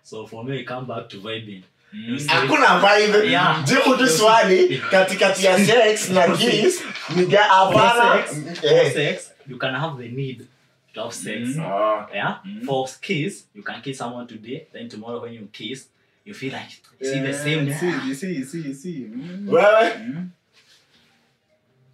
So 0.04 0.26
for 0.26 0.44
me, 0.44 0.50
we 0.52 0.64
come 0.64 0.86
back 0.86 1.08
to 1.08 1.20
vibing. 1.20 1.62
Mm. 1.92 2.18
hakuna 2.26 2.78
vibe 2.80 3.30
Yeah. 3.30 3.64
jibu 3.64 3.96
tu 3.96 4.08
swali 4.08 4.78
katikati 4.90 5.44
ya 5.46 5.66
sex 5.66 6.08
na 6.10 6.28
kiss 6.36 6.82
niga 7.16 7.42
hapana 7.42 8.22
For 8.22 8.66
eh. 8.72 8.92
sex, 8.94 9.32
you 9.48 9.58
can 9.58 9.74
have 9.74 10.02
the 10.02 10.08
need 10.08 10.46
to 10.94 11.02
have 11.02 11.14
sex. 11.14 11.48
Mm. 11.48 11.60
Ah. 11.64 12.08
Yeah. 12.14 12.40
Mm. 12.44 12.66
For 12.66 12.88
kiss, 13.00 13.44
you 13.54 13.62
can 13.62 13.80
kiss 13.82 13.98
someone 13.98 14.26
today, 14.26 14.66
then 14.72 14.88
tomorrow 14.88 15.22
when 15.22 15.34
you 15.34 15.48
kiss, 15.52 15.88
you 16.24 16.34
feel 16.34 16.52
like 16.52 16.70
you 17.00 17.06
see 17.08 17.20
the 17.20 17.34
same. 17.34 17.74
See, 17.74 18.08
you 18.08 18.14
see, 18.14 18.44
see, 18.44 18.74
see. 18.74 19.06
Mm. 19.14 19.48
wewe 19.48 19.92
Mm. 19.98 20.28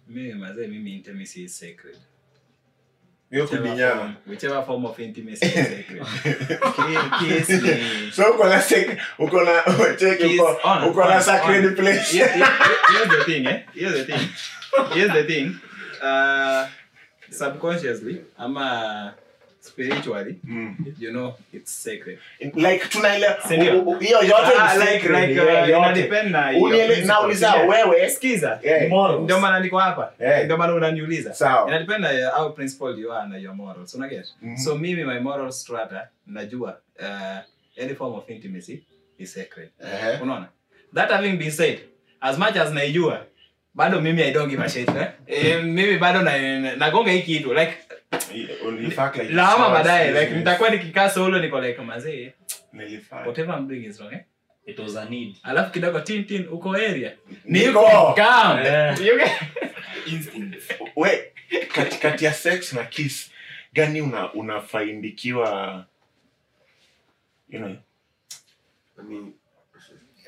Mimi 0.09 0.33
mazee 0.33 0.67
mimi 0.67 0.91
intimacy 0.95 1.43
is 1.43 1.59
sacred. 1.59 1.97
hiyo 3.31 3.45
Whichever 4.27 4.65
form- 4.65 4.85
of 4.85 4.99
intimacy 4.99 5.45
is 5.45 5.53
sacred. 5.53 6.01
Kiss 7.19 7.49
ni 7.49 8.11
so 8.11 8.23
uko 8.33 8.47
na 8.49 8.61
sec 8.61 8.97
uko 9.19 9.43
na 9.43 9.61
check 9.95 10.19
uko 10.19 10.57
uko 10.89 11.05
na 11.05 11.21
sacred 11.21 11.75
place 11.75 12.11
Here- 12.11 12.27
here- 12.27 12.57
here's 12.89 13.09
the 13.09 13.23
thing, 13.25 13.45
eh? 13.47 13.59
Here's 13.75 13.93
the 13.93 14.05
thing. 14.05 14.29
Here's 14.93 15.13
the 15.13 15.23
thing. 15.23 15.47
Uh, 16.01 16.67
subconsciously, 17.29 18.21
ama 18.37 19.13
spiritually, 19.61 20.35
Mm. 20.43 20.75
you 20.99 21.11
know, 21.11 21.33
it's 21.53 21.83
sacred. 21.83 22.19
like 22.55 22.85
tunaelewa 22.89 23.37
Sindio? 23.47 23.79
u- 23.81 23.89
u- 23.89 23.99
hiyo 23.99 24.17
yote 24.21 24.47
ni 24.47 24.85
sacred, 24.85 25.21
like, 25.21 25.33
yeah, 25.33 25.63
uh, 25.63 25.69
yote. 25.69 25.77
ina 25.79 25.93
depend 25.93 26.31
na 26.31 26.51
your 26.51 26.61
Uniele- 26.71 26.85
principles, 26.85 27.07
nauliza 27.07 27.47
yeah. 27.55 27.69
wewe 27.69 28.09
Sikiza. 28.09 28.59
eh, 28.63 28.91
Ndio 29.23 29.39
maana 29.39 29.59
niko 29.59 29.79
hapa. 29.79 30.13
Ndio 30.45 30.57
maana 30.57 30.73
unaniuliza. 30.73 31.33
sawa 31.33 31.67
Ina 31.67 31.79
depend 31.79 31.99
na 32.03 32.29
how 32.29 32.49
principled 32.49 32.99
you 32.99 33.13
are 33.13 33.29
na 33.29 33.37
your 33.37 33.55
morals. 33.55 33.93
Una 33.95 34.07
get? 34.07 34.25
Mhm. 34.41 34.57
So 34.57 34.75
mimi 34.75 35.03
my 35.03 35.19
moral 35.19 35.51
strata 35.51 36.07
najua 36.27 36.77
uh, 36.99 37.83
any 37.83 37.95
form 37.95 38.13
of 38.13 38.29
intimacy 38.29 38.83
is 39.17 39.33
sacred. 39.33 39.69
Ehe. 39.83 40.17
Unaona? 40.21 40.47
That 40.93 41.11
having 41.11 41.37
been 41.37 41.51
said, 41.51 41.79
as 42.21 42.37
much 42.37 42.55
as 42.55 42.71
naijua 42.71 43.25
bado 43.73 44.01
mimi 44.01 44.23
I 44.23 44.31
don't 44.31 44.49
give 44.49 44.63
a 44.63 44.69
shit. 44.69 44.89
Eh? 44.89 45.07
Eh, 45.27 45.63
mimi 45.63 45.97
bado 45.97 46.21
na 46.21 46.59
na- 46.59 46.75
nagonga 46.75 47.11
hii 47.11 47.21
kitu 47.21 47.53
like 47.53 47.73
lawama 49.29 49.69
baadaye 49.69 50.11
like 50.21 50.35
nitakuwa 50.35 50.69
nikikaa 50.69 51.09
solo 51.09 51.39
niko 51.39 51.61
like 51.61 51.81
mazee 51.81 52.33
whatever 53.25 53.55
I'm 53.55 53.67
doing 53.67 53.85
is 53.85 53.99
wrong 53.99 54.13
eh? 54.13 54.19
It 54.65 54.79
was 54.79 54.95
a 54.95 55.05
need. 55.09 55.35
Alafu 55.43 55.71
kidogo 55.71 55.99
tin 55.99 56.25
tin 56.25 56.47
uko 56.47 56.75
area. 56.75 57.11
Niko. 57.45 58.13
Calm. 58.15 58.59
yeah. 58.59 58.99
You 59.01 59.17
get 59.17 59.31
instinct 60.07 60.73
we 60.95 61.09
katikati 61.73 62.25
ya 62.25 62.33
sex 62.33 62.73
na 62.73 62.83
kiss 62.83 63.31
gani 63.73 64.01
una 64.01 64.33
unafaindikiwa 64.33 65.85
you 67.49 67.59
know 67.59 67.75
I 68.99 69.03
mean, 69.03 69.33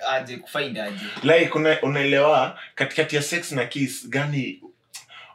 aje 0.10 0.38
kufind 0.38 0.78
aje 0.78 1.06
like 1.24 1.52
una, 1.58 1.82
unaelewa 1.82 2.60
katikati 2.76 3.16
ya 3.16 3.22
sex 3.22 3.52
na 3.52 3.66
kiss 3.66 4.10
gani 4.10 4.62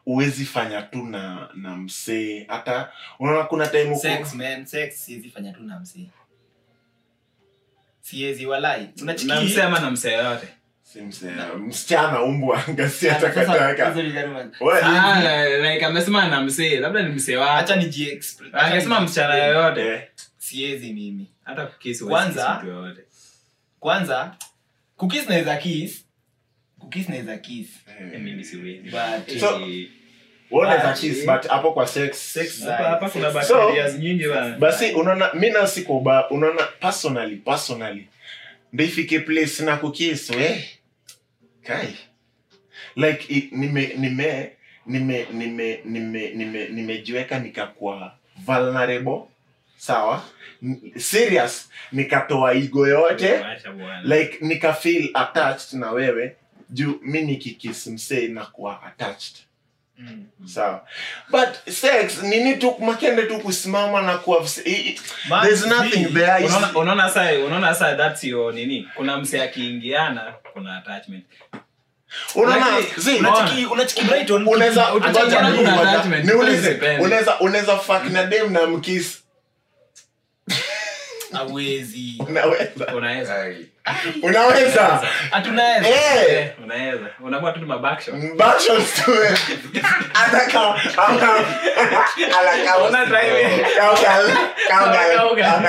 uwezi 0.06 0.44
fanya 0.44 0.82
tu 0.82 1.04
na 1.06 1.48
na 1.54 1.76
msee. 1.76 2.44
Hata 2.48 2.92
unaona 3.18 3.44
kuna 3.44 3.66
time 3.66 3.96
sex 3.96 4.34
man 4.34 4.66
sex 4.66 5.04
siwezi 5.04 5.30
fanya 5.30 5.52
tu 5.52 5.62
na 5.62 5.80
msee. 5.80 6.06
Siwezi 8.00 8.46
walai. 8.46 8.82
Na 8.96 9.02
unachiki 9.02 9.32
msee 9.44 9.62
ama 9.62 9.80
na 9.80 9.90
msee 9.90 10.12
yote 10.12 10.48
si 10.82 11.00
msee 11.00 11.30
msichana 11.58 12.22
umbwa 12.22 12.62
ngasi 12.70 13.10
atakataka? 13.10 13.94
Ah, 14.82 15.86
amesema 15.86 16.28
na 16.28 16.40
msee 16.40 16.80
labda 16.80 17.02
ni 17.02 17.08
msee 17.14 17.36
wake 17.36 17.52
acha 17.52 17.76
niji 17.76 18.08
express 18.10 18.54
angesema 18.54 19.00
msichana 19.00 19.34
yoyote. 19.34 20.08
Siwezi 20.38 20.92
mimi. 20.92 21.30
Hata 21.44 21.66
kukisi 21.66 22.04
Kwanza- 22.04 22.62
kwanza 23.80 24.36
kukisi 24.96 25.28
naweza 25.28 25.56
kiss 25.56 26.05
kukis 26.86 27.08
naweza 27.08 27.36
kiss. 27.38 27.68
Eh, 28.14 28.20
mimi 28.20 28.44
siwezi. 28.44 28.90
But- 28.90 29.38
So- 29.40 29.60
Eh, 31.20 31.26
but 31.26 31.46
hapo 31.50 31.72
kwa 31.72 31.86
sex 31.86 32.32
Sex 32.32 32.64
hapa 32.64 32.84
hapa 32.88 33.10
kuna 33.10 33.30
So- 33.44 33.72
nyingi 33.98 34.24
basi 34.58 34.90
unaona 34.92 35.34
mi 35.34 35.50
na 35.50 35.66
siko 35.66 35.98
unaona 36.30 36.62
personally 36.80 37.36
personally 37.36 38.08
ndifike 38.72 39.18
place 39.20 39.62
na 39.64 39.76
kukis 39.76 40.30
we. 40.30 40.64
Kai. 41.62 41.96
Like 42.96 43.48
nime 43.52 43.86
nime 43.96 44.50
nime 44.86 45.26
nime 45.32 45.80
nime 45.84 46.30
nime 46.34 46.68
nimejiweka 46.68 47.38
nikakuwa 47.38 48.14
vulnerable 48.46 49.20
sawa? 49.76 50.22
Serious 50.96 51.70
nikatoa 51.92 52.54
igo 52.54 52.88
yote. 52.88 53.28
Like 54.04 54.38
nika 54.40 54.72
feel 54.74 55.10
attached 55.14 55.80
na 55.80 55.90
wewe 55.90 56.36
juu 56.70 56.98
mi 57.02 57.22
nikikiss 57.22 57.86
msee 57.86 58.28
nakuwa 58.28 58.82
attached. 58.82 59.36
Mm. 59.98 60.26
sawa. 60.44 60.86
But 61.30 61.74
sex 61.74 62.22
nini 62.22 62.56
tu 62.56 62.74
makende 62.80 63.22
tu 63.22 63.38
kusimama 63.38 64.02
na 64.02 64.18
kuwa 64.18 64.44
there's 65.42 65.66
nothing 65.66 66.04
there 66.04 66.44
unaona 66.46 66.72
unaona 66.78 67.08
sasa 67.10 67.38
unaona 67.38 67.74
sasa 67.74 67.96
that's 67.96 68.24
your 68.24 68.54
nini? 68.54 68.88
Kuna 68.94 69.16
mse 69.16 69.42
akiingiana 69.42 70.34
kuna 70.52 70.76
attachment. 70.76 71.24
Unaweza 77.00 77.40
unaweza 77.40 77.80
na 78.10 78.24
dem 78.24 78.52
na 78.52 78.66
mkiss 78.66 79.25
hawezi 81.36 82.14
unaweza 82.28 82.86
unaweza 84.24 85.02
hatunaweza 85.30 85.88
eh 85.88 85.96
Eh, 86.38 86.48
unaweza 86.64 87.06
unakuwa 87.20 87.52
tu 87.52 87.60
mabackshot 87.66 88.14
Bachelors 88.36 89.04
tu 89.04 89.12
eh. 89.22 89.38
hata 90.12 90.40
kama 90.46 90.80
ala 92.38 92.64
kama 92.64 92.88
Una 92.88 93.06
drive. 93.06 93.66
Cowgirl, 93.80 95.18
Cowgirl. 95.18 95.68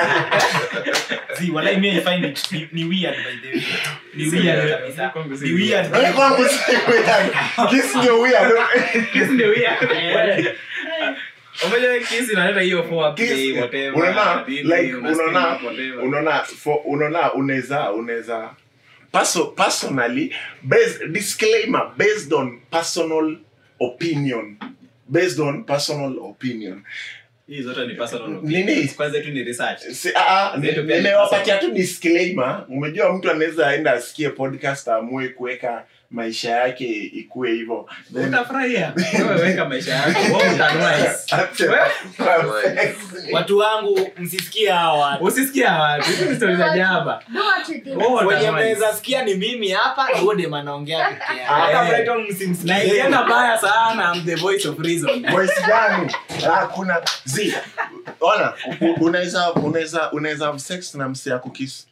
Zi, 1.38 1.50
walai 1.50 1.76
mi 1.76 1.88
I 1.90 2.00
find 2.00 2.24
it 2.24 2.52
ni, 2.52 2.68
ni 2.72 2.84
weird 2.84 3.16
by 3.16 3.36
the 3.42 3.48
way. 3.48 3.64
Ni 4.14 4.28
weird 4.30 4.70
kabisa. 4.70 5.12
Ni 5.40 5.52
weird. 5.52 5.92
Wewe 5.96 6.12
kwangu 6.12 6.44
si 6.48 6.70
weird. 6.90 7.32
Kiss 7.70 7.94
ndio 7.94 8.20
weird. 8.20 8.52
Kiss 9.12 9.28
ndio 9.30 9.48
weird. 9.48 10.54
Unaona 16.92 17.32
unaweza 17.34 17.92
unaweza 17.92 18.50
personally 19.56 20.34
based 20.62 21.06
disclaimer 21.06 21.92
based 21.96 22.32
on 22.32 22.60
personal 22.70 23.36
opinion. 23.80 24.56
Based 25.08 25.40
on 25.40 25.64
personal 25.64 26.18
opinion. 26.18 26.82
Nimewapatia 30.58 31.58
tu 31.58 31.70
disclaimer. 31.70 32.64
Umejua 32.68 33.12
mtu 33.12 33.30
anaweza 33.30 33.74
enda 33.74 33.92
asikie 33.92 34.28
podcast 34.30 34.88
amue 34.88 35.28
kuweka 35.28 35.84
maisha 36.10 36.50
yake 36.50 36.84
ikue 37.02 37.52
hivyo 37.52 37.88
Then- 38.14 38.28
Utafurahia. 38.28 38.94
Wewe 39.36 39.64
maisha 39.64 39.94
yako. 39.94 40.20
Watu 43.32 43.58
wangu 43.58 44.10
msisikie 44.18 44.70
hawa 44.70 44.98
watu 44.98 45.24
Usisikie 45.24 45.64
za 46.56 46.76
jaba. 46.76 47.22
Wenye 48.26 48.50
mnaweza 48.50 48.92
sikia 48.94 49.24
ni 49.24 49.34
mimi 49.34 49.68
hapa 49.70 50.08
na 50.22 50.56
anaongea 50.56 50.98
yake. 50.98 51.16
Ah, 51.48 51.98
eh. 51.98 53.28
Baya 53.28 53.58
sana, 53.58 54.16
the 54.24 54.34
voice 54.34 54.68
of 54.68 54.78
reason. 54.78 55.30
voice 55.30 55.52
gani 55.68 56.12
ah, 56.52 56.66
kuna 56.66 57.02
zi 57.24 57.54
ona 58.20 58.52
unaweza 59.00 59.52
unaweza 59.52 60.12
unaweza 60.12 60.46
have 60.46 60.58
sex 60.58 60.94
na 60.94 61.08
msi 61.08 61.30
ya 61.30 61.38
kukis 61.38 61.88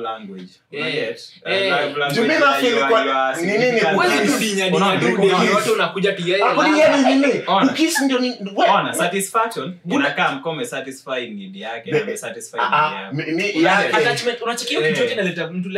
language. 0.00 0.48
Eh, 0.72 0.80
Unaget? 0.80 1.30
Love 1.44 1.98
language 1.98 2.14
Jumi 2.14 2.28
na 2.28 2.34
where 2.46 2.60
feel 2.60 2.72
you 2.78 2.84
are- 2.84 2.88
kwa- 2.92 3.04
you 3.04 3.12
are 3.12 3.42
nini 3.42 3.52
ni 3.58 3.62
significant. 3.64 3.94
kukis? 3.96 4.10
Huwezi 4.12 4.32
tu 4.32 4.38
dinya 4.38 4.64
dinya 4.64 4.76
Unaona, 4.76 5.00
tu 5.00 5.16
kukis. 5.16 5.30
dem 5.38 5.48
yote 5.54 5.70
unakuja 5.70 6.12
tu 6.12 6.22
yeye. 6.28 6.42
Hakuna 6.44 6.68
yeye 6.68 6.96
ni 6.96 7.14
nini 7.14 7.42
Ona. 7.46 7.68
kukis 7.68 8.00
ndio 8.00 8.18
ni 8.18 8.28
we 8.56 8.66
Ona, 8.70 8.92
satisfaction 8.94 9.74
inakaa 9.90 10.32
mko 10.32 10.50
umesatisfy 10.50 11.30
need 11.30 11.56
yake 11.56 11.90
na 11.90 12.02
umesatisfy 12.02 12.56
need 12.56 12.72
yako. 12.72 13.14
mi- 13.14 13.22
mi- 13.32 13.32
Unaget? 13.32 13.62
yake 13.62 13.96
Attachment, 13.96 14.42
unachikia 14.42 14.80
kitu 14.82 15.00
yote 15.00 15.12
inaleta 15.12 15.46
mtu 15.50 15.68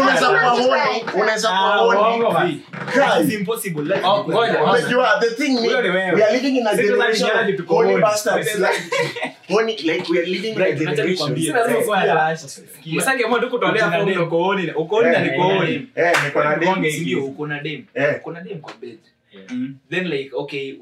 unaweza 0.00 0.26
yuko 0.62 0.74
Ah. 1.48 1.76
honi 1.76 1.98
honi 2.34 2.64
Oh, 4.04 4.24
the 5.20 5.30
thing 5.30 5.48
ni, 5.60 5.68
we 6.14 6.22
are 6.24 6.32
living 6.32 6.56
in 6.56 6.66
a 6.66 6.76
generation 6.76 7.30
of 7.30 7.66
horny 7.66 7.92
bastards. 8.02 8.58
Like, 8.58 8.82
horny, 9.48 9.76
like 9.76 10.12
we 10.12 10.18
are 10.18 10.26
living 10.26 10.48
in 10.48 10.62
a 10.62 10.72
generation. 10.72 11.34
uko 14.76 15.02
na 15.02 15.12
dem. 15.20 15.34
Uko 17.18 17.46
na. 17.46 17.60
Eh, 17.94 18.16
Uko 18.20 18.32
na 18.32 18.40
dem 18.40 18.60
kwa 18.60 18.72
bed. 18.80 18.98
Mm. 19.50 19.74
then 19.90 20.04
like 20.08 20.30
okay 20.34 20.76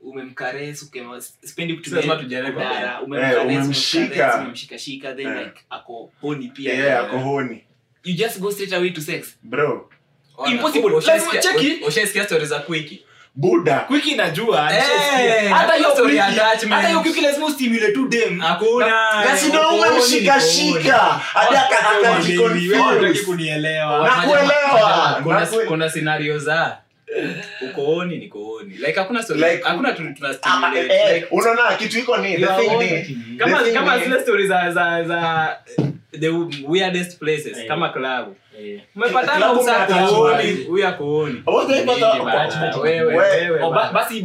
umemkares 0.00 0.82
ukema 0.82 1.20
spendi 1.20 1.80
Si 1.84 1.90
lazima 1.90 2.16
tujaribu. 2.16 2.60
Eh, 2.60 3.44
umemshika. 3.44 4.38
umemshikashika 4.42 5.14
then 5.14 5.26
Eh. 5.26 5.38
like 5.38 5.60
ako 5.70 6.10
honi 6.20 6.48
pia 6.48 6.74
yeah, 6.74 7.04
ako 7.04 7.18
horny. 7.18 7.64
You 8.04 8.14
just 8.14 8.38
go 8.40 8.50
straight 8.50 8.72
away 8.72 8.90
to 8.90 9.00
sex 9.00 9.26
Bro, 9.42 9.88
Impossible. 10.46 10.90
Ushaisikia- 10.90 11.34
Lazima 11.34 11.42
cheki. 11.42 11.84
ushaisikia 11.86 12.24
stories 12.24 12.48
za 12.48 12.58
quickie? 12.58 13.02
buda 13.34 13.78
kwiki 13.80 14.10
inajua 14.10 14.70
Eh, 14.76 15.50
hata 15.52 15.74
hiyo 15.74 15.90
story 15.90 16.14
kwiki- 16.18 16.20
attachment. 16.40 16.72
hata 16.74 16.88
hiyo 16.88 17.00
kwiki 17.00 17.20
lazima 17.20 17.46
ustimulate 17.46 17.92
tu 17.92 18.08
dem 18.08 18.40
Hakuna. 18.40 18.86
Na 19.24 19.36
si 19.36 19.48
ndio 19.48 19.60
Uko 19.60 19.68
holi, 19.70 19.90
umemshikashika. 19.90 20.78
niko 20.78 20.90
holi. 20.98 21.20
Hadi 21.32 21.56
aka- 21.56 21.88
Wewe 21.88 22.08
akajiconfuse. 22.08 23.24
kunielewa. 23.24 24.08
Na 24.08 24.22
kuelewa. 24.22 25.20
Kuna- 25.22 25.40
Na 25.40 25.46
kue- 25.46 25.64
kuna 25.66 25.90
scenario 25.90 26.38
za 26.38 26.78
uko 27.70 27.94
oni 27.96 28.18
niko 28.18 28.60
like 28.86 28.92
hakuna 29.00 29.22
story 29.22 29.40
Like- 29.40 29.62
hakuna 29.64 29.92
tu 29.92 30.02
tuna 30.16 30.28
Ah, 30.28 30.34
stimulate. 30.34 30.94
eh, 30.94 31.14
like 31.14 31.26
unaona 31.30 31.76
kitu 31.76 31.98
iko 31.98 32.16
ni 32.16 32.36
the 32.36 32.46
thing 32.46 32.76
ni. 32.78 33.36
Kama 33.38 33.62
thing 33.62 33.72
kama 33.72 33.98
zile 33.98 34.20
stories 34.20 34.48
za 34.48 34.70
za 34.72 35.04
za 35.04 35.56
the 36.20 36.28
weirdest 36.68 37.18
places 37.18 37.56
yeah. 37.56 37.68
kama 37.68 37.88
club. 37.88 38.34
Eh, 38.60 38.80
umepatana 38.96 39.46
Club 39.46 39.60
usa 39.60 39.72
una 39.72 40.92
kuoni 40.92 41.42
attachment. 42.28 42.74
huyu 42.74 43.10
bana? 43.10 43.66
Oh, 43.66 43.70
basi 43.92 44.22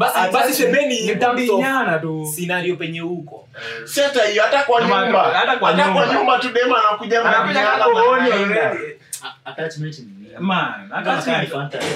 Kudinyana 1.52 2.00
tu. 2.00 2.26
scenario 2.36 2.76
penye 2.76 3.00
huko. 3.00 3.48
Si 3.86 4.02
hiyo 4.30 4.44
hata 4.44 4.64
kwa 4.64 4.82
nyumba. 4.82 5.24
hata 5.24 5.58
kwa 5.58 5.74
nyumba. 5.74 6.14
nyumba 6.14 6.40
tu 6.40 6.50
dema 6.50 6.88
anakuja 6.90 7.26
anakuja 7.26 7.62
kooni 7.94 8.32
attachment 9.46 10.00
ni 10.28 10.34
nini? 10.34 10.46
man 10.48 10.90
Kama 10.90 11.04
kama 11.04 11.16
ni 11.16 11.22
attachment 11.22 11.50
fantasy. 11.50 11.88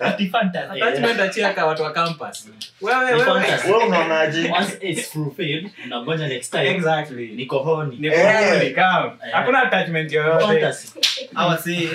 Ati 0.00 0.28
fantasy. 0.28 0.82
attachment 0.82 1.20
achia 1.20 1.54
ka 1.54 1.66
watu 1.66 1.82
wa 1.82 1.92
campus 1.92 2.48
wewe 2.80 3.04
Ni 3.06 3.12
wewe 3.12 3.24
fantasy. 3.24 3.72
Wewe 3.72 3.84
unaonaje? 3.84 4.50
Once 4.52 4.78
it's 4.80 5.12
fulfilled, 5.12 5.70
unangoja 5.84 6.28
next 6.28 6.50
time. 6.50 6.66
exactly 6.70 7.26
Niko 7.28 7.58
horny. 7.58 7.96
ni 7.96 8.10
kweli 8.10 8.70
kama 8.74 9.12
hakuna 9.32 9.62
attachment 9.62 10.12
yoyote 10.12 10.46
Fantasy. 10.46 10.88
Hawa 11.34 11.58
si 11.58 11.90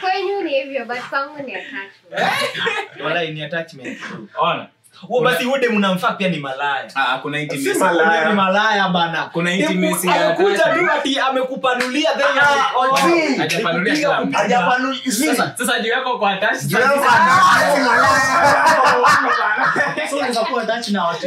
kwenyu 0.00 0.40
ni 0.42 0.50
hivyo 0.62 0.84
but 0.84 0.98
kwangu 1.10 1.42
ni 1.42 1.54
attachment 1.54 2.54
wala 3.04 3.24
ni 3.24 3.42
attachment. 3.42 3.98
ona 4.36 4.66
Wo 5.08 5.20
basi 5.20 5.44
wote 5.46 5.68
mnamfaa 5.68 6.12
pia 6.12 6.28
ni 6.28 6.38
malaya. 6.38 6.90
ah 6.94 7.18
malaya. 7.78 8.28
Ni 8.28 8.34
malaya 8.34 8.88
bana. 8.88 9.30
amekuja 10.08 10.64
tu 10.64 10.90
ati 10.98 11.20
amekupanulia. 11.20 12.10
Sasa- 15.56 15.80
juu 15.80 15.88
yako 15.90 16.18
kwa 16.18 16.34
na 20.92 21.04
watu 21.04 21.26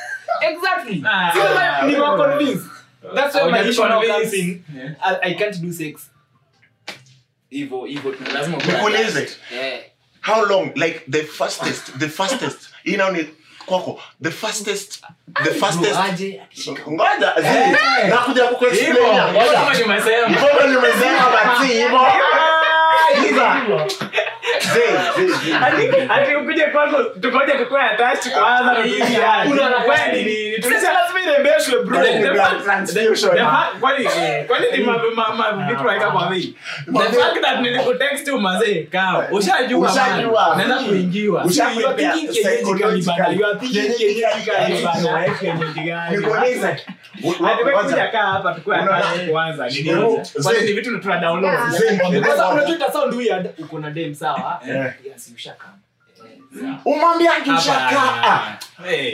Exactly. 0.41 1.03
Ah. 1.05 1.31
so 1.33 1.39
like 1.39 1.87
ni 1.87 2.01
wa 2.01 2.17
convinced. 2.17 2.67
That's 3.15 3.35
why 3.35 3.51
my 3.51 3.59
issue 3.69 3.87
now 3.87 4.01
comes 4.01 4.33
in. 4.33 4.63
yeah. 4.75 4.93
I, 5.03 5.29
I 5.29 5.33
can't 5.33 5.61
do 5.61 5.71
sex. 5.73 6.09
Hivyo 7.49 7.85
hivyo. 7.85 8.15
Lazima 8.33 8.57
Nikuulize, 8.57 9.27
yeah. 9.53 9.79
how 10.21 10.45
long 10.45 10.71
like 10.75 11.01
the 11.07 11.23
fastest 11.23 11.99
the 11.99 12.07
fastest 12.09 12.69
hii 12.83 12.97
nao 12.97 13.11
ni 13.11 13.25
kwako 13.65 14.01
the 14.23 14.31
fastest 14.31 15.03
the 15.43 15.53
fastest 15.53 15.95
ngoja 16.89 17.33
zi 17.41 18.07
nakuja 18.09 18.49
hivyo 18.71 19.13
ngoja 20.29 20.67
nimesema 20.67 21.29
basi 21.31 21.73
hivyo 21.73 22.01
ukuje 26.41 26.63
kwangu 26.65 26.97
tukoje 27.21 27.51
tukue 27.51 27.81
attached 27.81 28.33
kwanza 28.33 28.63
na 28.73 28.75
tuingiane. 28.81 29.51
Una- 29.51 29.69
Kwani 29.85 30.23
ni- 30.23 30.49
ni- 30.49 30.61
Sasa 30.63 30.93
lazima 30.93 31.21
irembeshwe 31.21 31.83
bro. 31.83 31.99
Ni 32.01 32.19
blood 32.29 32.63
transfusion. 32.63 33.35
The 33.35 33.41
fact- 33.41 33.79
kwani 33.79 34.05
eh, 34.05 34.45
kwani 34.47 34.65
ni 34.77 34.83
ma- 34.83 34.97
ma- 35.15 35.35
ma- 35.35 35.67
vitu 35.69 35.87
waika 35.87 36.11
kwa 36.11 36.29
that 37.41 37.59
nilikutext 37.61 38.25
tu 38.25 38.39
kaa 38.91 39.25
ushajua 39.31 39.91
Ushajua. 39.91 40.55
kuingiwa 40.79 41.43
Usha- 41.43 41.71
You 41.81 41.87
are 41.87 41.95
thinking 41.97 42.29
kienyeji 42.33 42.81
kali 42.83 43.01
bana. 43.01 43.27
You 43.29 43.45
are 43.45 43.59
thinking 43.59 43.93
kienyeji 43.97 44.23
kali 44.51 44.83
bana. 44.83 45.13
Wewe 45.15 45.31
kienyeji 45.39 45.79
gani? 45.79 46.17
Nikuulize. 46.17 46.67
Ati 46.67 47.63
wewe 47.63 47.71
kuja 47.83 47.95
Ngoja. 47.95 48.07
kaa 48.07 48.25
hapa 48.31 48.53
tukue 48.53 48.77
kwanza 49.31 49.69
ni 50.61 50.73
vitu 50.73 50.97
tuna 50.99 51.17
download 51.17 51.53
Yeah. 51.53 51.69
Zi, 51.71 51.95
ngoja. 51.95 52.25
Sasa 52.25 52.47
unajua 52.49 52.77
sound 53.01 53.13
weird. 53.13 53.49
Uko 53.59 53.79
na 53.79 53.89
dem 53.89 54.15
sawa? 54.15 54.59
Eh. 54.67 54.93
Yes, 55.05 55.31
ushaka. 55.35 55.65
Eh, 56.25 56.59
sawa. 56.59 56.77
umwambia 56.85 57.31
akishakaa 57.37 58.57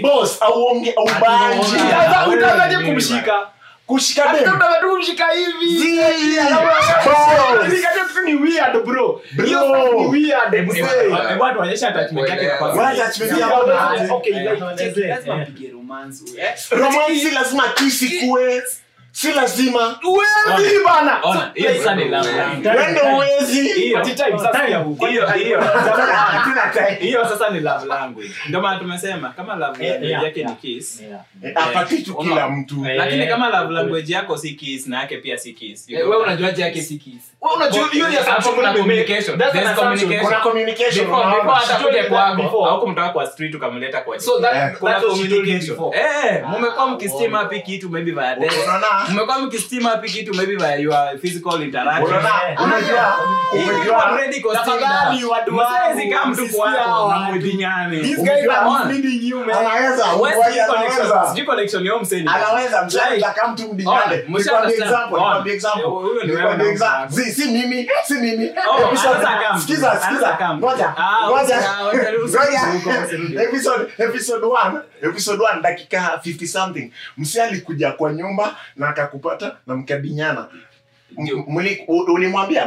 boss 0.02 0.42
auonge 0.42 0.94
aubanji 0.98 1.76
Utaanza- 1.76 2.28
Utaanza- 2.28 2.28
utaanzaje 2.38 2.78
Nini 2.78 2.90
kumshika? 2.90 3.48
kushika 3.88 4.24
Hata 4.24 4.44
dem 4.44 4.56
utaanza 4.56 4.80
tu 4.80 4.90
kumshika 4.90 5.26
hivi. 5.32 6.00
Boss. 6.00 7.06
boss. 7.06 7.76
Shika 7.76 7.90
tu 8.14 8.22
ni 8.26 8.36
weird 8.36 8.86
bro. 8.86 9.22
Hiyo 9.46 9.60
Bro. 9.68 9.94
ni 10.02 10.08
weird. 10.08 10.70
Watu 11.40 11.60
waonyeshe 11.60 11.88
attachment 11.88 12.30
yake 12.30 12.46
na. 12.48 12.54
What 12.66 13.00
attachment 13.00 13.40
ya 13.40 13.48
bwana? 13.48 14.14
okay, 14.14 14.34
lazima 15.08 15.36
mpige 15.38 15.72
romance. 15.72 16.24
romance 16.72 17.32
lazima 17.32 17.64
kisi 17.76 18.20
kuwe 18.20 18.64
si 19.18 19.32
lazima 19.34 20.00
Uwezi 20.08 20.80
bana. 20.86 21.22
Hiyo 21.54 21.74
sasa 21.78 21.96
ni 21.96 22.06
love 22.06 22.32
language. 22.38 22.70
wende 22.70 23.02
uwezi 23.02 23.62
Hiyo- 23.70 24.06
sasa 24.38 24.68
ya 24.68 24.78
huko. 24.78 25.06
hiyo- 25.08 25.28
hiyo- 25.28 25.62
Hatuna 26.32 26.62
time. 26.74 26.98
hiyo 27.08 27.26
sasa 27.30 27.50
ni 27.50 27.60
love 27.60 27.86
language 27.86 28.30
ndio 28.48 28.62
maana 28.62 28.80
tumesema 28.80 29.30
kama 29.30 29.56
love 29.56 29.86
Eh, 29.86 29.92
language 29.92 30.26
yake 30.26 30.44
ni 30.44 30.56
kiss. 30.56 31.02
Eh, 31.44 31.52
apati 31.56 31.98
tu 32.04 32.16
kila 32.16 32.50
mtu 32.50 32.86
Eh, 32.86 32.98
lakini 32.98 33.28
kama 33.28 33.50
love 33.50 33.66
eh, 33.66 33.72
language 33.72 34.14
yako 34.14 34.38
si 34.38 34.54
kiss 34.54 34.88
na 34.88 35.00
yake 35.00 35.18
pia 35.18 35.38
si 35.38 35.54
kiss 35.54 35.90
Eh, 35.90 36.10
wewe 36.10 36.18
unajuaje 36.24 36.62
yake 36.62 36.82
si 36.82 36.98
kiss? 36.98 37.22
Wewe 37.42 37.56
unajua 37.56 37.88
hiyo 37.92 38.08
ni 38.10 38.18
assumption 38.18 38.56
kuna 38.56 38.74
communication. 38.74 39.38
That's 39.40 39.52
There's 39.54 39.68
an 39.68 39.74
assumption. 39.74 40.00
communication. 40.00 40.26
kuna 40.26 40.40
communication 40.40 41.08
Before- 41.08 41.54
hata 41.54 41.86
kuja 41.86 42.04
kwako 42.10 42.66
au 42.66 42.80
kumtoka 42.82 43.10
kwa 43.10 43.28
street 43.28 43.56
ukamleta 43.56 44.02
kwa 44.02 44.20
So 44.20 44.40
that- 44.40 44.68
Eh. 44.72 44.78
kuna 44.80 45.00
communication 45.02 45.78
eh 45.94 46.44
mmekuwa 46.60 46.88
mkisema 46.88 47.38
hapi 47.38 47.60
kitu 47.62 47.90
maybe 47.90 48.12
text 48.42 48.58
Unaona? 48.64 49.07
mmekuwa 49.14 49.40
mkistim 49.40 49.84
hapi 49.84 50.10
kitu 50.12 50.34
maybe 50.34 50.56
by 50.58 50.82
your 50.82 51.20
physical 51.22 51.62
interaction. 51.62 52.14
Unajua? 52.64 53.16
Umejua? 53.54 53.96
people 53.98 54.02
already 54.06 54.42
Tafadhali, 54.42 55.26
watu 55.26 55.52
down. 55.52 56.10
kama 56.20 56.26
mtu 56.26 56.42
msisikie 56.42 56.70
na 56.72 56.88
watu. 56.96 57.36
mdinyane. 57.36 58.00
These 58.00 58.22
guys 58.22 58.32
are 58.50 58.60
you, 59.28 59.40
man. 59.46 59.56
anaweza 59.58 60.06
Wewe 60.14 60.36
ngoja, 60.36 60.46
sijui 60.46 60.62
connection- 60.62 61.02
anaweza 61.02 61.28
sijui 61.30 61.46
connection 61.46 61.86
ya 61.86 61.98
mseni. 62.00 62.30
anaweza 62.36 62.86
mshaka 62.86 63.32
kama 63.32 63.54
mtu 63.54 63.64
Ona, 63.64 63.74
mdinyane 63.74 64.16
msha 64.30 64.38
nikwambie 64.44 64.76
understand. 64.76 64.92
example 64.92 65.20
Ona. 65.20 65.54
example 65.54 65.84
huyo 65.84 66.24
ni 66.24 66.32
wewe 66.32 66.72
example 66.72 67.24
si 67.24 67.32
si 67.32 67.48
mimi 67.52 67.90
si 68.06 68.14
mimi 68.14 68.46
Episode- 68.46 69.10
anaweza 69.10 69.48
kama. 69.48 69.60
sikiza 69.60 70.00
sikiza 70.02 70.38
ngoja 70.58 70.94
Ah, 70.98 71.28
ngoja 71.30 71.44
usi- 71.58 71.66
ah, 71.68 71.84
wacha 71.86 72.12
ruhusu 72.16 72.38
ngoja 72.38 73.44
episode 73.44 73.94
episode 73.98 74.46
1 74.46 74.82
episode 75.02 75.44
1 75.44 75.62
dakika 75.62 76.20
50 76.26 76.48
something 76.48 76.92
msi 77.18 77.42
alikuja 77.42 77.92
kwa 77.92 78.14
nyumba 78.14 78.56
na 78.76 78.87
akakupata 78.90 79.58
na 79.68 79.76
mkadinyana 79.76 80.48
M- 81.18 81.44
mli- 81.48 81.84
u- 81.88 82.14
ulimwambia 82.14 82.66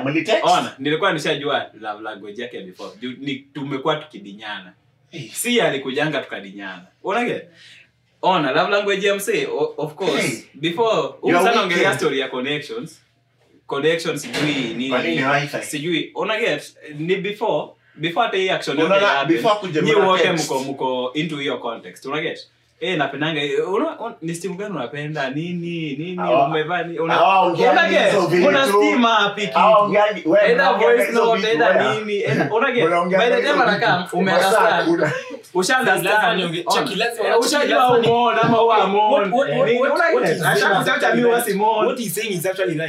nilikuwa 0.79 1.13
nishajua 1.13 1.67
love 1.81 2.03
language 2.03 2.43
yake 2.43 2.61
before 2.61 2.91
Ju- 3.01 3.17
ni 3.21 3.35
tumekuwa 3.35 3.97
tukidinyana 3.97 4.73
si 5.33 5.61
alikujanga 5.61 6.21
tukadinyana 6.21 6.85
unage 7.03 7.43
ona 8.23 8.53
love 8.53 8.71
language 8.71 9.07
ya 9.07 9.15
msee 9.15 9.47
of 9.77 9.95
course. 9.95 10.23
Hey. 10.23 10.41
before 10.55 10.97
You 10.97 11.13
huyu 11.21 11.37
are 11.39 11.45
sana 11.47 11.63
ongelea 11.63 11.99
story 11.99 12.19
ya 12.21 12.29
connections. 12.29 13.01
Connections 13.67 14.23
sijui 14.23 14.53
nini 14.75 14.89
nini 15.03 15.23
sijui 15.63 16.11
unaget 16.15 16.77
ni 16.99 17.17
before 17.17 17.69
before 17.95 18.27
hata 18.27 18.37
hii 18.37 18.49
action 18.51 18.79
yote 18.79 18.95
before 19.29 19.55
kuja 19.61 19.83
wote 20.09 20.23
mko 20.33 20.59
mko 20.65 21.11
into 21.15 21.37
hiyo 21.39 21.59
context. 21.59 22.07
Unaget 22.07 22.49
Eh, 22.81 22.97
napendanga. 22.99 23.41
Eh, 23.41 23.59
ni 24.23 24.35
stimu 24.35 24.55
gani 24.55 24.75
unapenda? 24.77 25.31
Nini? 25.31 25.97
Nini? 25.99 26.19
Umevaa 26.47 26.85
una- 27.01 27.15
Either 30.43 30.55
unaongea 30.55 30.89
voice 30.89 31.13
note, 31.13 31.41
vitu, 31.41 31.59
nini, 32.01 32.21
either- 32.23 32.53
By 33.19 33.29
the 33.37 33.43
time 33.43 33.63
anakaa, 33.63 34.09
ume 34.13 34.33
Masaa 34.33 34.47
understand. 34.49 34.73
hakuna. 34.75 35.13
Usha 35.55 35.73
Lazima 35.79 35.97
understand. 35.97 36.41
nionge- 36.41 36.65
Ona. 36.67 36.83
cheki, 36.87 36.99
lazima- 36.99 37.29
Eh, 37.29 37.39
ushajua 37.39 37.79
lazima- 37.79 37.99
umeona 37.99 38.43
ama 38.43 38.63
actually 42.49 42.75
mi 42.75 42.81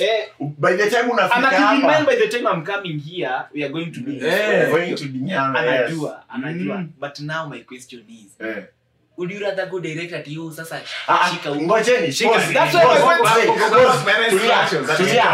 Eh, 0.00 0.24
by 0.58 0.72
the 0.76 0.90
time 0.90 1.12
unafika 1.12 1.36
and 1.36 1.46
keep 1.48 1.80
in 1.80 1.86
mind 1.90 2.06
by 2.06 2.16
the 2.16 2.28
time 2.28 2.48
I'm 2.54 2.64
coming 2.64 3.00
here, 3.10 3.30
we 3.54 3.64
are 3.64 3.72
going 3.72 3.86
to 3.90 4.00
this. 4.00 4.22
Eh. 4.22 4.48
we're 4.48 4.70
going 4.70 4.94
to 4.94 5.04
dinyana, 5.04 5.62
yes. 5.62 5.80
Anajua, 5.80 6.07
anajua. 6.28 6.76
Mm. 6.76 6.88
But 7.00 7.20
now 7.20 7.46
my 7.48 7.60
question 7.60 8.00
is, 8.08 8.30
Eh. 8.40 8.62
would 9.18 9.30
you 9.32 9.40
rather 9.40 9.66
go 9.66 9.80
direct 9.80 10.12
at 10.12 10.28
you 10.28 10.52
sasa 10.52 10.80
Ah, 11.08 11.28
shika 11.30 11.50
huko? 11.50 11.62
ngojeni 11.62 12.12
Shika. 12.12 12.30
pause, 12.30 12.52
That's 12.54 12.74
what 12.74 12.84
I 12.96 13.02
want 13.02 13.18
to- 13.18 13.24
pause, 13.24 14.30
tulia, 14.30 14.66
tulia, 14.70 14.96
tulia. 14.96 15.24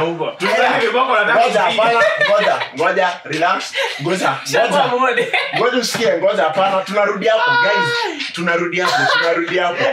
Ngoja, 1.34 1.62
hapana, 1.62 2.00
ngoja, 2.28 2.54
ngoja, 2.76 3.08
relax, 3.24 3.72
ngoja, 4.02 4.38
ngoja. 4.92 5.26
ngoja 5.58 5.78
usikie 5.78 6.12
ngoja 6.18 6.42
hapana 6.42 6.80
tunarudi 6.84 7.26
hapo 7.26 7.50
guys. 7.62 8.32
Tunarudi 8.32 8.80
hapo 8.80 9.02
tunarudi 9.18 9.58
hapo 9.58 9.84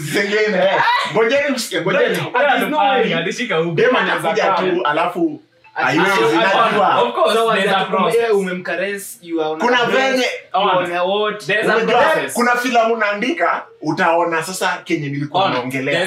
Zingine 0.00 0.58
eh. 0.58 0.82
ngojeni 1.12 1.50
msikie 1.50 1.80
ngojeni. 1.80 2.18
Alishika 3.14 3.56
huko. 3.56 3.70
dema 3.74 3.98
anakuja 3.98 4.44
tu 4.52 4.82
alafu 4.86 5.42
haiwezi 5.74 6.10
Of 6.10 6.34
najua 6.34 7.12
course, 7.12 7.34
So, 7.34 7.52
there's 7.52 7.70
a 7.70 7.74
that 7.74 7.88
process. 7.88 8.30
umemcaress, 8.30 9.18
you 9.22 9.40
are 9.42 9.50
on 9.50 9.58
kuna 9.60 9.84
venye 9.84 10.16
base, 10.16 10.30
you 10.54 10.60
are 10.70 10.78
on. 10.84 10.92
a 10.92 11.04
what? 11.04 11.46
There's 11.46 11.68
a 11.68 11.76
unajua, 11.76 12.00
process. 12.02 12.34
kuna 12.34 12.56
filamu 12.56 12.96
naandika 12.96 13.62
utaona. 13.82 14.42
Sasa 14.42 14.80
kenye 14.84 15.08
nilikuwa 15.08 15.50
naongelea 15.50 16.06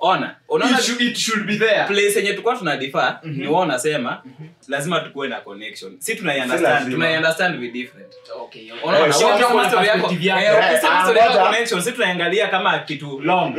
ona 0.00 0.34
unaona 0.48 0.78
It 0.78 0.84
should- 0.84 1.02
it 1.10 1.16
should 1.16 1.46
be 1.46 1.56
there. 1.56 1.84
place 1.84 2.16
yenye 2.18 2.30
tulikuwa 2.30 2.56
tuna 2.56 2.76
differ 2.76 3.18
ni 3.22 3.46
wao 3.46 3.62
unasema 3.62 4.22
lazima 4.68 5.00
tukuwe 5.00 5.28
na 5.28 5.40
connection 5.40 5.96
si 5.98 6.14
tunai 6.14 6.36
Si 6.36 6.42
understand 6.42 6.74
lazima. 6.74 6.94
tunai 6.94 7.16
understand 7.16 7.60
we 7.60 7.68
different 7.68 8.08
Okay, 8.40 8.70
unaona 8.84 8.98
Eh, 9.06 9.12
kama 9.38 10.40
eh 10.42 10.48
Eh, 11.58 11.92
tunaangalia 11.92 12.48
kama 12.48 12.78
kitu 12.78 13.20
long 13.20 13.54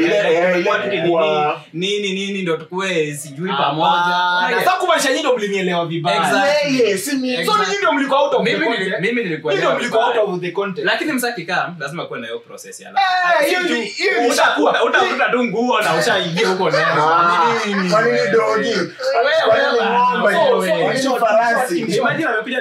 nini 1.74 2.14
nini 2.14 2.42
ndo 2.42 2.58
tukue 2.58 3.14
sijui 3.14 3.50
pamoja 3.50 4.70
kumaanisha 4.80 5.10
nyinyi 5.10 5.20
ndio 5.24 5.38
mlinielewa 5.38 5.86
vibaya. 5.86 6.18
Exactly. 6.18 6.80
Yeye, 6.80 6.98
si 6.98 7.16
mimi. 7.16 7.46
So 7.46 7.52
nyinyi 7.58 7.78
ndio 7.78 7.92
mlikuwa 7.94 8.20
out 8.22 8.34
of 8.34 8.44
the 8.46 8.54
mimi 8.54 8.66
nili- 8.66 8.76
context. 8.78 9.00
mimi 9.02 9.24
nilikuwa 9.24 9.54
Nyinyi 9.54 9.66
ndio 9.66 9.70
elewa 9.70 9.80
mlikuwa 9.82 10.06
out 10.06 10.14
vibaya. 10.16 10.34
of 10.36 10.42
the 10.42 10.52
context. 10.52 10.86
lakini 10.86 11.12
msakikam 11.14 11.76
lazima 11.80 12.06
kuwe 12.06 12.20
na 12.20 12.28
hiyo 12.28 12.40
process 12.40 12.80
ya 12.80 12.92
utakuta 14.86 15.30
tu 15.32 15.44
nguo 15.44 15.82
na 15.82 15.96
ushaingia 16.30 16.48
huko 16.48 16.70
ndani. 16.70 16.86
Ah, 17.02 17.54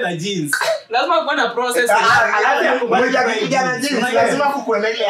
na 0.01 0.15
jeans. 0.15 0.51
Lazima 0.89 1.21
kuwe 1.21 1.35
na 1.35 1.47
process. 1.49 1.91
Lazima 4.13 4.45
kukuwe 4.45 4.79
na 4.79 4.89
ile 4.89 5.05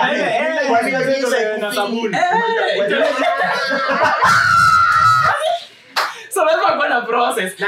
so 6.30 6.46
lazima 6.46 6.72
kuwa 6.74 6.90
na 6.90 7.02
process 7.02 7.60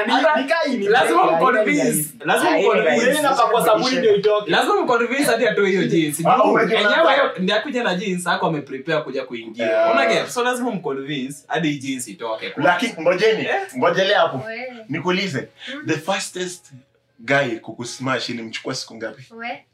lazima 0.90 1.32
mconvince 1.32 2.06
lazima 2.26 2.52
mconvince 2.52 3.06
Wewe 3.08 3.22
napakwa 3.22 3.66
sabuni 3.66 3.96
ndio 3.98 4.16
itoke. 4.16 4.52
lazima 4.52 4.82
mconvince 4.82 5.24
hadi 5.24 5.48
atoe 5.48 5.70
hiyo 5.70 5.84
jeans. 5.88 6.26
Ah, 6.26 6.40
enyewe 6.64 6.82
unataka- 6.82 7.56
akuja 7.56 7.84
na 7.84 7.96
jeans 7.96 8.24
hako 8.26 8.48
ameprepare 8.48 9.02
kuja 9.02 9.26
kuingia. 9.26 9.92
Unaget 9.92 10.28
so 10.28 10.44
lazima 10.44 10.72
mconvince 10.72 11.36
hadi 11.48 11.78
jeans 11.78 12.08
itoke. 12.08 12.54
Lakini 12.58 12.94
ngojeni 13.02 13.48
ngojelea 13.78 14.20
hapo. 14.20 14.44
Nikuulize 14.90 15.48
the 15.88 15.98
fastest 15.98 16.72
guy 17.20 17.56
kukusmash 17.62 18.30
ilimchukua 18.30 18.76
siku 18.76 18.96
ngapi? 18.96 19.24
We. 19.34 19.66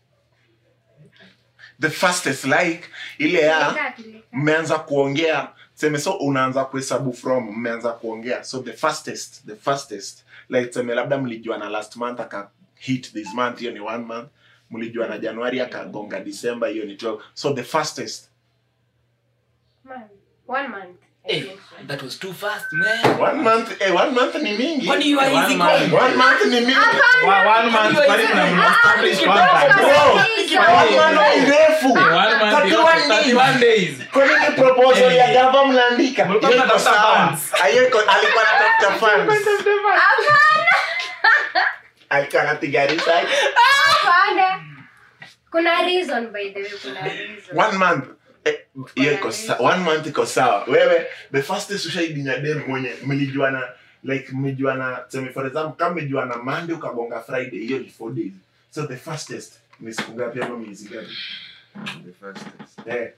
the 1.82 1.90
fastest 1.90 2.44
like 2.46 2.82
ile 3.18 3.40
ya 3.42 3.76
mmeanza 4.32 4.80
kuongea 4.80 5.48
seme 5.78 6.00
so 6.00 6.12
unaanza 6.12 6.66
kuhesabu 6.66 7.14
from 7.14 7.52
mmeanza 7.58 7.92
kuongea. 7.92 8.44
So 8.44 8.60
the 8.60 8.74
fastest 8.74 9.46
the 9.46 9.56
fastest. 9.56 10.26
Like 10.50 10.74
seme 10.74 10.96
labda 10.96 11.18
mlijua 11.18 11.58
na 11.58 11.70
last 11.70 11.96
month 11.96 12.20
aka 12.20 12.50
hit 12.76 13.14
this 13.14 13.34
month 13.34 13.60
hiyo 13.60 13.72
ni 13.72 13.80
one 13.80 13.98
month. 14.06 14.30
Mlijua 14.70 15.08
na 15.08 15.18
januari 15.18 15.62
akagonga 15.62 16.20
december 16.20 16.70
hiyo 16.70 16.86
ni 16.86 16.96
12 16.96 17.20
so 17.34 17.54
the 17.54 17.64
fastest. 17.64 18.30
One 20.48 20.68
month. 20.68 21.02
I 21.30 21.34
Eh, 21.34 21.44
that 21.88 22.02
was 22.02 22.18
too 22.18 22.32
fast, 22.34 22.68
man. 22.72 23.20
one 23.20 23.44
month 23.44 23.82
eh, 23.82 23.92
one 23.94 24.14
month 24.14 24.36
ni 24.36 24.58
mingi. 24.58 24.88
Kwani 24.88 25.06
you 25.06 25.20
are 25.20 25.30
One 25.32 25.44
easy 25.46 25.56
month. 25.56 25.92
one 25.94 26.16
month 26.18 26.46
ni 26.46 26.60
mingi. 26.62 26.98
One 27.26 27.72
month 27.72 27.96
kwani 28.06 28.24
mna 28.34 28.44
establish 28.72 29.20
Bro, 29.24 29.34
one 29.34 30.92
month? 30.96 31.36
ni 31.36 31.46
refu. 31.52 31.90
one 31.94 32.36
month 32.40 32.72
31 32.72 33.08
31 33.08 33.60
days. 33.60 33.98
Kwa 34.14 34.26
nini 34.26 34.46
proposal 34.56 35.12
ya 35.16 35.34
gava 35.34 35.66
mnaandika? 35.66 36.26
Mlikuwa 36.26 36.52
mnatafuta 36.52 36.94
funds. 36.94 37.42
Hiyo 37.72 37.82
alikuwa 37.82 38.04
anatafuta 38.04 38.92
funds. 39.00 39.48
alikuwa 42.10 42.42
anapiga 42.42 42.86
research. 42.88 43.30
Hapana. 43.56 44.64
kuna 45.52 45.82
reason 45.82 46.28
by 46.28 46.50
the 46.50 46.62
way 46.64 46.72
kuna 46.84 47.02
reason. 47.02 47.58
One 47.60 47.78
month. 47.78 48.06
eh, 48.06 48.14
hiyo 48.96 49.14
iko 49.14 49.32
sawa 49.32 49.74
one 49.74 49.84
month 49.84 50.08
iko 50.08 50.26
sawa. 50.26 50.64
Wewe 50.68 51.06
the 51.32 51.42
fastest 51.42 51.86
ushaidinya 51.86 52.38
dem 52.38 52.62
mwenye 52.68 52.94
mlijuana 53.06 53.64
like 54.04 54.32
mmejuana 54.32 54.96
tuseme 54.96 55.30
for 55.30 55.48
example 55.48 55.76
kama 55.78 55.92
mmejuana 55.96 56.38
monday 56.38 56.76
ukagonga 56.76 57.20
friday 57.22 57.60
hiyo 57.60 57.80
ni 57.80 57.90
four 57.90 58.14
days. 58.14 58.34
So 58.72 58.88
the 58.88 58.96
fastest 58.98 59.54
ni 59.80 59.94
siku 59.94 60.12
ngapi 60.14 60.42
ama 60.42 60.58
miezi 60.58 60.90
ngapi? 60.90 61.18
The 62.06 62.12
fastest. 62.22 62.88
eh. 62.88 62.94
Waga 62.94 63.12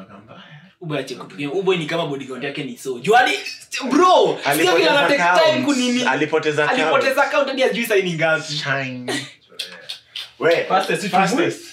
Ache. 0.00 1.16
Uboy 1.52 1.76
ni 1.76 1.86
kama 1.86 2.06
bodyguard 2.06 2.44
yake 2.44 2.64
ni 2.64 2.78
so. 2.78 2.98
Juani 2.98 3.32
bro, 3.90 4.38
sio 4.56 4.76
kila 4.76 5.08
take 5.08 5.42
time 5.52 5.64
kunini. 5.64 6.02
alipoteza 6.04 6.66
count. 6.66 6.80
Alipoteza 6.80 7.22
account 7.24 7.48
hadi 7.48 7.64
ajui 7.64 7.86
sasa 7.86 8.00
ni 8.02 8.14
ngapi. 8.14 9.12
We, 10.38 10.64
Fastest, 10.64 11.08
fastest. 11.08 11.64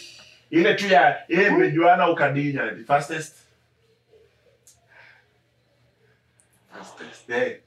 ile 0.51 0.74
tu 0.76 0.88
ya 0.88 1.28
ile 1.28 1.49
mmejuana 1.49 2.09
ukadinya 2.09 2.72
the 2.78 2.84
fastest 2.84 3.36
Fastest. 6.74 7.30
eh 7.30 7.59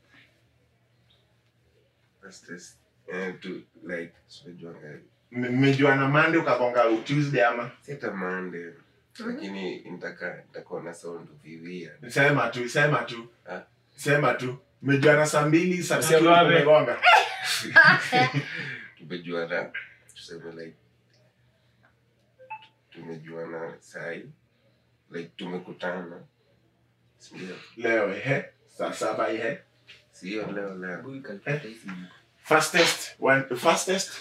Fastest. 2.22 2.76
Eh, 3.12 3.34
to, 3.42 3.48
like, 3.86 4.12
sijua 4.28 4.74
mmejuana 5.32 6.08
mande 6.08 6.38
ukagonga 6.38 6.84
tuesday 7.04 7.44
ama 7.46 7.70
Monday, 8.14 8.72
lakini 9.18 9.78
nitaka 9.80 10.36
nitakuwa 10.36 10.82
na 10.82 10.94
sound 10.94 11.28
viwia 11.42 11.90
sema 12.08 12.48
tu 12.48 12.68
sema 12.68 12.98
tu. 12.98 13.28
Ah. 13.50 13.60
sema 13.96 14.34
tu. 14.34 14.58
Mmejuana 14.82 15.26
saa 15.26 15.46
mbili 15.46 15.82
saa 15.82 15.94
tatu 15.96 16.04
Sema 16.08 16.98
tumejuana 18.98 19.70
tuseme 20.14 20.64
like 20.64 20.76
tumejuana 22.90 23.74
sai 23.80 24.26
like 25.10 25.30
tumekutana 25.36 26.20
sindio 27.18 27.56
leo 27.76 28.14
ehe 28.14 28.44
saa 28.66 28.92
saba 28.92 29.28
ehe. 29.30 29.58
Sio 30.12 30.52
leo 30.52 30.74
leo. 30.74 30.98
Uboy 31.00 31.22
fastest 32.42 33.16
one 33.20 33.56
fastest? 33.56 34.12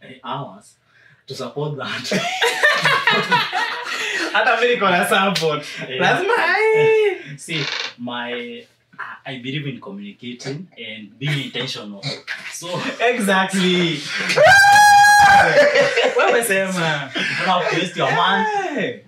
Eh, 0.00 0.20
hours 0.22 0.78
to 1.26 1.34
support 1.34 1.76
that. 1.76 2.20
hata 4.32 4.60
mimi 4.60 4.74
niko 4.74 4.90
na 4.90 5.08
support 5.08 5.64
Eh, 5.88 6.00
lazima 6.00 6.34
See, 7.36 7.64
my 7.98 8.32
I- 8.98 9.32
I 9.34 9.38
believe 9.38 9.66
in 9.70 9.80
communicating 9.80 10.66
and 10.78 11.18
being 11.18 11.44
intentional. 11.44 12.02
So 12.52 12.68
exactly 13.00 14.00
wewe 16.16 16.44
sema 16.44 17.10
you 17.14 17.46
don't 17.46 17.62
have 17.62 17.70
to 17.70 17.76
waste 17.80 17.96
your 17.96 18.12
month. 18.12 18.48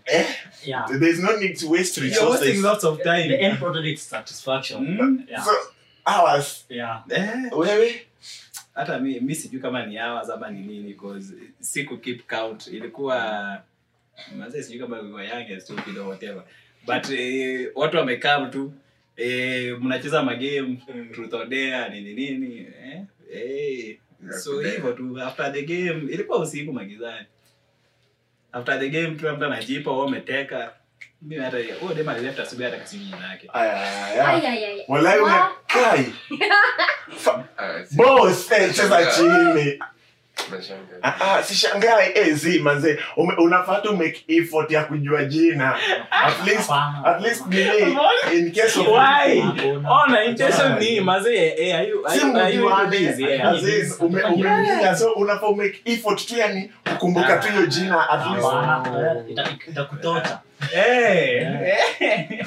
Eh, 0.06 0.26
Yeah. 0.64 0.86
there's 1.00 1.18
no 1.20 1.36
need 1.36 1.56
to 1.60 1.68
waste 1.68 1.96
resources. 2.00 2.20
you're 2.22 2.30
wasting 2.30 2.62
resources 2.62 2.64
lots 2.64 2.84
of 2.84 3.02
time. 3.02 3.28
The 3.28 3.38
end 3.40 3.58
product 3.58 3.86
is 3.86 4.02
satisfaction. 4.08 4.98
Mm. 5.00 5.28
Yeah. 5.30 5.44
so 5.44 5.50
hours 6.06 6.64
Yeah. 6.68 7.00
Eh, 7.10 7.52
wewe 7.52 8.02
hata 8.76 8.98
mi, 8.98 9.20
mi 9.20 9.34
sijui 9.34 9.60
kama 9.60 9.86
ni 9.86 9.98
hours 9.98 10.30
ama 10.30 10.50
ni 10.50 10.60
nini 10.60 10.94
cause 10.94 11.34
si 11.60 11.84
ku 11.84 11.96
keep 11.98 12.26
count. 12.28 12.66
Ilikuwa 12.66 13.62
mazee 14.38 14.62
sijui 14.62 14.80
kama 14.80 15.00
we 15.00 15.12
were 15.12 15.28
young 15.28 15.50
and 15.52 15.60
stupid 15.60 15.98
or 15.98 16.06
whatever. 16.08 16.44
But 16.86 17.10
eh, 17.10 17.70
watu 17.74 17.96
wamekam 17.96 18.50
tu 18.50 18.72
eh, 19.16 19.80
mnacheza 19.80 20.22
magame 20.22 20.78
truth 21.12 21.34
or 21.34 21.46
dare 21.48 21.88
nini 22.00 22.14
nini 22.14 22.58
eh, 22.58 23.02
eh, 23.32 23.96
so 24.42 24.60
hivyo 24.60 24.92
tu 24.92 25.20
after 25.22 25.52
the 25.52 25.62
game 25.62 26.12
ilikuwa 26.12 26.38
usiku 26.38 26.72
magizani. 26.72 27.26
After 28.52 28.80
the 28.80 28.88
game 28.90 29.10
tu 29.14 29.32
mtu 29.32 29.44
anajipa 29.44 29.90
wao 29.90 30.06
umeteka 30.06 30.74
mimi 31.22 31.44
hata 31.44 31.56
huyo 31.80 31.94
dema 31.94 32.12
alileft 32.12 32.40
asubuhi 32.40 32.64
hata 32.64 32.78
kasi 32.78 32.98
jina 32.98 33.28
yake. 33.30 33.50
Wow. 35.20 35.20
umekai. 35.22 36.12
Boss 37.96 38.52
eh 38.52 38.74
cheza 38.74 39.06
chini 39.06 39.78
sishangae 41.42 42.12
eh, 42.14 42.34
zi 42.34 42.58
manze 42.58 42.98
Ume- 43.16 43.34
unafaa 43.38 43.80
tu 43.80 43.96
make 43.96 44.24
effort 44.28 44.70
ya 44.70 44.84
kujua 44.84 45.24
jina 45.24 45.74
at 46.10 46.46
least 46.46 46.70
at 47.04 47.20
least 47.22 47.46
nini 47.46 47.98
in 48.34 48.52
case 48.52 48.80
of 48.80 48.86
Why? 48.88 49.42
Ona 50.04 50.24
intention 50.24 50.78
ni 50.78 51.00
eh 51.58 51.76
are 51.76 51.88
you 51.88 52.06
are 52.06 52.54
you 52.54 52.68
yeah. 53.18 53.54
ume- 54.00 54.96
so 54.96 55.12
unafaa 55.12 55.50
make 55.52 55.80
effort 55.84 56.26
tu 56.26 56.36
yani 56.36 56.72
kukumbuka 56.90 57.36
tu 57.36 57.48
hiyo 57.52 57.66
jina 57.66 58.10
at 58.10 58.20
least 58.30 58.48
itakutota. 59.68 60.40
Eh. 60.74 61.46
eh. 62.00 62.46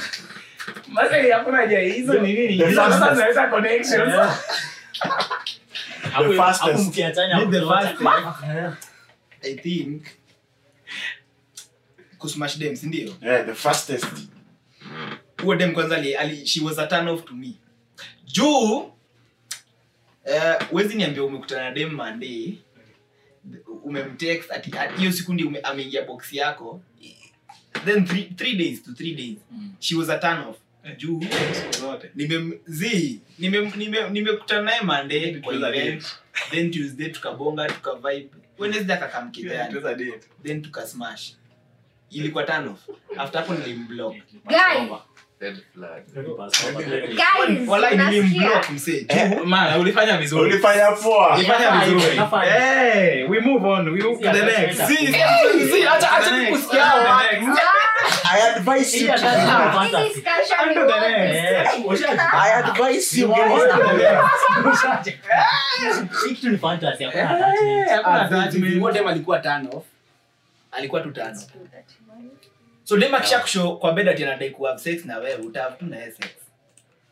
Hakuna 1.31 1.57
haja 1.57 1.79
hizo 1.79 2.13
ni 2.13 2.33
nini? 2.33 2.53
Hizo 2.53 2.75
sasa 2.89 3.13
zinaweza 3.15 3.47
connections. 3.47 4.13
Fastest. 6.37 6.77
the 7.51 7.57
fastest. 7.91 8.01
i 9.43 9.55
think 9.55 10.03
kusmash 12.17 12.57
dem 12.57 12.75
sindio 12.75 13.13
yeah, 13.21 13.45
the 13.45 13.55
fastest. 13.55 14.05
Huo 15.43 15.55
dem 15.55 15.73
kwanza 15.73 15.95
ali, 15.97 16.15
ali, 16.15 16.45
she 16.47 16.63
was 16.65 16.79
a 16.79 16.87
turn 16.87 17.07
off 17.07 17.25
to 17.25 17.33
me. 17.33 17.53
Juu 18.25 18.91
eh, 20.25 20.55
wezi 20.71 20.95
niambia 20.95 21.23
umekutana 21.23 21.63
na 21.63 21.71
dem 21.71 21.93
monday. 21.93 22.57
Umemtext 23.83 24.51
ati 24.51 24.71
hiyo 24.97 25.11
siku 25.11 25.33
ndi 25.33 25.59
ameingia 25.63 26.01
box 26.05 26.33
yako. 26.33 26.81
Then 27.85 28.05
three, 28.05 28.23
three 28.23 28.55
days 28.55 28.83
to 28.83 28.93
three 28.93 29.15
days. 29.15 29.37
She 29.79 29.95
was 29.95 30.09
a 30.09 30.17
turn 30.19 30.37
off 30.39 30.57
juu. 30.89 31.23
Nimekutana 34.11 34.61
naye 34.61 34.81
mande 34.81 35.39
kwa 35.43 35.53
event 35.55 36.05
then 36.51 36.71
tuesday 36.71 37.09
tukabonga 37.09 37.67
tukavibe. 37.67 38.29
Wednesday 38.57 38.95
akakamkidhani 38.95 39.73
Tuweza 39.73 39.97
then 40.43 40.61
tukasmash. 40.61 41.33
Ilikuwa 42.09 42.43
tano 42.43 42.77
after 43.17 43.41
hapo 43.41 43.53
nilimblock 43.53 44.15
Guy, 44.45 44.87
Eh, 45.41 45.55
ulifanya 49.79 50.17
vizuri. 50.17 50.41
ulifanya 50.51 50.91
poa 50.91 51.35
Ulifanya 51.35 51.71
Nafanya, 51.71 51.93
vizuri. 51.95 52.15
nafanya. 52.17 52.51
Hey, 52.51 53.23
we 53.23 53.39
move 53.39 53.65
on. 53.65 53.89
We 53.89 54.01
move 54.01 54.19
to 54.21 54.31
the 54.31 54.45
next. 54.45 54.77
Si, 54.87 54.95
See, 54.95 55.07
si, 55.07 55.13
si, 55.71 55.83
acha- 55.83 56.11
acha 56.11 56.29
The 56.29 56.37
next. 56.37 56.51
kusikia 56.51 56.83
On 56.83 56.89
to 57.01 57.07
hawa. 57.07 57.23
the 57.31 57.39
next. 57.39 57.59
i 58.31 58.41
advise 58.55 58.97
you 58.97 59.01
Hii 59.01 59.07
to 59.07 59.11
hata 59.11 59.31
do 59.31 59.39
sio 59.39 59.47
that. 59.47 59.73
fantasy. 59.73 60.03
Hii 60.03 60.13
discussion 60.13 60.59
On 60.59 60.67
ni 60.69 60.73
to 60.75 60.79
the 60.81 60.91
what 60.93 61.01
next. 61.11 61.35
is- 61.35 61.43
Eh, 61.43 61.85
ushaji- 61.85 62.29
i 62.33 62.53
advise 62.53 63.19
you 63.21 63.27
You 63.27 63.33
guys 63.35 63.51
want 63.51 63.71
to 63.71 63.77
to 63.77 63.83
do 63.83 63.97
the 63.97 64.03
that. 64.03 65.05
Hii 66.27 66.35
kitu 66.35 66.49
ni 66.49 66.57
fantasy, 66.57 67.03
hakuna 67.03 67.23
Eh, 67.23 67.31
attachment. 67.31 67.89
hakuna 67.89 68.21
Ah, 68.21 68.27
zi- 68.27 68.33
zi- 68.35 68.39
attachment. 68.41 68.79
huo 68.79 68.91
dem 68.91 69.07
alikuwa 69.07 69.39
turn 69.39 69.67
tu 71.03 71.09
so 72.89 72.97
dem 72.97 73.15
akisha 73.15 73.39
kusho 73.39 73.71
kwa 73.75 73.93
bed 73.93 74.09
ati 74.09 74.23
anadai 74.23 74.49
ku 74.49 74.63
have 74.65 74.79
sex 74.79 75.05
na 75.05 75.17
wewe 75.17 75.35
utahave 75.35 75.75
tu 75.79 75.85
na 75.85 75.97
yeye 75.97 76.11
sex 76.11 76.29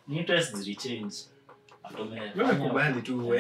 Ni 0.08 0.18
interest 0.18 0.56
zilichange. 0.56 1.16
Wewe 2.36 2.56
kubali 2.56 3.02
tu, 3.02 3.28
we 3.28 3.38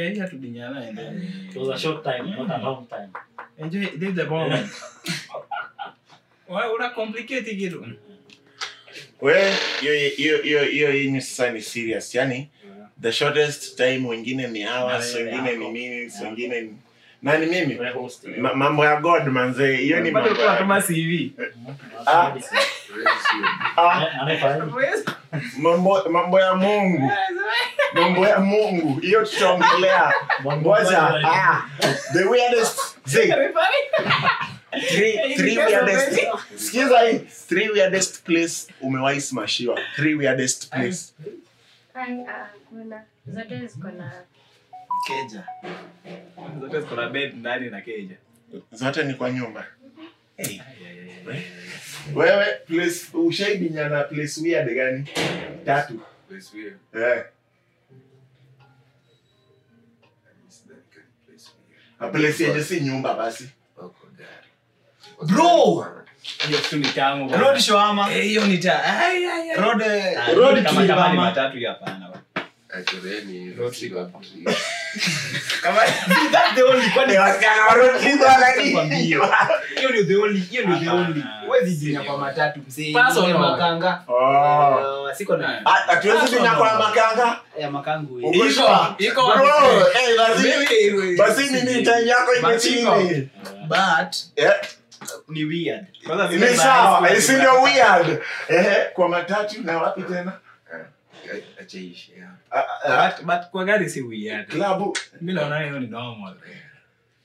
are 0.00 0.14
here 0.14 0.28
to 0.28 0.36
dinyana 0.36 0.88
and 0.88 0.98
then- 0.98 1.48
It 1.50 1.56
was 1.56 1.68
a 1.68 1.78
short 1.78 2.04
time, 2.04 2.30
not 2.30 2.50
a 2.50 2.58
long 2.58 2.86
time. 2.86 3.10
Enjoy, 3.58 3.80
live 3.98 4.14
the 4.14 4.24
moment. 4.24 4.70
Wa- 6.48 6.72
una 6.74 6.90
complicate 6.90 7.54
kitu. 7.56 7.86
we 9.20 9.34
hiyo 9.80 9.94
hiyo 10.16 10.42
hiyo 10.42 10.64
hiyo 10.64 10.94
yenyu 10.94 11.20
sasa 11.20 11.50
ni 11.50 11.62
serious 11.62 12.14
yani 12.14 12.50
the 13.02 13.12
shortest 13.12 13.76
time 13.76 14.08
wengine 14.08 14.48
ni 14.48 14.64
hours 14.66 15.14
wengine 15.14 15.56
ni 15.56 15.68
minutes 15.72 16.20
wengine 16.20 16.60
ni 16.60 16.76
nani 17.22 17.46
mimi? 17.46 17.74
Ma- 18.38 18.54
mambo 18.54 18.84
ya 18.84 18.96
god 19.00 19.26
manze 19.26 19.76
hiyo 19.76 20.00
ni 20.00 20.10
mambo 20.10 20.28
ya. 20.44 20.58
Ah. 22.06 22.32
Ah, 23.76 24.06
Eh, 24.32 25.04
mambo 25.58 26.04
mambo 26.10 26.40
ya 26.40 26.54
mungu. 26.54 27.12
Mambo 27.94 28.26
ya 28.28 28.38
mungu. 28.40 29.00
Hiyo 29.00 29.24
tutaongelea. 29.24 30.12
Ngoja. 30.44 30.98
ah, 31.24 31.62
the 32.12 32.24
weirdest 32.24 32.78
thing. 33.04 33.32
Three 34.88 35.34
three 35.36 35.58
weirdest. 35.58 36.20
Sikiza 36.56 36.98
hii. 37.00 37.18
Three 37.48 37.68
weirdest 37.68 38.22
place 38.24 38.54
umewahi 38.80 39.20
smashiwa. 39.20 39.78
Three 39.96 40.14
weirdest 40.14 40.70
place. 40.70 40.98
Ai, 41.94 42.12
ah, 42.28 42.46
kuna 42.68 43.02
zote 43.26 43.66
ziko 43.66 43.88
na 43.88 44.12
keja 45.06 45.44
Zote 46.60 46.80
ziko 46.80 46.94
na 46.96 47.08
bed 47.08 47.34
ndani 47.36 47.70
na 47.70 47.80
keja. 47.80 48.16
zote 48.72 49.04
ni 49.04 49.14
kwa 49.14 49.30
nyumba 49.30 49.66
hey. 50.36 50.60
wewe 52.14 52.46
place 52.66 53.00
ushaidinyana 53.14 54.02
place 54.04 54.40
weird 54.40 54.74
gani 54.74 55.08
tatu 55.66 56.00
Place 56.28 56.48
weird. 56.56 56.76
eh 56.94 57.24
na 62.00 62.08
place 62.08 62.44
yenye 62.44 62.62
si 62.62 62.80
nyumba 62.80 63.14
basi 63.14 63.48
Bro! 65.26 65.86
Hiyo 66.46 66.58
tu 66.58 66.76
ni 66.76 66.88
tamu 66.88 67.36
road 67.36 67.58
shawama 67.60 68.12
Eh, 68.12 68.22
hiyo 68.24 68.46
ni 68.46 68.58
ta- 68.58 68.84
ai, 68.84 69.24
ai, 69.26 69.50
ai. 69.50 69.56
road 69.56 69.80
eh, 69.82 70.18
road 70.36 70.62
Kama- 70.62 70.86
kama 70.86 71.10
ni 71.12 71.16
matatu 71.18 71.58
hapana. 71.66 72.12
Kwa 82.04 82.18
matatu 82.18 82.60
msee? 82.68 82.92
Personal. 82.92 83.32
Ni 83.32 83.38
makanga? 83.38 84.02
Oh. 84.08 85.02
Uh, 85.04 85.12
siko 85.16 85.36
na 85.36 85.60
Ah, 85.66 85.70
hatuwezi 85.86 86.36
dinya 86.36 86.50
kwa 86.54 86.78
makanga. 86.78 87.40
Ya 87.58 87.70
makangu 87.70 88.14
wapi? 88.14 88.26
Bro, 89.36 89.86
eh, 89.94 90.16
basi 90.18 90.48
Wewe, 90.48 91.16
time 91.82 92.06
yako 92.06 92.34
iko 92.34 92.58
chini. 92.58 93.28
but 93.68 94.16
Eh, 94.36 94.52
ni 95.28 95.44
weird. 95.44 95.86
Kwanza 96.06 96.28
ni 96.28 96.56
sawa. 96.56 97.00
high 97.00 97.16
eh, 97.16 97.22
weird? 97.62 98.20
Eh 98.48 98.90
kwa 98.94 99.08
matatu 99.08 99.62
na 99.62 99.78
wapi 99.78 100.02
tena 100.02 100.32
Ah, 101.62 101.64
acha 101.64 101.78
iishi 101.78 102.12
hapo. 102.20 102.36
Ah, 102.50 102.64
ah, 102.84 103.10
But- 103.10 103.24
but 103.26 103.50
kwa 103.50 103.64
gari 103.64 103.90
si 103.90 104.02
weird. 104.02 104.48
klabu 104.48 104.96
Mi 105.20 105.32
naona 105.32 105.58
hiyo 105.60 105.80
ni 105.80 105.86
normal. 105.86 106.34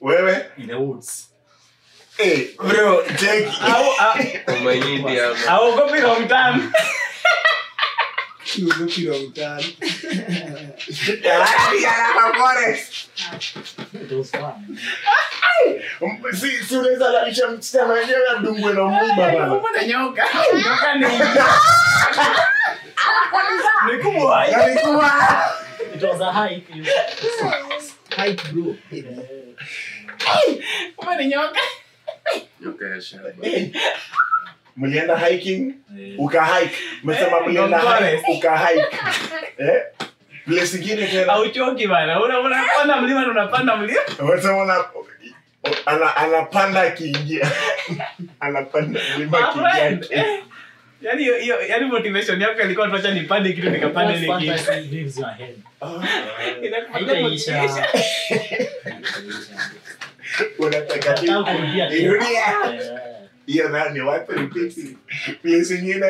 wewe 0.02 0.46
In 0.58 0.68
the 0.68 0.76
woods. 0.76 1.30
eh 2.18 2.48
bro 2.58 3.02
take 3.04 3.46
Au- 3.62 4.00
au- 4.00 4.44
Kwa 4.46 4.56
mahindi 4.60 5.20
It 13.94 14.12
was 14.12 14.32
fun. 14.32 14.78
si 16.34 16.50
si 16.64 16.78
unaweza 16.78 17.10
lalisha 17.12 17.48
msichana 17.48 17.94
wenyewe 17.94 18.30
adungwe 18.30 18.74
na 18.74 18.84
mumba 18.84 19.16
bana 19.16 19.48
Mumba 19.48 19.72
na 19.72 19.84
nyoka? 19.88 20.24
Nyoka 20.54 20.96
ni- 20.96 21.06
ni 23.92 24.04
kubwa. 24.04 24.48
Ni 24.48 24.80
kubwa. 24.82 25.12
It 25.96 26.04
was 26.04 26.22
a 26.22 26.32
hike. 26.34 26.74
Hike 28.16 28.44
bro. 28.54 28.76
Mumba 30.98 31.16
ni 31.18 31.28
nyoka? 31.28 31.60
Nyoka 32.62 32.86
ya 32.88 33.02
shamba. 33.02 33.30
Mlienda 34.78 35.18
hiking 35.18 35.74
Eh, 36.00 36.14
uka 36.18 36.46
hike. 36.46 36.76
Umesema 37.04 37.38
Eh, 37.38 37.48
mlienda 37.48 37.78
Long 37.84 38.04
hike 38.04 38.32
uka 38.38 38.58
hike. 38.58 38.86
Eh? 39.68 39.82
Place 40.46 40.78
ingine 40.78 41.08
tena. 41.08 41.32
Hauchoki 41.34 41.88
bana. 41.88 42.24
Una- 42.24 42.40
unapanda 42.40 43.02
mlima 43.02 43.22
na 43.22 43.32
unapanda 43.32 43.76
mlima. 43.76 44.00
umesema 44.20 44.58
una 44.64 44.86
ana 45.86 46.16
anapanda 46.16 46.82
akiingia 46.82 47.52
anapanda 48.40 49.00
mlima 49.18 49.54
kiingia. 49.54 50.18
Eh, 50.26 50.44
Yaani 51.02 51.24
hiyo- 51.24 51.62
yaani 51.68 51.86
motivation 51.86 52.42
yako 52.42 52.62
ilikuwa 52.62 52.88
tuacha 52.88 53.12
nipande 53.12 53.54
kitu 53.54 53.70
nikapande 53.70 54.14
ile 54.18 54.28
kitu. 54.40 54.72
lives 54.92 55.18
your 55.18 55.30
head? 55.38 55.56
Ah, 55.82 56.06
Inakupatia 56.66 57.88
unataka 60.60 61.10
Nataka 61.10 61.44
kurudia 61.44 61.90
hiyo 63.48 63.70
nani 63.70 64.00
wapi 64.00 64.34
repeat 64.34 64.74
place 65.42 65.76
ingine 65.80 66.06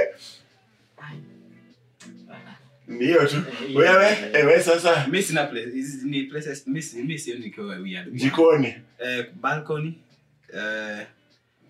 ni 2.87 3.05
hiyo 3.05 3.25
tu. 3.27 3.43
Wewe 3.75 4.17
ewe 4.33 4.63
sasa. 4.63 5.07
Mi 5.07 5.23
sina 5.23 5.43
place- 5.45 6.03
ni 6.03 6.23
places- 6.23 6.63
mi 6.67 6.81
si- 6.81 7.03
mi 7.03 7.19
sioni 7.19 7.49
weird. 7.83 8.13
jikoni. 8.13 8.73
Eh, 8.99 9.25
balcony 9.41 9.93
eh, 10.53 11.05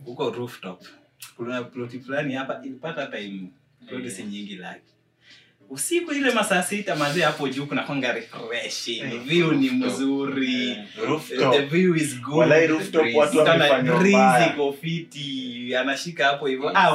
huko 0.06 0.30
rooftop. 0.30 0.82
Kuna 1.36 1.64
ploti 1.64 2.00
fulani 2.00 2.34
hapa 2.34 2.62
ilipata 2.66 3.08
time 3.08 3.48
ploti 3.90 4.12
si 4.12 4.24
nyingi 4.24 4.56
like 4.56 4.82
usiku 5.70 6.12
ile 6.12 6.32
masaa 6.32 6.64
sita 6.64 6.96
mazee 6.96 7.22
hapo 7.22 7.48
juu 7.48 7.66
kuna 7.66 7.84
kwanga 7.84 8.14
refreshing 8.14 9.04
view 9.26 9.52
ni 9.52 9.70
mzuri. 9.70 10.78
Rooftop. 11.08 11.54
the 11.54 11.62
view 11.62 11.96
is 11.96 12.22
good. 12.22 12.38
Walai 12.38 12.68
rooftop 12.68 13.04
breeze. 14.00 14.46
iko 14.54 14.74
fiti 14.74 15.76
anashika 15.76 16.26
hapo 16.26 16.48
hivyo. 16.48 16.72
Ah 16.78 16.90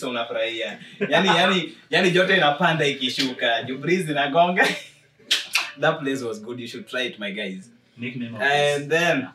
so 0.00 0.10
unafurahia. 0.10 0.78
Yani 1.08 1.28
yani 1.28 1.72
yani 1.90 2.10
joto 2.10 2.36
inapanda 2.36 2.86
ikishuka. 2.86 3.62
Juu 3.62 3.78
breeze 3.78 4.10
inagonga. 4.12 4.68
That 5.80 6.00
place 6.00 6.24
was 6.24 6.42
good. 6.42 6.60
You 6.60 6.66
should 6.66 6.86
try 6.86 7.06
it 7.06 7.18
my 7.18 7.32
guys. 7.32 7.70
Nickname 7.96 8.36
and 8.40 8.90
then 8.90 9.28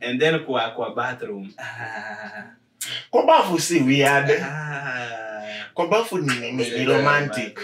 and 0.00 0.20
then 0.20 0.38
kwa 0.38 0.70
kwa 0.70 0.94
bathroom. 0.94 1.52
Ah, 1.58 2.44
kwa 3.10 3.26
bafu 3.26 3.60
si 3.60 3.80
weird. 3.80 4.30
Ah. 4.30 5.35
Kwa 5.76 5.86
bafu 5.88 6.18
ni, 6.18 6.52
ni, 6.52 6.70
ni, 6.70 6.84
romantic. 6.84 7.60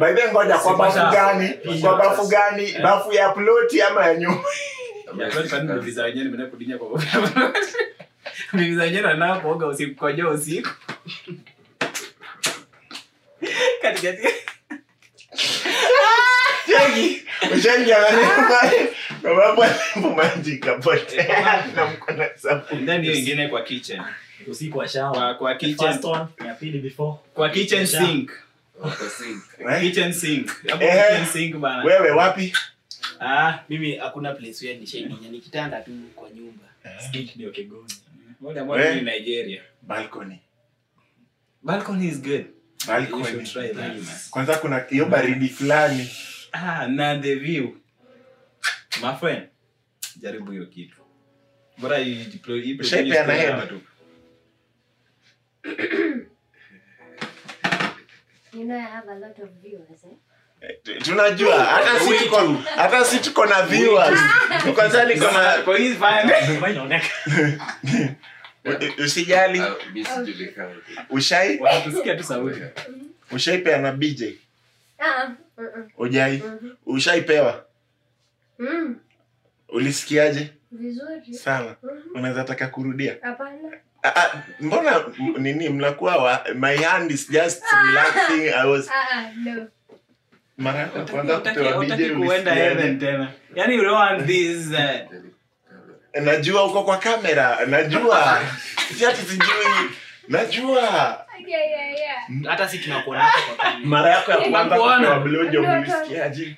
by 0.00 0.12
ngoja 0.32 0.58
kwa 0.58 0.76
bafu 0.76 0.98
gani? 1.12 1.48
Kwa 1.80 1.96
bafu 1.96 2.28
gani? 2.28 2.72
Bafu 2.82 3.12
ya 3.12 3.28
ploti 3.28 3.82
ama 3.82 4.06
ya 4.06 4.14
kwani 5.48 5.72
bibi 5.72 5.90
za 5.90 6.02
wenyewe 6.04 6.24
usiku. 10.28 10.68
Katikati. 13.82 14.28
Na 22.80 22.94
hiyo 22.94 23.14
ingine 23.14 23.48
kwa 23.48 23.62
kitchen. 23.62 24.02
Usiku 24.48 24.78
wa 24.78 24.88
shower. 24.88 25.12
Kwa 25.12 25.34
kwa 25.34 25.54
kitchen 25.54 25.88
First 25.88 26.04
one, 26.04 26.26
ya 26.46 26.54
pili 26.54 26.78
before. 26.78 27.18
kwa 27.34 27.50
kitchen 27.50 27.86
sink. 27.86 28.30
Wako. 28.80 29.04
Eh? 29.70 29.80
Kitchen 29.80 30.12
sink. 30.12 30.50
Hapo 30.70 30.84
Eh. 30.84 31.04
kitchen 31.08 31.26
sink 31.26 31.56
bana. 31.56 31.84
wewe 31.84 32.10
wapi 32.10 32.52
Ah, 33.20 33.58
mimi 33.68 33.96
hakuna 33.96 34.32
place 34.34 34.66
where 34.66 34.80
ni 35.30 35.40
kitanda 35.40 35.80
tu 35.80 35.90
kwa 36.14 36.30
nyumba 36.30 36.64
Skit 37.08 37.36
ndio 37.36 37.50
kigoni. 37.50 37.92
moja 38.40 38.64
moja 38.64 38.84
Eh. 38.84 38.96
ni 38.96 39.02
Nigeria. 39.02 39.62
balcony 39.82 40.38
Balcony 41.62 42.08
is 42.08 42.22
good. 42.22 42.44
Balcony 42.86 43.24
should 43.24 43.46
try 43.46 43.68
that. 43.68 43.76
man. 43.76 44.06
kwanza 44.30 44.56
kuna 44.58 44.78
hiyo 44.78 45.06
baridi 45.06 45.48
fulani 45.48 46.10
Ah, 46.52 46.86
na 46.86 47.18
the 47.18 47.34
view. 47.34 47.76
My 49.02 49.14
friend. 49.20 49.42
Jaribu 50.20 50.50
hiyo 50.52 50.66
kitu. 50.66 50.96
Bora 51.78 51.98
hii 51.98 52.24
deploy 52.24 52.60
hii 52.62 52.74
tu. 52.74 53.80
You 58.52 58.64
know 58.66 58.76
I 58.76 58.80
have 58.80 59.08
a 59.08 59.14
lot 59.18 59.38
of 59.42 59.48
viewers, 59.62 60.04
eh? 60.04 60.16
tunajua 61.02 61.64
hata 61.64 62.00
si 62.00 62.18
tuko 62.24 62.38
hata 62.76 63.04
si 63.04 63.18
tuko 63.18 63.46
na 63.46 63.62
viewers. 63.62 64.20
Kwanza 64.74 65.04
niko 65.04 65.30
na 65.30 65.62
Kwa 65.64 65.78
usijali. 69.04 69.62
Sijulikani. 70.24 70.74
ushai? 71.10 71.58
Wanatusikia 71.58 72.16
na 73.78 73.92
bj 73.92 74.22
Ah, 74.98 75.28
ujai? 75.98 76.36
Mhm. 76.38 76.70
ushaipewa 76.86 77.64
Mm, 78.58 78.96
ulisikiaje? 79.68 80.50
Vizuri. 80.72 81.34
sana 81.34 81.76
Mhm. 81.82 81.98
unaweza 82.14 82.44
taka 82.44 82.66
kurudia? 82.68 83.16
Hapana. 83.22 83.58
Ah, 84.02 84.12
ah, 84.16 84.42
mbona 84.60 85.04
nini? 85.38 85.68
Mnakuwa 85.68 86.16
wa, 86.16 86.44
my 86.54 86.76
hand 86.76 87.10
is 87.10 87.30
just 87.30 87.62
relaxing. 87.86 88.48
I 88.54 88.66
was 88.66 88.88
Ah, 88.88 89.06
ah, 89.12 89.30
no. 89.44 89.66
mara 90.58 90.86
kwanza 90.86 91.38
kutoa 91.38 91.84
DJ 91.84 92.10
kuenda 92.16 92.54
heaven 92.54 92.98
tena. 92.98 93.32
yani 93.54 93.74
you 93.74 93.82
don't 93.82 93.94
want 93.96 94.26
this 94.26 94.66
uh, 94.70 96.20
najua 96.22 96.64
uko 96.64 96.82
kwa 96.82 96.98
kamera 96.98 97.66
najua. 97.66 98.40
Siati 98.98 99.22
sijui. 99.22 99.90
Najua. 100.28 100.80
Yeah, 101.46 101.70
yeah, 101.70 101.92
yeah. 101.98 102.44
hata 102.48 102.68
si 102.68 102.78
tunakuona 102.78 103.30
mara 103.84 104.10
yako 104.10 104.30
ya 104.30 104.38
kwanza 104.50 104.76
kwa 104.78 105.20
blojo 105.20 105.62
mlisikiaje 105.62 106.56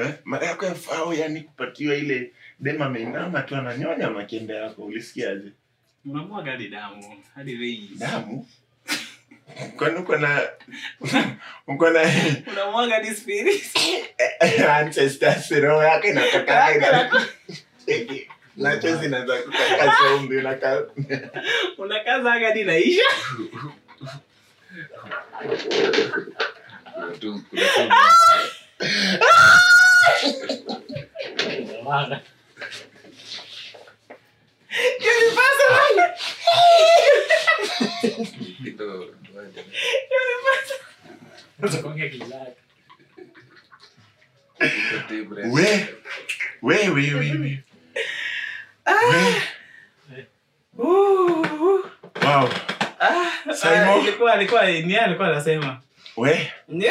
eh? 0.00 0.10
mara 0.24 0.46
yako 0.46 0.66
ya 0.66 0.74
fao 0.74 1.14
yani 1.14 1.40
kupatiwa 1.40 1.94
ile 1.94 2.32
dema 2.60 2.86
ameinama 2.86 3.42
tu 3.42 3.56
ananyonya 3.56 4.10
makende 4.10 4.54
yako 4.54 4.82
ulisikiaje 4.82 5.52
unamwaga 6.06 6.50
hadi 6.50 6.68
damu 6.68 7.22
hadi 7.34 7.56
veins. 7.56 7.98
damu 7.98 8.46
kwani 9.76 9.96
uko 9.98 10.16
na 10.16 10.48
uko 11.66 11.90
na 11.90 12.00
Unamwaga 12.52 12.94
hadi 12.94 13.14
spirit. 13.14 13.64
ancestors 14.68 15.50
roho 15.50 15.82
yake 15.82 16.08
inatoka 16.08 16.74
ina 16.76 17.10
Cheki. 17.86 18.28
nacho 18.56 18.96
zinaweza 18.96 19.42
kukaka 19.42 19.96
sombi 19.96 20.36
unaka 20.36 20.82
Unakaza 21.78 22.30
hadi 22.30 22.64
naisha. 22.64 23.02
Kuna 31.84 32.20
tu- 34.74 35.30
kuna 35.30 35.42
tu- 35.58 35.70
Maana. 35.70 36.04
Ito, 38.64 39.04
tuende. 39.32 39.64
Utakuongea 41.62 42.08
kilaka. 42.08 42.46
Ito 44.60 44.98
table. 45.08 45.42
we 45.50 45.88
we 46.62 46.88
we 46.88 47.14
we 47.14 47.14
we 47.14 47.30
we 49.10 49.42
Ooh. 50.78 51.82
wow 52.22 52.48
Ah, 53.00 53.30
Simon. 53.54 53.88
ah, 53.88 53.96
ilikuwa 53.98 54.32
alikuwa 54.32 54.66
ni 54.66 54.72
yeye 54.92 55.00
alikuwa 55.00 55.28
anasema. 55.28 55.80
we 56.16 56.52
Nani 56.68 56.88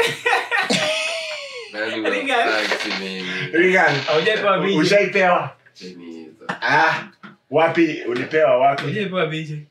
wa 2.02 2.10
Ringan. 2.10 2.50
flags 2.50 2.86
nini? 3.00 3.32
Regan 3.52 3.96
Haujapewa 4.06 4.60
biji. 4.60 4.78
ushaipewa 4.80 5.56
Cheni 5.74 6.06
hizo. 6.06 6.46
ah 6.62 7.04
wapi? 7.54 8.02
Ulipewa 8.08 8.58
wapi? 8.58 8.84
Ulipewa 8.84 9.26
biji. 9.28 9.68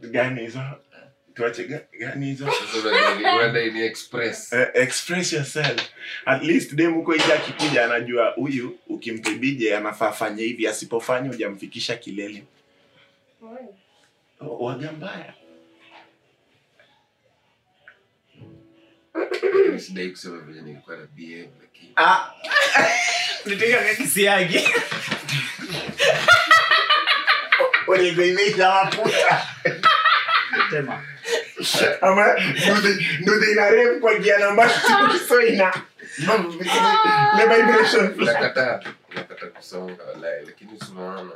Gani 0.00 0.40
hizo? 0.40 0.60
Tuache 1.34 1.80
gani 2.00 2.26
hizo? 2.26 2.48
Ni 3.72 3.80
express. 3.82 4.52
Eh, 4.52 4.68
express 4.74 5.32
yourself. 5.32 5.88
At 6.26 6.42
least 6.42 6.74
dem 6.74 6.94
huko 6.94 7.14
ija 7.14 7.34
akikuja 7.34 7.84
anajua 7.84 8.30
huyu 8.30 8.78
ukimpibije 8.88 9.76
anafaa 9.76 10.12
fanye 10.12 10.42
hivi 10.42 10.66
asipofanya 10.66 11.28
hujamfikisha 11.28 11.96
kilele. 11.96 12.44
Waga 14.40 14.92
mbaya 14.92 15.34
Sidai 19.78 20.10
kusema 20.10 20.38
vile 20.38 20.62
nilikuwa 20.62 20.96
na 20.96 21.06
ba 21.06 21.48
lakini 21.60 21.92
ah. 21.96 22.30
Nitaka 23.46 23.72
kaka 23.78 23.94
kisiagi. 23.94 24.68
ulikuimisha 27.86 28.70
mafuta. 28.84 29.46
Tema. 30.70 31.02
ama 32.00 32.26
nduthi 32.38 33.06
nduthi 33.20 33.54
kwa 34.00 34.14
gia 34.18 34.38
namba 34.38 34.70
so 35.28 35.40
ina. 35.40 35.72
The 37.36 37.46
vibration 37.46 38.24
nakata 38.24 38.80
nakata 39.14 39.46
kusonga 39.46 40.04
walai 40.04 40.44
lakini 40.46 40.78
tunaona 40.78 41.30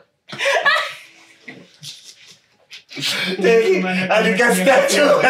Teki, 3.43 3.85
alikastachu 4.11 5.20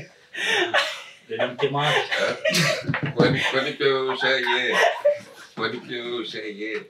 alikastachu 0.34 0.84
Ndio 1.28 1.48
mtemaji. 1.48 1.96
kwani 3.14 3.40
kwani 3.50 3.72
pia 3.72 3.86
wewe 3.86 4.08
ushaye 4.14 4.76
kwani 5.54 5.80
pia 5.80 5.96
wewe 6.02 6.16
ushaye 6.18 6.80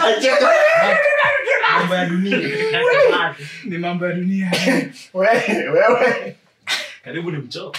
acheka 0.00 0.54
Mambo 1.72 1.94
ya 1.94 2.04
dunia. 2.06 2.36
Mtemaji. 2.38 3.46
Ni 3.64 3.78
mambo 3.78 4.06
ya 4.06 4.12
dunia. 4.12 4.52
wewe 5.14 5.68
wewe 5.68 6.36
Karibu 7.04 7.30
ni 7.30 7.38
mchoo. 7.38 7.72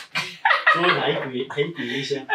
So 0.73 0.81
haiku 0.81 1.53
haikuisha. 1.53 2.25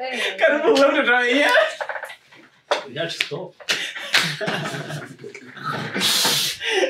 Eh, 0.00 0.36
Karibu 0.38 0.74
wewe 0.74 0.92
mtoto 0.92 1.12
wa 1.12 1.24
yeye. 1.24 1.46
We 2.88 2.94
have 2.98 3.10
to 3.18 3.24
stop. 3.24 3.54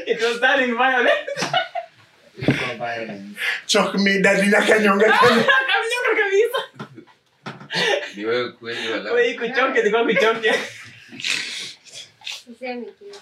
It 0.07 0.21
was 0.23 0.41
turning 0.41 0.77
violent. 0.77 1.29
Kwa 2.45 2.75
violence. 2.75 3.39
chok 3.67 3.95
me 3.95 4.21
daddy 4.23 4.47
na 4.49 4.61
kanyonga 4.61 5.09
kanyonga 5.11 5.53
Kamnyoka 5.71 6.13
kabisa. 6.21 6.61
ni 8.17 8.25
wewe 8.25 8.53
kweli 8.53 8.89
wala 8.93 9.13
Wewe 9.13 9.31
ikuchoke, 9.31 9.81
ilikuwa 9.81 10.05
kuchoke. 10.05 10.53
Sisemi 12.45 12.87
kitu. 12.87 13.21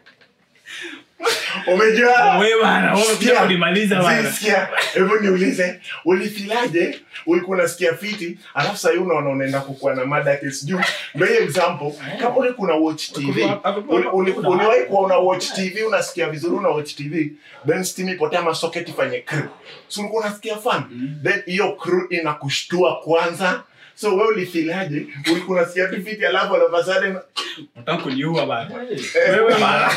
Sikia, 4.33 4.69
hebu 4.95 5.17
niulize 5.21 5.81
ulifilaje? 6.05 7.01
Ulikuwa 7.27 7.59
unasikia 7.59 7.95
fiti 7.95 8.39
alafu 8.55 8.77
sahii 8.77 8.99
unaona 8.99 9.31
unaenda 9.31 9.61
kukuwa 9.61 9.95
na 9.95 10.05
mada 10.05 10.37
case. 10.37 10.67
Juu 10.67 10.81
ndo 11.15 11.27
hii 11.27 11.35
example 11.37 11.93
kama 12.21 12.37
uli 12.37 12.53
kuna 12.53 12.75
watch 12.75 13.13
tv 13.13 13.43
uli- 13.89 14.09
uli- 14.13 14.31
uliwahi 14.33 14.83
kuwa 14.85 15.01
una 15.01 15.17
watch 15.19 15.53
tv 15.53 15.83
unasikia 15.83 16.29
vizuri 16.31 16.55
una 16.57 16.69
watch 16.69 16.95
tv 16.95 17.31
then 17.67 17.85
steam 17.85 18.09
ipotea 18.09 18.39
ama 18.41 18.55
socket 18.55 18.89
ifanye 18.89 19.19
kr 19.21 19.49
si 19.89 20.01
ulikuwa 20.01 20.23
unasikia 20.25 20.57
fan 20.57 20.83
then 21.23 21.43
hiyo 21.47 21.73
kr 21.73 22.07
inakushtua 22.11 22.97
kwanza 23.01 23.63
so 23.95 24.17
we 24.17 24.27
ulifilaje 24.27 25.07
ulikuwa 25.33 25.59
unasikia 25.59 25.89
tu 25.89 26.03
fiti 26.05 26.27
alafu 26.27 26.55
all 26.55 26.63
of 26.63 26.89
a 26.89 27.23
Unataka 27.77 28.03
kuniua 28.03 28.47
bana. 28.47 28.71
wewe 29.31 29.55
bana 29.61 29.91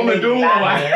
Umetumwa 0.00 0.54
bana. 0.60 0.90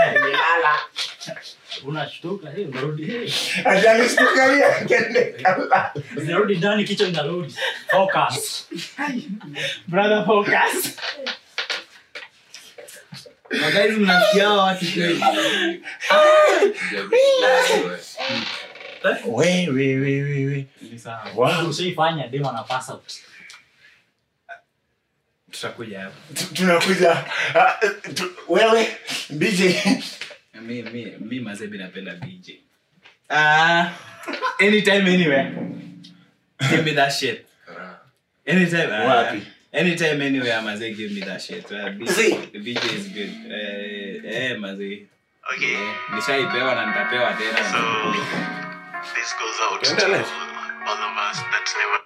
unashtuka 1.85 2.51
hey, 2.51 2.65
unarudi 2.65 3.05
hey. 3.05 3.31
ajalishtukalia 3.65 4.73
kende 4.85 5.25
kala 5.25 5.93
unarudi 6.17 6.57
ndani 6.57 6.85
kichwa 6.85 7.09
inarudi 7.09 7.55
focus 7.91 8.69
Brother 9.87 10.25
focus. 10.27 10.97
magari 13.61 13.93
mnasikia 13.93 14.51
watu 14.51 14.85
kweli. 14.95 15.25
We 19.27 19.69
we 19.69 19.99
we 20.01 20.23
we 20.23 20.47
we 20.47 20.67
Ni 20.83 20.99
sawa. 20.99 21.31
wow 21.37 21.69
ushaifanya 21.71 22.29
dem 22.29 22.47
ana 22.47 22.63
pass 22.63 22.89
out 22.91 23.03
Tutakuja 25.51 26.01
hapo. 26.01 26.17
Tunakuja 26.55 27.25
wewe 28.49 28.87
bj 29.31 29.61
mi 30.63 30.83
mi 31.21 31.41
mazebi 31.41 31.79
napenda 31.79 32.15
BJ. 32.15 32.51
Ah, 33.31 33.91
anytime 34.61 35.11
anywhere. 35.15 35.53
Give 36.71 36.83
me 36.85 36.93
that 36.93 37.13
shit. 37.13 37.47
Anytime. 38.47 38.89
ah, 38.93 39.05
Wapi? 39.07 39.43
Anytime 39.73 40.23
anywhere 40.27 40.61
mazee 40.63 40.95
give 40.95 41.13
me 41.15 41.21
that 41.21 41.41
shit. 41.43 41.65
Uh, 41.73 41.89
BJ, 41.97 42.51
BJ 42.53 42.85
is 42.97 43.09
good. 43.09 43.33
Eh 43.53 44.21
eh 44.53 44.57
mazee. 44.59 45.07
Okay. 45.55 45.77
Nishaipewa 46.15 46.75
na 46.75 46.87
nitapewa 46.87 47.33
tena. 47.33 48.68
This 49.15 49.31
goes 49.39 49.57
out 49.63 49.83
to 49.85 49.91
all 50.87 50.99
of 51.07 51.15
us 51.17 51.39
that 51.53 51.67
never 51.79 51.99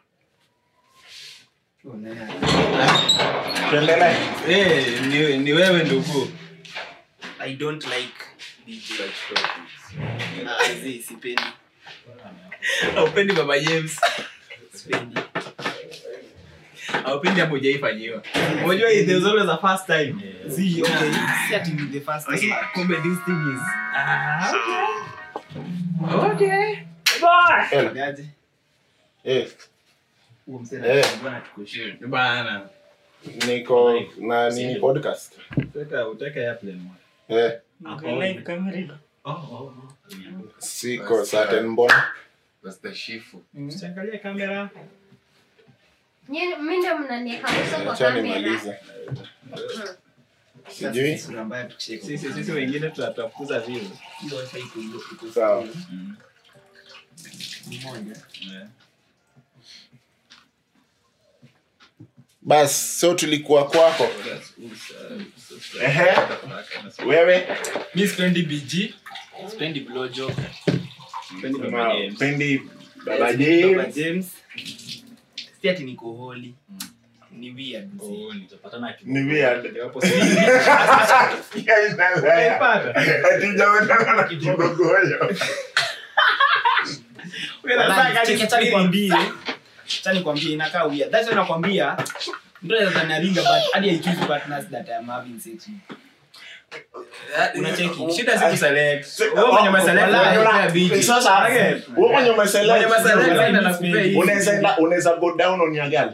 tuendelee 3.71 4.17
Eh, 4.49 5.01
ni, 5.07 5.39
ni 5.39 5.53
wewe 5.53 5.85
ndugu. 5.85 6.29
I 7.39 7.57
don't 7.57 7.85
like. 7.85 8.25
Ah, 10.47 10.65
sipendi. 11.07 11.43
Haupendi 12.95 13.33
Baba 13.33 13.59
James. 13.61 14.01
Sipendi. 14.75 15.21
aupendi 17.05 17.41
hapo 17.41 17.59
jaifanyiwa 17.59 18.23
Unajua 18.65 18.89
there's 18.91 19.25
always 19.27 19.49
a 19.49 19.59
first 19.59 19.87
time. 19.87 20.15
Zi, 20.47 20.83
okay. 20.83 21.13
Si 21.49 21.55
ati 21.55 21.71
the 21.71 22.01
first 22.01 22.27
time. 22.27 22.55
Kumbe 22.75 22.97
this 22.97 23.19
thing 23.25 23.55
is 23.55 23.61
ah, 23.97 24.51
okay. 24.51 25.22
Ela. 25.53 26.39
Bye. 27.21 27.69
Eh, 29.25 29.47
Eh. 30.85 31.05
Bana. 32.07 32.69
niko 33.47 33.93
na 34.21 34.51
nini 34.51 34.81
podcast 34.81 35.33
Utaka 35.57 36.09
utaka 36.09 36.41
airplane 36.41 36.81
moja. 36.83 37.45
eh, 37.45 37.61
oh, 39.25 39.31
oh, 39.31 39.57
oh. 39.57 39.73
siko 40.59 41.25
certain 41.25 41.67
mbona 41.67 42.05
Master 42.63 42.95
Shifu. 42.95 43.43
Usiangalie 43.69 44.19
kamera. 44.19 44.71
Nyinyi- 46.29 46.57
mimi 46.57 46.79
ndio 46.79 46.99
mnaniweka 46.99 47.49
kwa 47.85 47.93
acha 47.93 48.05
kamera. 48.05 48.23
nimalize 48.39 48.79
sijui. 50.71 51.19
Sisi 51.79 52.53
wengine 52.53 52.91
views. 53.61 53.83
sawa 55.35 55.67
Yeah. 58.41 58.69
so 62.69 63.15
tulikuwa 63.15 63.69
kwako 63.71 64.09
Ehe. 65.83 66.07
wewe 67.07 67.47
Mi 67.95 68.09
BG. 68.43 68.95
Baba 73.07 73.33
James. 73.35 73.95
James. 73.95 74.27
Niko. 76.43 76.47
Ni 77.43 77.51
weird. 77.51 77.91
Oh, 77.99 78.31
nitapatana 78.35 78.95
ni 79.05 79.21
weird. 79.27 79.67
hatujaonana 83.23 84.13
na 84.17 84.23
kibogoyo 84.25 85.19
inakaa. 90.53 90.89
That's 91.11 91.31
nakwambia 91.31 91.97
but 92.63 93.73
hadi 93.73 93.99
partners 94.29 94.65
that 94.71 94.89
having 95.07 95.41
sex 95.41 95.67
with. 95.69 95.99
Unaweza 104.79 105.17
go 105.21 105.37
down 105.37 105.61
on 105.61 105.75
ya 105.75 105.89
girl 105.89 106.11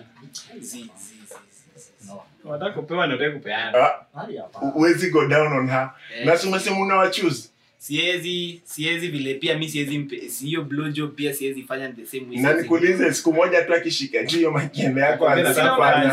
Unataka 2.48 2.72
kupewa 2.72 3.06
na 3.06 3.14
unataka 3.14 3.36
kupeana. 3.36 3.78
Ah, 3.78 4.04
hapa. 4.14 4.58
huwezi 4.58 5.10
go 5.10 5.26
down 5.26 5.52
on 5.52 5.68
her. 5.68 5.90
Eh. 6.18 6.26
na 6.26 6.36
si 6.38 6.46
umesema 6.46 6.80
unawa 6.80 7.08
choose 7.08 7.48
siwezi 7.78 8.60
siwezi 8.64 9.08
vile. 9.08 9.34
Pia 9.34 9.58
mi 9.58 9.68
siwezi 9.68 10.06
hiyo 10.40 10.62
blowjob 10.64 11.14
pia 11.14 11.34
siwezi 11.34 11.62
fanya 11.62 11.88
the 11.88 12.06
same 12.06 12.26
way. 12.28 12.38
Na 12.38 12.52
nikuulize 12.52 13.14
siku 13.14 13.32
moja 13.32 13.62
tu 13.62 13.74
akishika 13.74 14.22
juu 14.24 14.36
hiyo 14.36 14.50
makende 14.50 15.00
yako 15.00 15.28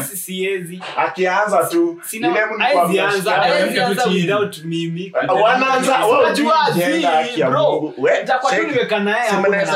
siwezi 0.03 0.81
akianza 0.97 1.63
tu 1.71 2.01
ile 2.11 2.29
mtu 2.29 2.57
kwa 2.71 4.07
without 4.11 4.63
mimi. 4.63 5.13
wanaanza 5.41 5.97
bro, 5.97 6.33
tu 6.37 6.51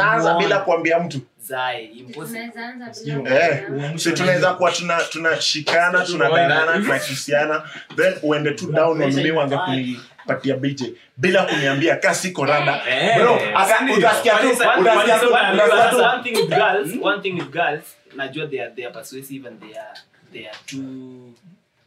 anza 0.02 0.36
bila 0.38 0.60
kuambia 0.60 1.00
mtu 1.00 1.20
Zae, 1.50 1.86
impossible. 1.86 2.40
Unaweza 2.40 2.66
anza 2.66 3.04
bila 3.04 3.46
Eh, 3.46 4.14
tunaweza 4.14 4.54
kuwa 4.54 4.72
tunashikana 5.12 6.06
tunadanana 6.06 6.74
tunakisiana 6.74 7.70
then 7.96 8.14
uende 8.24 8.52
tu 8.52 8.72
down 8.72 9.02
on 9.02 9.14
me 9.14 9.32
uanze 9.32 9.58
kunipatia 9.58 10.56
bj 10.58 10.84
bila 11.18 11.44
kuniambia 11.46 11.96
kasi 11.96 12.22
siko 12.22 12.46
rada 12.46 12.82
bro 13.18 13.36
aka- 13.56 13.78
sindio? 13.78 13.98
utasikia 13.98 14.34
tu 14.38 14.48
One- 14.48 14.66
one- 14.68 14.82
utasikia 14.82 15.16
one- 15.16 15.20
tu 15.28 15.34
one- 15.34 15.54
utasikia 15.54 15.90
tu 15.90 15.98
one- 15.98 16.06
one 16.14 16.24
thing 16.24 16.36
with 16.36 16.50
girls, 16.50 16.90
one 17.02 17.22
thing 17.22 17.32
with 17.34 17.50
girls, 17.52 17.84
najua 18.16 18.48
they 18.48 18.62
are- 18.62 18.72
they 18.76 18.86
are 18.86 18.94
persuasive 18.94 19.48
and 19.48 19.60
they 19.62 19.80
are- 19.80 20.00
they 20.34 20.48
are 20.48 20.58
too- 20.66 21.34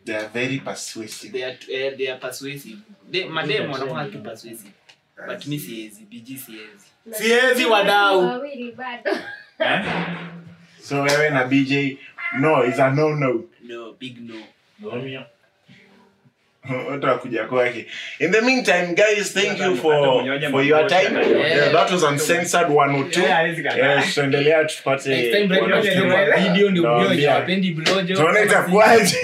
they 0.04 0.16
are 0.16 0.28
very 0.34 0.58
persuasive 0.58 1.32
they 1.32 1.44
are 1.44 1.54
too- 1.56 1.96
they 1.96 2.10
are 2.10 2.20
persuasive. 2.20 2.78
They- 3.12 3.28
mademu 3.28 3.72
wanakuwa 3.72 4.04
tu 4.04 4.18
persuasive. 4.18 4.70
But 5.26 5.46
mi 5.46 5.58
siwezi, 5.58 6.04
BG 6.10 6.38
siwezi. 6.38 6.86
Siwezi 7.12 7.64
wadau. 7.64 8.42
Wawili 9.64 9.88
so 10.82 11.02
wewe 11.02 11.30
na 11.30 11.44
bj 11.44 11.72
no 12.40 12.64
is 12.66 12.80
a 12.80 12.90
no 12.90 13.14
no 13.14 13.44
No, 13.68 13.92
big 14.00 14.18
no. 14.20 14.34
Romeo. 14.92 15.22
utakuja 16.94 17.44
kwake 17.44 17.86
in 18.18 18.30
the 18.32 18.40
meantime 18.40 18.86
guys 18.94 19.34
thank 19.34 19.58
you 19.60 19.76
for 19.76 20.24
for 20.50 20.64
your 20.64 20.86
time 20.86 21.18
Yeah. 21.38 21.72
that 21.72 21.90
was 21.90 22.02
uncensored 22.02 22.68
102 22.68 23.20
Yeah, 23.22 23.36
hawezi 23.36 23.62
kataa. 23.62 24.02
tuendelea 24.14 24.64
tupate 24.64 25.44
ndio 25.44 25.80
video 26.42 26.70
ndio 26.70 26.82
Naambia. 26.82 27.06
mmoja 27.08 27.32
hapendi 27.32 27.70
blowjob. 27.70 28.16
tuone 28.18 28.42
itakuwaje 28.44 29.16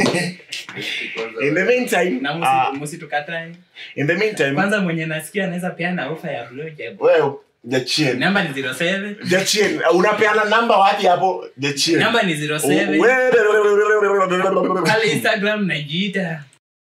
in 1.43 1.55
the 1.55 1.65
meantime 1.65 2.11
Na 2.21 2.33
musi- 2.35 2.79
musitukatae. 2.79 3.53
in 3.95 4.07
the 4.07 4.15
meantime 4.15 4.53
Kwanza 4.53 4.81
mwenye 4.81 5.07
nasikia 5.07 5.45
anaweza 5.45 5.71
peana 5.71 6.09
ofa 6.11 6.31
ya 6.31 6.45
blojo 6.45 6.85
wewe 7.01 7.33
jachien 7.69 8.19
Namba 8.19 8.43
ni 8.45 8.49
07. 8.63 9.15
jachien 9.31 9.81
unapeana 9.95 10.45
namba 10.45 10.77
wapi 10.77 11.07
hapo? 11.07 11.45
Jachien 11.57 11.99
Namba 11.99 12.23
ni 12.23 12.35
07. 12.35 12.99
Wewe- 13.01 14.83
Pale 14.87 15.11
Instagram 15.13 15.67
najiita 15.67 16.43